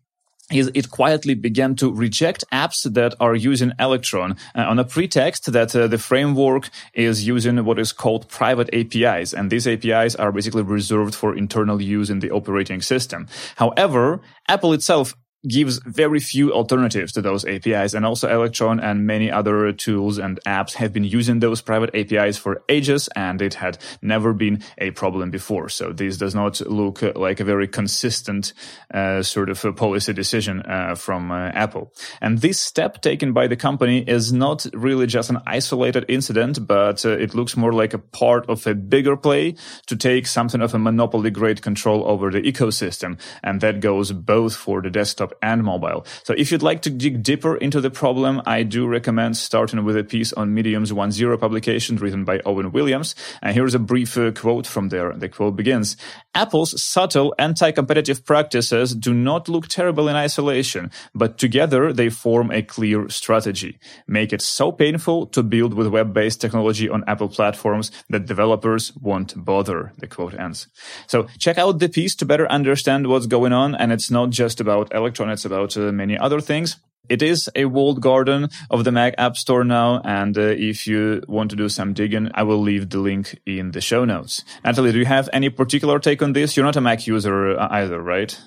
it 0.53 0.89
quietly 0.89 1.35
began 1.35 1.75
to 1.75 1.91
reject 1.91 2.43
apps 2.51 2.91
that 2.93 3.15
are 3.19 3.35
using 3.35 3.71
Electron 3.79 4.37
uh, 4.55 4.61
on 4.61 4.79
a 4.79 4.83
pretext 4.83 5.51
that 5.51 5.75
uh, 5.75 5.87
the 5.87 5.97
framework 5.97 6.69
is 6.93 7.27
using 7.27 7.63
what 7.65 7.79
is 7.79 7.91
called 7.91 8.27
private 8.29 8.69
APIs. 8.73 9.33
And 9.33 9.49
these 9.49 9.67
APIs 9.67 10.15
are 10.15 10.31
basically 10.31 10.63
reserved 10.63 11.15
for 11.15 11.35
internal 11.35 11.81
use 11.81 12.09
in 12.09 12.19
the 12.19 12.31
operating 12.31 12.81
system. 12.81 13.27
However, 13.55 14.21
Apple 14.47 14.73
itself 14.73 15.15
gives 15.47 15.79
very 15.85 16.19
few 16.19 16.53
alternatives 16.53 17.11
to 17.13 17.21
those 17.21 17.45
APIs. 17.45 17.93
And 17.93 18.05
also 18.05 18.29
Electron 18.29 18.79
and 18.79 19.05
many 19.05 19.29
other 19.29 19.71
tools 19.73 20.17
and 20.17 20.39
apps 20.45 20.73
have 20.73 20.93
been 20.93 21.03
using 21.03 21.39
those 21.39 21.61
private 21.61 21.93
APIs 21.93 22.37
for 22.37 22.63
ages 22.69 23.09
and 23.15 23.41
it 23.41 23.55
had 23.55 23.77
never 24.01 24.33
been 24.33 24.63
a 24.77 24.91
problem 24.91 25.31
before. 25.31 25.69
So 25.69 25.91
this 25.91 26.17
does 26.17 26.33
not 26.33 26.61
look 26.61 27.01
like 27.15 27.39
a 27.39 27.43
very 27.43 27.67
consistent 27.67 28.53
uh, 28.93 29.21
sort 29.21 29.49
of 29.49 29.75
policy 29.75 30.13
decision 30.13 30.61
uh, 30.61 30.95
from 30.95 31.31
uh, 31.31 31.49
Apple. 31.49 31.93
And 32.21 32.39
this 32.39 32.59
step 32.59 33.01
taken 33.01 33.33
by 33.33 33.47
the 33.47 33.55
company 33.55 34.03
is 34.07 34.31
not 34.31 34.65
really 34.73 35.07
just 35.07 35.29
an 35.29 35.39
isolated 35.45 36.05
incident, 36.07 36.65
but 36.65 37.05
uh, 37.05 37.09
it 37.09 37.33
looks 37.33 37.57
more 37.57 37.73
like 37.73 37.93
a 37.93 37.99
part 37.99 38.49
of 38.49 38.65
a 38.67 38.75
bigger 38.75 39.17
play 39.17 39.55
to 39.87 39.95
take 39.95 40.27
something 40.27 40.61
of 40.61 40.73
a 40.73 40.79
monopoly 40.79 41.31
grade 41.31 41.61
control 41.61 42.05
over 42.07 42.31
the 42.31 42.41
ecosystem. 42.41 43.19
And 43.43 43.61
that 43.61 43.79
goes 43.79 44.11
both 44.11 44.55
for 44.55 44.81
the 44.81 44.89
desktop 44.89 45.32
and 45.41 45.63
mobile. 45.63 46.05
So 46.23 46.33
if 46.37 46.51
you'd 46.51 46.63
like 46.63 46.81
to 46.83 46.89
dig 46.89 47.23
deeper 47.23 47.55
into 47.57 47.81
the 47.81 47.89
problem, 47.89 48.41
I 48.45 48.63
do 48.63 48.87
recommend 48.87 49.37
starting 49.37 49.83
with 49.83 49.97
a 49.97 50.03
piece 50.03 50.33
on 50.33 50.53
Medium's 50.53 50.91
OneZero 50.91 51.39
publication 51.39 51.97
written 51.97 52.25
by 52.25 52.39
Owen 52.45 52.71
Williams. 52.71 53.15
And 53.41 53.53
here's 53.53 53.75
a 53.75 53.79
brief 53.79 54.17
uh, 54.17 54.31
quote 54.31 54.67
from 54.67 54.89
there. 54.89 55.13
The 55.13 55.29
quote 55.29 55.55
begins, 55.55 55.97
Apple's 56.35 56.81
subtle 56.81 57.33
anti-competitive 57.37 58.25
practices 58.25 58.95
do 58.95 59.13
not 59.13 59.47
look 59.47 59.67
terrible 59.67 60.07
in 60.07 60.15
isolation, 60.15 60.91
but 61.13 61.37
together 61.37 61.93
they 61.93 62.09
form 62.09 62.51
a 62.51 62.61
clear 62.61 63.09
strategy. 63.09 63.79
Make 64.07 64.33
it 64.33 64.41
so 64.41 64.71
painful 64.71 65.27
to 65.27 65.43
build 65.43 65.73
with 65.73 65.87
web-based 65.87 66.41
technology 66.41 66.89
on 66.89 67.03
Apple 67.07 67.29
platforms 67.29 67.91
that 68.09 68.25
developers 68.25 68.95
won't 68.95 69.33
bother. 69.35 69.93
The 69.97 70.07
quote 70.07 70.33
ends. 70.33 70.67
So 71.07 71.27
check 71.37 71.57
out 71.57 71.79
the 71.79 71.89
piece 71.89 72.15
to 72.15 72.25
better 72.25 72.51
understand 72.51 73.07
what's 73.07 73.27
going 73.27 73.53
on. 73.53 73.75
And 73.75 73.91
it's 73.91 74.09
not 74.09 74.29
just 74.29 74.59
about 74.59 74.91
It's 75.29 75.45
about 75.45 75.75
uh, 75.77 75.91
many 75.91 76.17
other 76.17 76.41
things. 76.41 76.77
It 77.09 77.21
is 77.21 77.49
a 77.53 77.65
walled 77.65 78.01
garden 78.01 78.47
of 78.69 78.85
the 78.85 78.91
Mac 78.91 79.15
App 79.17 79.35
Store 79.35 79.65
now, 79.65 79.99
and 80.05 80.37
uh, 80.37 80.41
if 80.41 80.87
you 80.87 81.21
want 81.27 81.49
to 81.49 81.57
do 81.57 81.67
some 81.67 81.93
digging, 81.93 82.31
I 82.33 82.43
will 82.43 82.61
leave 82.61 82.89
the 82.89 82.99
link 82.99 83.41
in 83.45 83.71
the 83.71 83.81
show 83.81 84.05
notes. 84.05 84.45
Natalie, 84.63 84.93
do 84.93 84.99
you 84.99 85.05
have 85.05 85.27
any 85.33 85.49
particular 85.49 85.99
take 85.99 86.21
on 86.21 86.31
this? 86.31 86.55
You're 86.55 86.65
not 86.65 86.77
a 86.77 86.81
Mac 86.81 87.05
user 87.05 87.59
uh, 87.59 87.67
either, 87.71 88.01
right? 88.01 88.39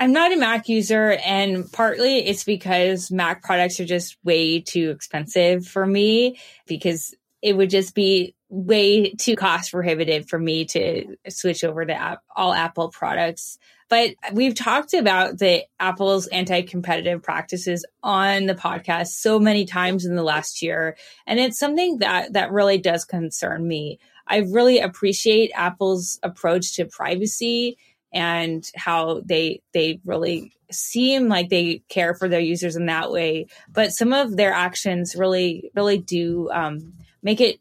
I'm 0.00 0.12
not 0.12 0.32
a 0.32 0.36
Mac 0.36 0.70
user, 0.70 1.18
and 1.24 1.70
partly 1.70 2.20
it's 2.20 2.44
because 2.44 3.10
Mac 3.10 3.42
products 3.42 3.78
are 3.78 3.84
just 3.84 4.16
way 4.24 4.60
too 4.60 4.90
expensive 4.90 5.66
for 5.66 5.86
me 5.86 6.38
because 6.66 7.14
it 7.42 7.56
would 7.56 7.68
just 7.70 7.94
be 7.94 8.34
way 8.52 9.14
too 9.14 9.34
cost 9.34 9.72
prohibitive 9.72 10.28
for 10.28 10.38
me 10.38 10.66
to 10.66 11.16
switch 11.30 11.64
over 11.64 11.86
to 11.86 11.94
app, 11.94 12.22
all 12.36 12.52
Apple 12.52 12.90
products. 12.90 13.58
But 13.88 14.10
we've 14.34 14.54
talked 14.54 14.92
about 14.92 15.38
the 15.38 15.64
Apple's 15.80 16.26
anti-competitive 16.26 17.22
practices 17.22 17.86
on 18.02 18.44
the 18.44 18.54
podcast 18.54 19.08
so 19.08 19.38
many 19.38 19.64
times 19.64 20.04
in 20.04 20.16
the 20.16 20.22
last 20.22 20.60
year, 20.60 20.98
and 21.26 21.40
it's 21.40 21.58
something 21.58 21.98
that 22.00 22.34
that 22.34 22.52
really 22.52 22.76
does 22.76 23.06
concern 23.06 23.66
me. 23.66 23.98
I 24.26 24.38
really 24.38 24.80
appreciate 24.80 25.50
Apple's 25.54 26.18
approach 26.22 26.76
to 26.76 26.84
privacy 26.84 27.78
and 28.12 28.70
how 28.76 29.22
they 29.24 29.62
they 29.72 29.98
really 30.04 30.52
seem 30.70 31.28
like 31.28 31.48
they 31.48 31.82
care 31.88 32.14
for 32.14 32.28
their 32.28 32.40
users 32.40 32.76
in 32.76 32.86
that 32.86 33.10
way 33.10 33.46
but 33.70 33.92
some 33.92 34.14
of 34.14 34.36
their 34.38 34.52
actions 34.52 35.14
really 35.14 35.70
really 35.74 35.98
do 35.98 36.50
um, 36.50 36.94
make 37.22 37.42
it 37.42 37.58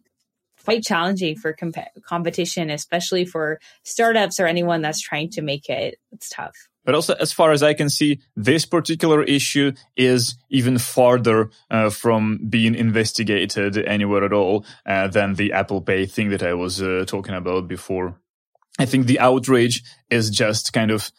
quite 0.64 0.84
challenging 0.84 1.36
for 1.36 1.54
comp- 1.54 1.76
competition 2.04 2.70
especially 2.70 3.26
for 3.26 3.60
startups 3.84 4.40
or 4.40 4.46
anyone 4.46 4.82
that's 4.82 5.02
trying 5.02 5.30
to 5.30 5.42
make 5.42 5.70
it 5.70 6.00
it's 6.12 6.30
tough 6.30 6.68
But 6.84 6.96
also, 6.96 7.14
as 7.14 7.32
far 7.32 7.52
as 7.52 7.62
I 7.62 7.76
can 7.76 7.90
see, 7.90 8.22
this 8.36 8.66
particular 8.66 9.24
issue 9.24 9.74
is 9.96 10.36
even 10.50 10.80
farther 10.80 11.52
uh, 11.70 11.92
from 11.92 12.40
being 12.50 12.74
investigated 12.76 13.78
anywhere 13.78 14.24
at 14.24 14.34
all 14.34 14.66
uh, 14.86 15.08
than 15.08 15.36
the 15.36 15.54
Apple 15.54 15.82
Pay 15.82 16.08
thing 16.08 16.30
that 16.32 16.42
I 16.42 16.54
was 16.54 16.82
uh, 16.82 17.06
talking 17.06 17.36
about 17.36 17.68
before. 17.68 18.16
I 18.80 18.86
think 18.86 19.06
the 19.06 19.20
outrage 19.20 19.84
is 20.10 20.30
just 20.32 20.74
kind 20.74 20.92
of 20.92 21.12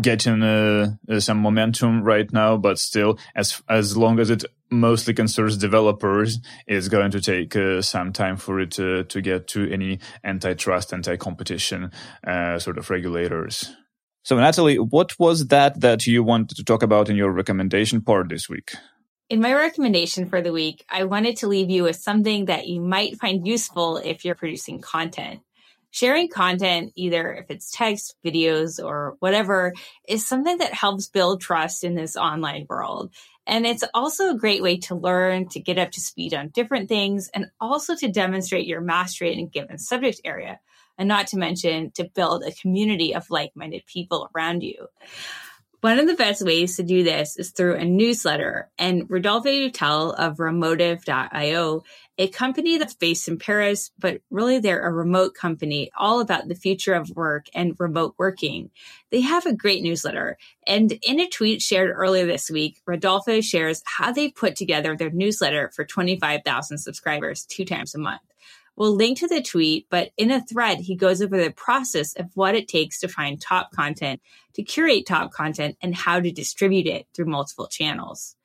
getting 0.00 0.42
uh, 0.42 0.96
uh, 1.08 1.20
some 1.20 1.38
momentum 1.38 2.02
right 2.02 2.30
now, 2.32 2.56
but 2.56 2.78
still, 2.78 3.18
as 3.34 3.62
as 3.68 3.96
long 3.96 4.18
as 4.18 4.30
it 4.30 4.44
mostly 4.70 5.14
concerns 5.14 5.56
developers, 5.56 6.38
it's 6.66 6.88
going 6.88 7.10
to 7.10 7.20
take 7.20 7.56
uh, 7.56 7.82
some 7.82 8.12
time 8.12 8.36
for 8.36 8.60
it 8.60 8.70
to 8.72 9.04
to 9.04 9.20
get 9.20 9.48
to 9.48 9.70
any 9.70 9.98
antitrust, 10.24 10.92
anti-competition 10.92 11.90
uh, 12.26 12.58
sort 12.58 12.78
of 12.78 12.90
regulators. 12.90 13.74
So, 14.22 14.36
Natalie, 14.36 14.78
what 14.78 15.18
was 15.18 15.46
that 15.48 15.80
that 15.80 16.06
you 16.06 16.22
wanted 16.22 16.56
to 16.56 16.64
talk 16.64 16.82
about 16.82 17.08
in 17.08 17.16
your 17.16 17.32
recommendation 17.32 18.02
part 18.02 18.28
this 18.28 18.48
week? 18.48 18.72
In 19.30 19.40
my 19.40 19.52
recommendation 19.52 20.28
for 20.28 20.40
the 20.40 20.52
week, 20.52 20.84
I 20.88 21.04
wanted 21.04 21.36
to 21.38 21.48
leave 21.48 21.68
you 21.68 21.82
with 21.82 21.96
something 21.96 22.46
that 22.46 22.66
you 22.66 22.80
might 22.80 23.18
find 23.18 23.46
useful 23.46 23.98
if 23.98 24.24
you're 24.24 24.34
producing 24.34 24.80
content. 24.80 25.40
Sharing 25.90 26.28
content, 26.28 26.92
either 26.96 27.32
if 27.32 27.50
it's 27.50 27.70
text, 27.70 28.14
videos, 28.24 28.82
or 28.82 29.16
whatever, 29.20 29.72
is 30.06 30.26
something 30.26 30.58
that 30.58 30.74
helps 30.74 31.08
build 31.08 31.40
trust 31.40 31.82
in 31.82 31.94
this 31.94 32.16
online 32.16 32.66
world. 32.68 33.12
And 33.46 33.66
it's 33.66 33.84
also 33.94 34.30
a 34.30 34.38
great 34.38 34.62
way 34.62 34.76
to 34.80 34.94
learn, 34.94 35.48
to 35.48 35.60
get 35.60 35.78
up 35.78 35.90
to 35.92 36.00
speed 36.00 36.34
on 36.34 36.50
different 36.50 36.88
things, 36.88 37.30
and 37.32 37.46
also 37.58 37.96
to 37.96 38.12
demonstrate 38.12 38.66
your 38.66 38.82
mastery 38.82 39.32
in 39.32 39.38
a 39.38 39.46
given 39.46 39.78
subject 39.78 40.20
area 40.24 40.60
and 40.98 41.08
not 41.08 41.28
to 41.28 41.38
mention 41.38 41.90
to 41.92 42.04
build 42.04 42.42
a 42.44 42.52
community 42.52 43.14
of 43.14 43.30
like 43.30 43.52
minded 43.54 43.86
people 43.86 44.28
around 44.34 44.62
you. 44.62 44.88
One 45.80 46.00
of 46.00 46.08
the 46.08 46.14
best 46.14 46.44
ways 46.44 46.76
to 46.76 46.82
do 46.82 47.04
this 47.04 47.36
is 47.38 47.52
through 47.52 47.76
a 47.76 47.84
newsletter. 47.84 48.68
And 48.78 49.08
Rodolphe 49.08 49.44
Dutel 49.44 50.12
of 50.12 50.38
Remotive.io, 50.38 51.84
a 52.18 52.26
company 52.28 52.78
that's 52.78 52.94
based 52.94 53.28
in 53.28 53.38
Paris, 53.38 53.92
but 53.96 54.20
really 54.28 54.58
they're 54.58 54.84
a 54.84 54.92
remote 54.92 55.34
company 55.34 55.90
all 55.96 56.20
about 56.20 56.48
the 56.48 56.56
future 56.56 56.94
of 56.94 57.10
work 57.10 57.46
and 57.54 57.78
remote 57.78 58.16
working. 58.18 58.70
They 59.10 59.20
have 59.20 59.46
a 59.46 59.54
great 59.54 59.82
newsletter. 59.84 60.36
And 60.66 60.98
in 61.02 61.20
a 61.20 61.28
tweet 61.28 61.62
shared 61.62 61.92
earlier 61.94 62.26
this 62.26 62.50
week, 62.50 62.80
Rodolfo 62.86 63.40
shares 63.40 63.82
how 63.86 64.10
they 64.10 64.30
put 64.30 64.56
together 64.56 64.96
their 64.96 65.10
newsletter 65.10 65.70
for 65.74 65.84
25,000 65.84 66.78
subscribers 66.78 67.46
two 67.46 67.64
times 67.64 67.94
a 67.94 67.98
month. 67.98 68.20
We'll 68.74 68.94
link 68.94 69.18
to 69.18 69.28
the 69.28 69.42
tweet, 69.42 69.86
but 69.90 70.10
in 70.16 70.30
a 70.30 70.40
thread, 70.44 70.78
he 70.78 70.94
goes 70.94 71.20
over 71.22 71.36
the 71.36 71.50
process 71.50 72.14
of 72.14 72.30
what 72.34 72.54
it 72.54 72.68
takes 72.68 73.00
to 73.00 73.08
find 73.08 73.40
top 73.40 73.72
content, 73.72 74.20
to 74.54 74.62
curate 74.62 75.06
top 75.06 75.32
content, 75.32 75.76
and 75.82 75.94
how 75.94 76.20
to 76.20 76.30
distribute 76.30 76.86
it 76.86 77.06
through 77.12 77.26
multiple 77.26 77.66
channels. 77.66 78.36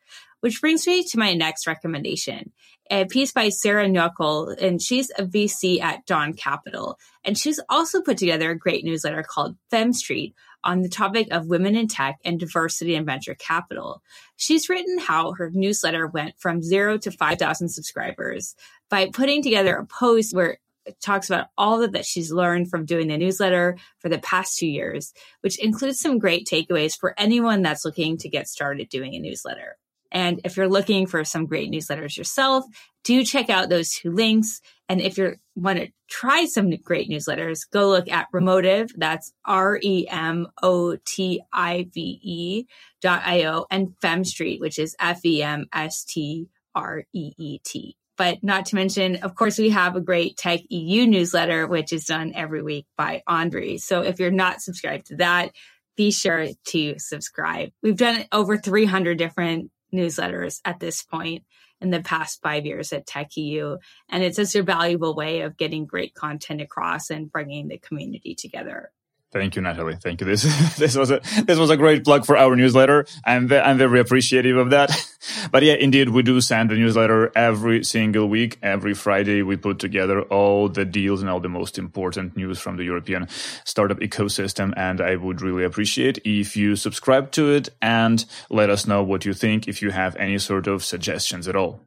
Which 0.43 0.59
brings 0.59 0.85
me 0.85 1.05
to 1.05 1.17
my 1.17 1.33
next 1.35 1.67
recommendation, 1.67 2.51
a 2.91 3.05
piece 3.05 3.31
by 3.31 3.47
Sarah 3.47 3.87
Nöckel, 3.87 4.61
and 4.61 4.81
she's 4.81 5.09
a 5.17 5.23
VC 5.23 5.79
at 5.79 6.05
Dawn 6.05 6.33
Capital. 6.33 6.99
And 7.23 7.37
she's 7.37 7.61
also 7.69 8.01
put 8.01 8.17
together 8.17 8.51
a 8.51 8.57
great 8.57 8.83
newsletter 8.83 9.23
called 9.23 9.55
FemStreet 9.71 10.33
on 10.61 10.81
the 10.81 10.89
topic 10.89 11.29
of 11.31 11.47
women 11.47 11.77
in 11.77 11.87
tech 11.87 12.19
and 12.25 12.41
diversity 12.41 12.95
in 12.95 13.05
venture 13.05 13.35
capital. 13.35 14.03
She's 14.35 14.67
written 14.67 14.99
how 14.99 15.31
her 15.31 15.49
newsletter 15.49 16.07
went 16.07 16.37
from 16.37 16.61
zero 16.61 16.97
to 16.97 17.09
5,000 17.09 17.69
subscribers 17.69 18.53
by 18.89 19.11
putting 19.13 19.43
together 19.43 19.77
a 19.77 19.85
post 19.85 20.35
where 20.35 20.57
it 20.85 20.99
talks 20.99 21.29
about 21.29 21.47
all 21.57 21.77
that, 21.77 21.93
that 21.93 22.05
she's 22.05 22.33
learned 22.33 22.69
from 22.69 22.83
doing 22.83 23.07
the 23.07 23.17
newsletter 23.17 23.77
for 23.99 24.09
the 24.09 24.19
past 24.19 24.57
two 24.57 24.67
years, 24.67 25.13
which 25.39 25.57
includes 25.57 26.01
some 26.01 26.19
great 26.19 26.45
takeaways 26.45 26.99
for 26.99 27.17
anyone 27.17 27.61
that's 27.61 27.85
looking 27.85 28.17
to 28.17 28.27
get 28.27 28.49
started 28.49 28.89
doing 28.89 29.15
a 29.15 29.19
newsletter. 29.19 29.77
And 30.13 30.39
if 30.45 30.55
you're 30.55 30.69
looking 30.69 31.07
for 31.07 31.25
some 31.25 31.47
great 31.47 31.71
newsletters 31.71 32.15
yourself, 32.15 32.63
do 33.03 33.25
check 33.25 33.49
out 33.49 33.69
those 33.69 33.89
two 33.91 34.11
links. 34.11 34.61
And 34.87 35.01
if 35.01 35.17
you 35.17 35.35
want 35.55 35.79
to 35.79 35.87
try 36.09 36.45
some 36.45 36.69
great 36.69 37.09
newsletters, 37.09 37.61
go 37.69 37.89
look 37.89 38.09
at 38.09 38.27
Remotive. 38.31 38.91
That's 38.95 39.33
R 39.43 39.79
E 39.81 40.07
M 40.09 40.47
O 40.61 40.95
T 41.03 41.41
I 41.51 41.89
V 41.93 42.19
E 42.21 42.65
dot 43.01 43.23
I 43.25 43.45
O 43.45 43.65
and 43.71 43.95
FemStreet, 44.01 44.59
which 44.59 44.79
is 44.79 44.95
F 44.99 45.25
E 45.25 45.41
M 45.41 45.65
S 45.73 46.05
T 46.05 46.47
R 46.75 47.03
E 47.11 47.31
E 47.37 47.59
T. 47.59 47.97
But 48.15 48.43
not 48.43 48.67
to 48.67 48.75
mention, 48.75 49.17
of 49.17 49.33
course, 49.35 49.57
we 49.57 49.71
have 49.71 49.95
a 49.95 50.01
great 50.01 50.37
Tech 50.37 50.61
EU 50.69 51.07
newsletter, 51.07 51.65
which 51.65 51.91
is 51.91 52.05
done 52.05 52.33
every 52.35 52.61
week 52.61 52.85
by 52.95 53.23
Andre. 53.25 53.77
So 53.77 54.01
if 54.01 54.19
you're 54.19 54.29
not 54.29 54.61
subscribed 54.61 55.07
to 55.07 55.15
that, 55.15 55.51
be 55.97 56.11
sure 56.11 56.47
to 56.67 56.95
subscribe. 56.99 57.71
We've 57.81 57.97
done 57.97 58.25
over 58.31 58.57
300 58.57 59.17
different 59.17 59.71
newsletters 59.93 60.59
at 60.65 60.79
this 60.79 61.03
point 61.03 61.43
in 61.81 61.89
the 61.89 62.01
past 62.01 62.41
five 62.41 62.65
years 62.65 62.93
at 62.93 63.05
TechEU. 63.05 63.77
And 64.09 64.23
it's 64.23 64.37
just 64.37 64.55
a 64.55 64.63
valuable 64.63 65.15
way 65.15 65.41
of 65.41 65.57
getting 65.57 65.85
great 65.85 66.13
content 66.13 66.61
across 66.61 67.09
and 67.09 67.31
bringing 67.31 67.67
the 67.67 67.77
community 67.77 68.35
together. 68.35 68.91
Thank 69.33 69.55
you, 69.55 69.63
Natalie. 69.63 69.95
Thank 69.95 70.21
you. 70.21 70.27
This 70.27 70.43
this 70.77 70.95
was 70.95 71.09
a 71.09 71.19
this 71.45 71.57
was 71.57 71.71
a 71.71 71.77
great 71.77 72.03
plug 72.03 72.25
for 72.25 72.37
our 72.37 72.55
newsletter. 72.55 73.05
I'm 73.25 73.47
ve- 73.47 73.57
I'm 73.57 73.79
very 73.79 73.99
appreciative 73.99 74.57
of 74.57 74.69
that. 74.69 74.91
But 75.51 75.63
yeah, 75.63 75.75
indeed, 75.75 76.09
we 76.09 76.21
do 76.21 76.41
send 76.41 76.71
a 76.71 76.75
newsletter 76.75 77.31
every 77.33 77.83
single 77.85 78.27
week. 78.27 78.57
Every 78.61 78.93
Friday, 78.93 79.41
we 79.41 79.55
put 79.55 79.79
together 79.79 80.21
all 80.23 80.67
the 80.67 80.83
deals 80.83 81.21
and 81.21 81.29
all 81.29 81.39
the 81.39 81.47
most 81.47 81.77
important 81.77 82.35
news 82.35 82.59
from 82.59 82.75
the 82.75 82.83
European 82.83 83.29
startup 83.63 83.99
ecosystem. 83.99 84.73
And 84.75 84.99
I 84.99 85.15
would 85.15 85.41
really 85.41 85.63
appreciate 85.63 86.19
if 86.25 86.57
you 86.57 86.75
subscribe 86.75 87.31
to 87.31 87.51
it 87.51 87.69
and 87.81 88.25
let 88.49 88.69
us 88.69 88.85
know 88.85 89.01
what 89.01 89.23
you 89.23 89.33
think. 89.33 89.67
If 89.69 89.81
you 89.81 89.91
have 89.91 90.15
any 90.17 90.39
sort 90.39 90.67
of 90.67 90.83
suggestions 90.83 91.47
at 91.47 91.55
all. 91.55 91.79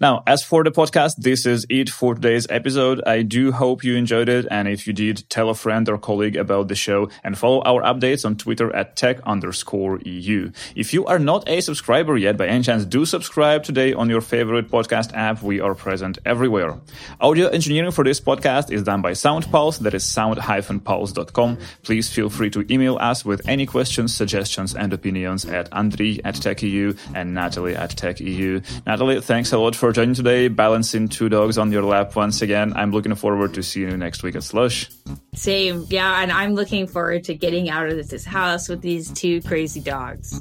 Now, 0.00 0.22
as 0.26 0.42
for 0.42 0.64
the 0.64 0.70
podcast, 0.70 1.16
this 1.18 1.46
is 1.46 1.64
it 1.68 1.88
for 1.88 2.14
today's 2.14 2.46
episode. 2.50 3.02
I 3.06 3.22
do 3.22 3.52
hope 3.52 3.84
you 3.84 3.94
enjoyed 3.96 4.28
it. 4.28 4.46
And 4.50 4.66
if 4.66 4.86
you 4.86 4.92
did, 4.92 5.24
tell 5.28 5.48
a 5.48 5.54
friend 5.54 5.88
or 5.88 5.98
colleague 5.98 6.36
about 6.36 6.68
the 6.68 6.74
show 6.74 7.08
and 7.22 7.38
follow 7.38 7.62
our 7.62 7.82
updates 7.82 8.24
on 8.24 8.36
Twitter 8.36 8.74
at 8.74 8.96
tech 8.96 9.20
underscore 9.22 10.00
EU. 10.00 10.50
If 10.74 10.92
you 10.92 11.06
are 11.06 11.18
not 11.18 11.48
a 11.48 11.60
subscriber 11.60 12.16
yet, 12.16 12.36
by 12.36 12.46
any 12.46 12.64
chance, 12.64 12.84
do 12.84 13.04
subscribe 13.04 13.62
today 13.62 13.92
on 13.92 14.10
your 14.10 14.20
favorite 14.20 14.70
podcast 14.70 15.14
app. 15.14 15.42
We 15.42 15.60
are 15.60 15.74
present 15.74 16.18
everywhere. 16.24 16.80
Audio 17.20 17.48
engineering 17.48 17.92
for 17.92 18.04
this 18.04 18.20
podcast 18.20 18.72
is 18.72 18.82
done 18.82 19.02
by 19.02 19.12
SoundPulse. 19.12 19.78
That 19.80 19.94
is 19.94 20.04
sound-pulse.com. 20.04 21.58
Please 21.82 22.12
feel 22.12 22.28
free 22.28 22.50
to 22.50 22.66
email 22.72 22.96
us 22.96 23.24
with 23.24 23.46
any 23.48 23.66
questions, 23.66 24.14
suggestions, 24.14 24.74
and 24.74 24.92
opinions 24.92 25.44
at 25.44 25.70
Andrii 25.70 26.20
at 26.24 26.34
TechEU 26.34 26.98
and 27.14 27.34
Natalie 27.34 27.76
at 27.76 27.90
TechEU. 27.90 28.64
Natalie, 28.86 29.20
Thanks 29.42 29.52
a 29.52 29.58
lot 29.58 29.74
for 29.74 29.90
joining 29.90 30.14
today. 30.14 30.46
Balancing 30.46 31.08
two 31.08 31.28
dogs 31.28 31.58
on 31.58 31.72
your 31.72 31.82
lap 31.82 32.14
once 32.14 32.42
again. 32.42 32.74
I'm 32.76 32.92
looking 32.92 33.16
forward 33.16 33.54
to 33.54 33.62
seeing 33.64 33.90
you 33.90 33.96
next 33.96 34.22
week 34.22 34.36
at 34.36 34.44
Slush. 34.44 34.88
Same. 35.34 35.84
Yeah. 35.90 36.22
And 36.22 36.30
I'm 36.30 36.54
looking 36.54 36.86
forward 36.86 37.24
to 37.24 37.34
getting 37.34 37.68
out 37.68 37.88
of 37.88 38.08
this 38.08 38.24
house 38.24 38.68
with 38.68 38.82
these 38.82 39.10
two 39.10 39.42
crazy 39.42 39.80
dogs. 39.80 40.38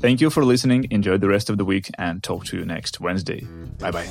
Thank 0.00 0.20
you 0.20 0.30
for 0.30 0.44
listening. 0.44 0.88
Enjoy 0.90 1.16
the 1.16 1.28
rest 1.28 1.48
of 1.48 1.58
the 1.58 1.64
week 1.64 1.88
and 1.96 2.24
talk 2.24 2.44
to 2.46 2.58
you 2.58 2.64
next 2.64 3.00
Wednesday. 3.00 3.46
Bye 3.78 3.92
bye. 3.92 4.10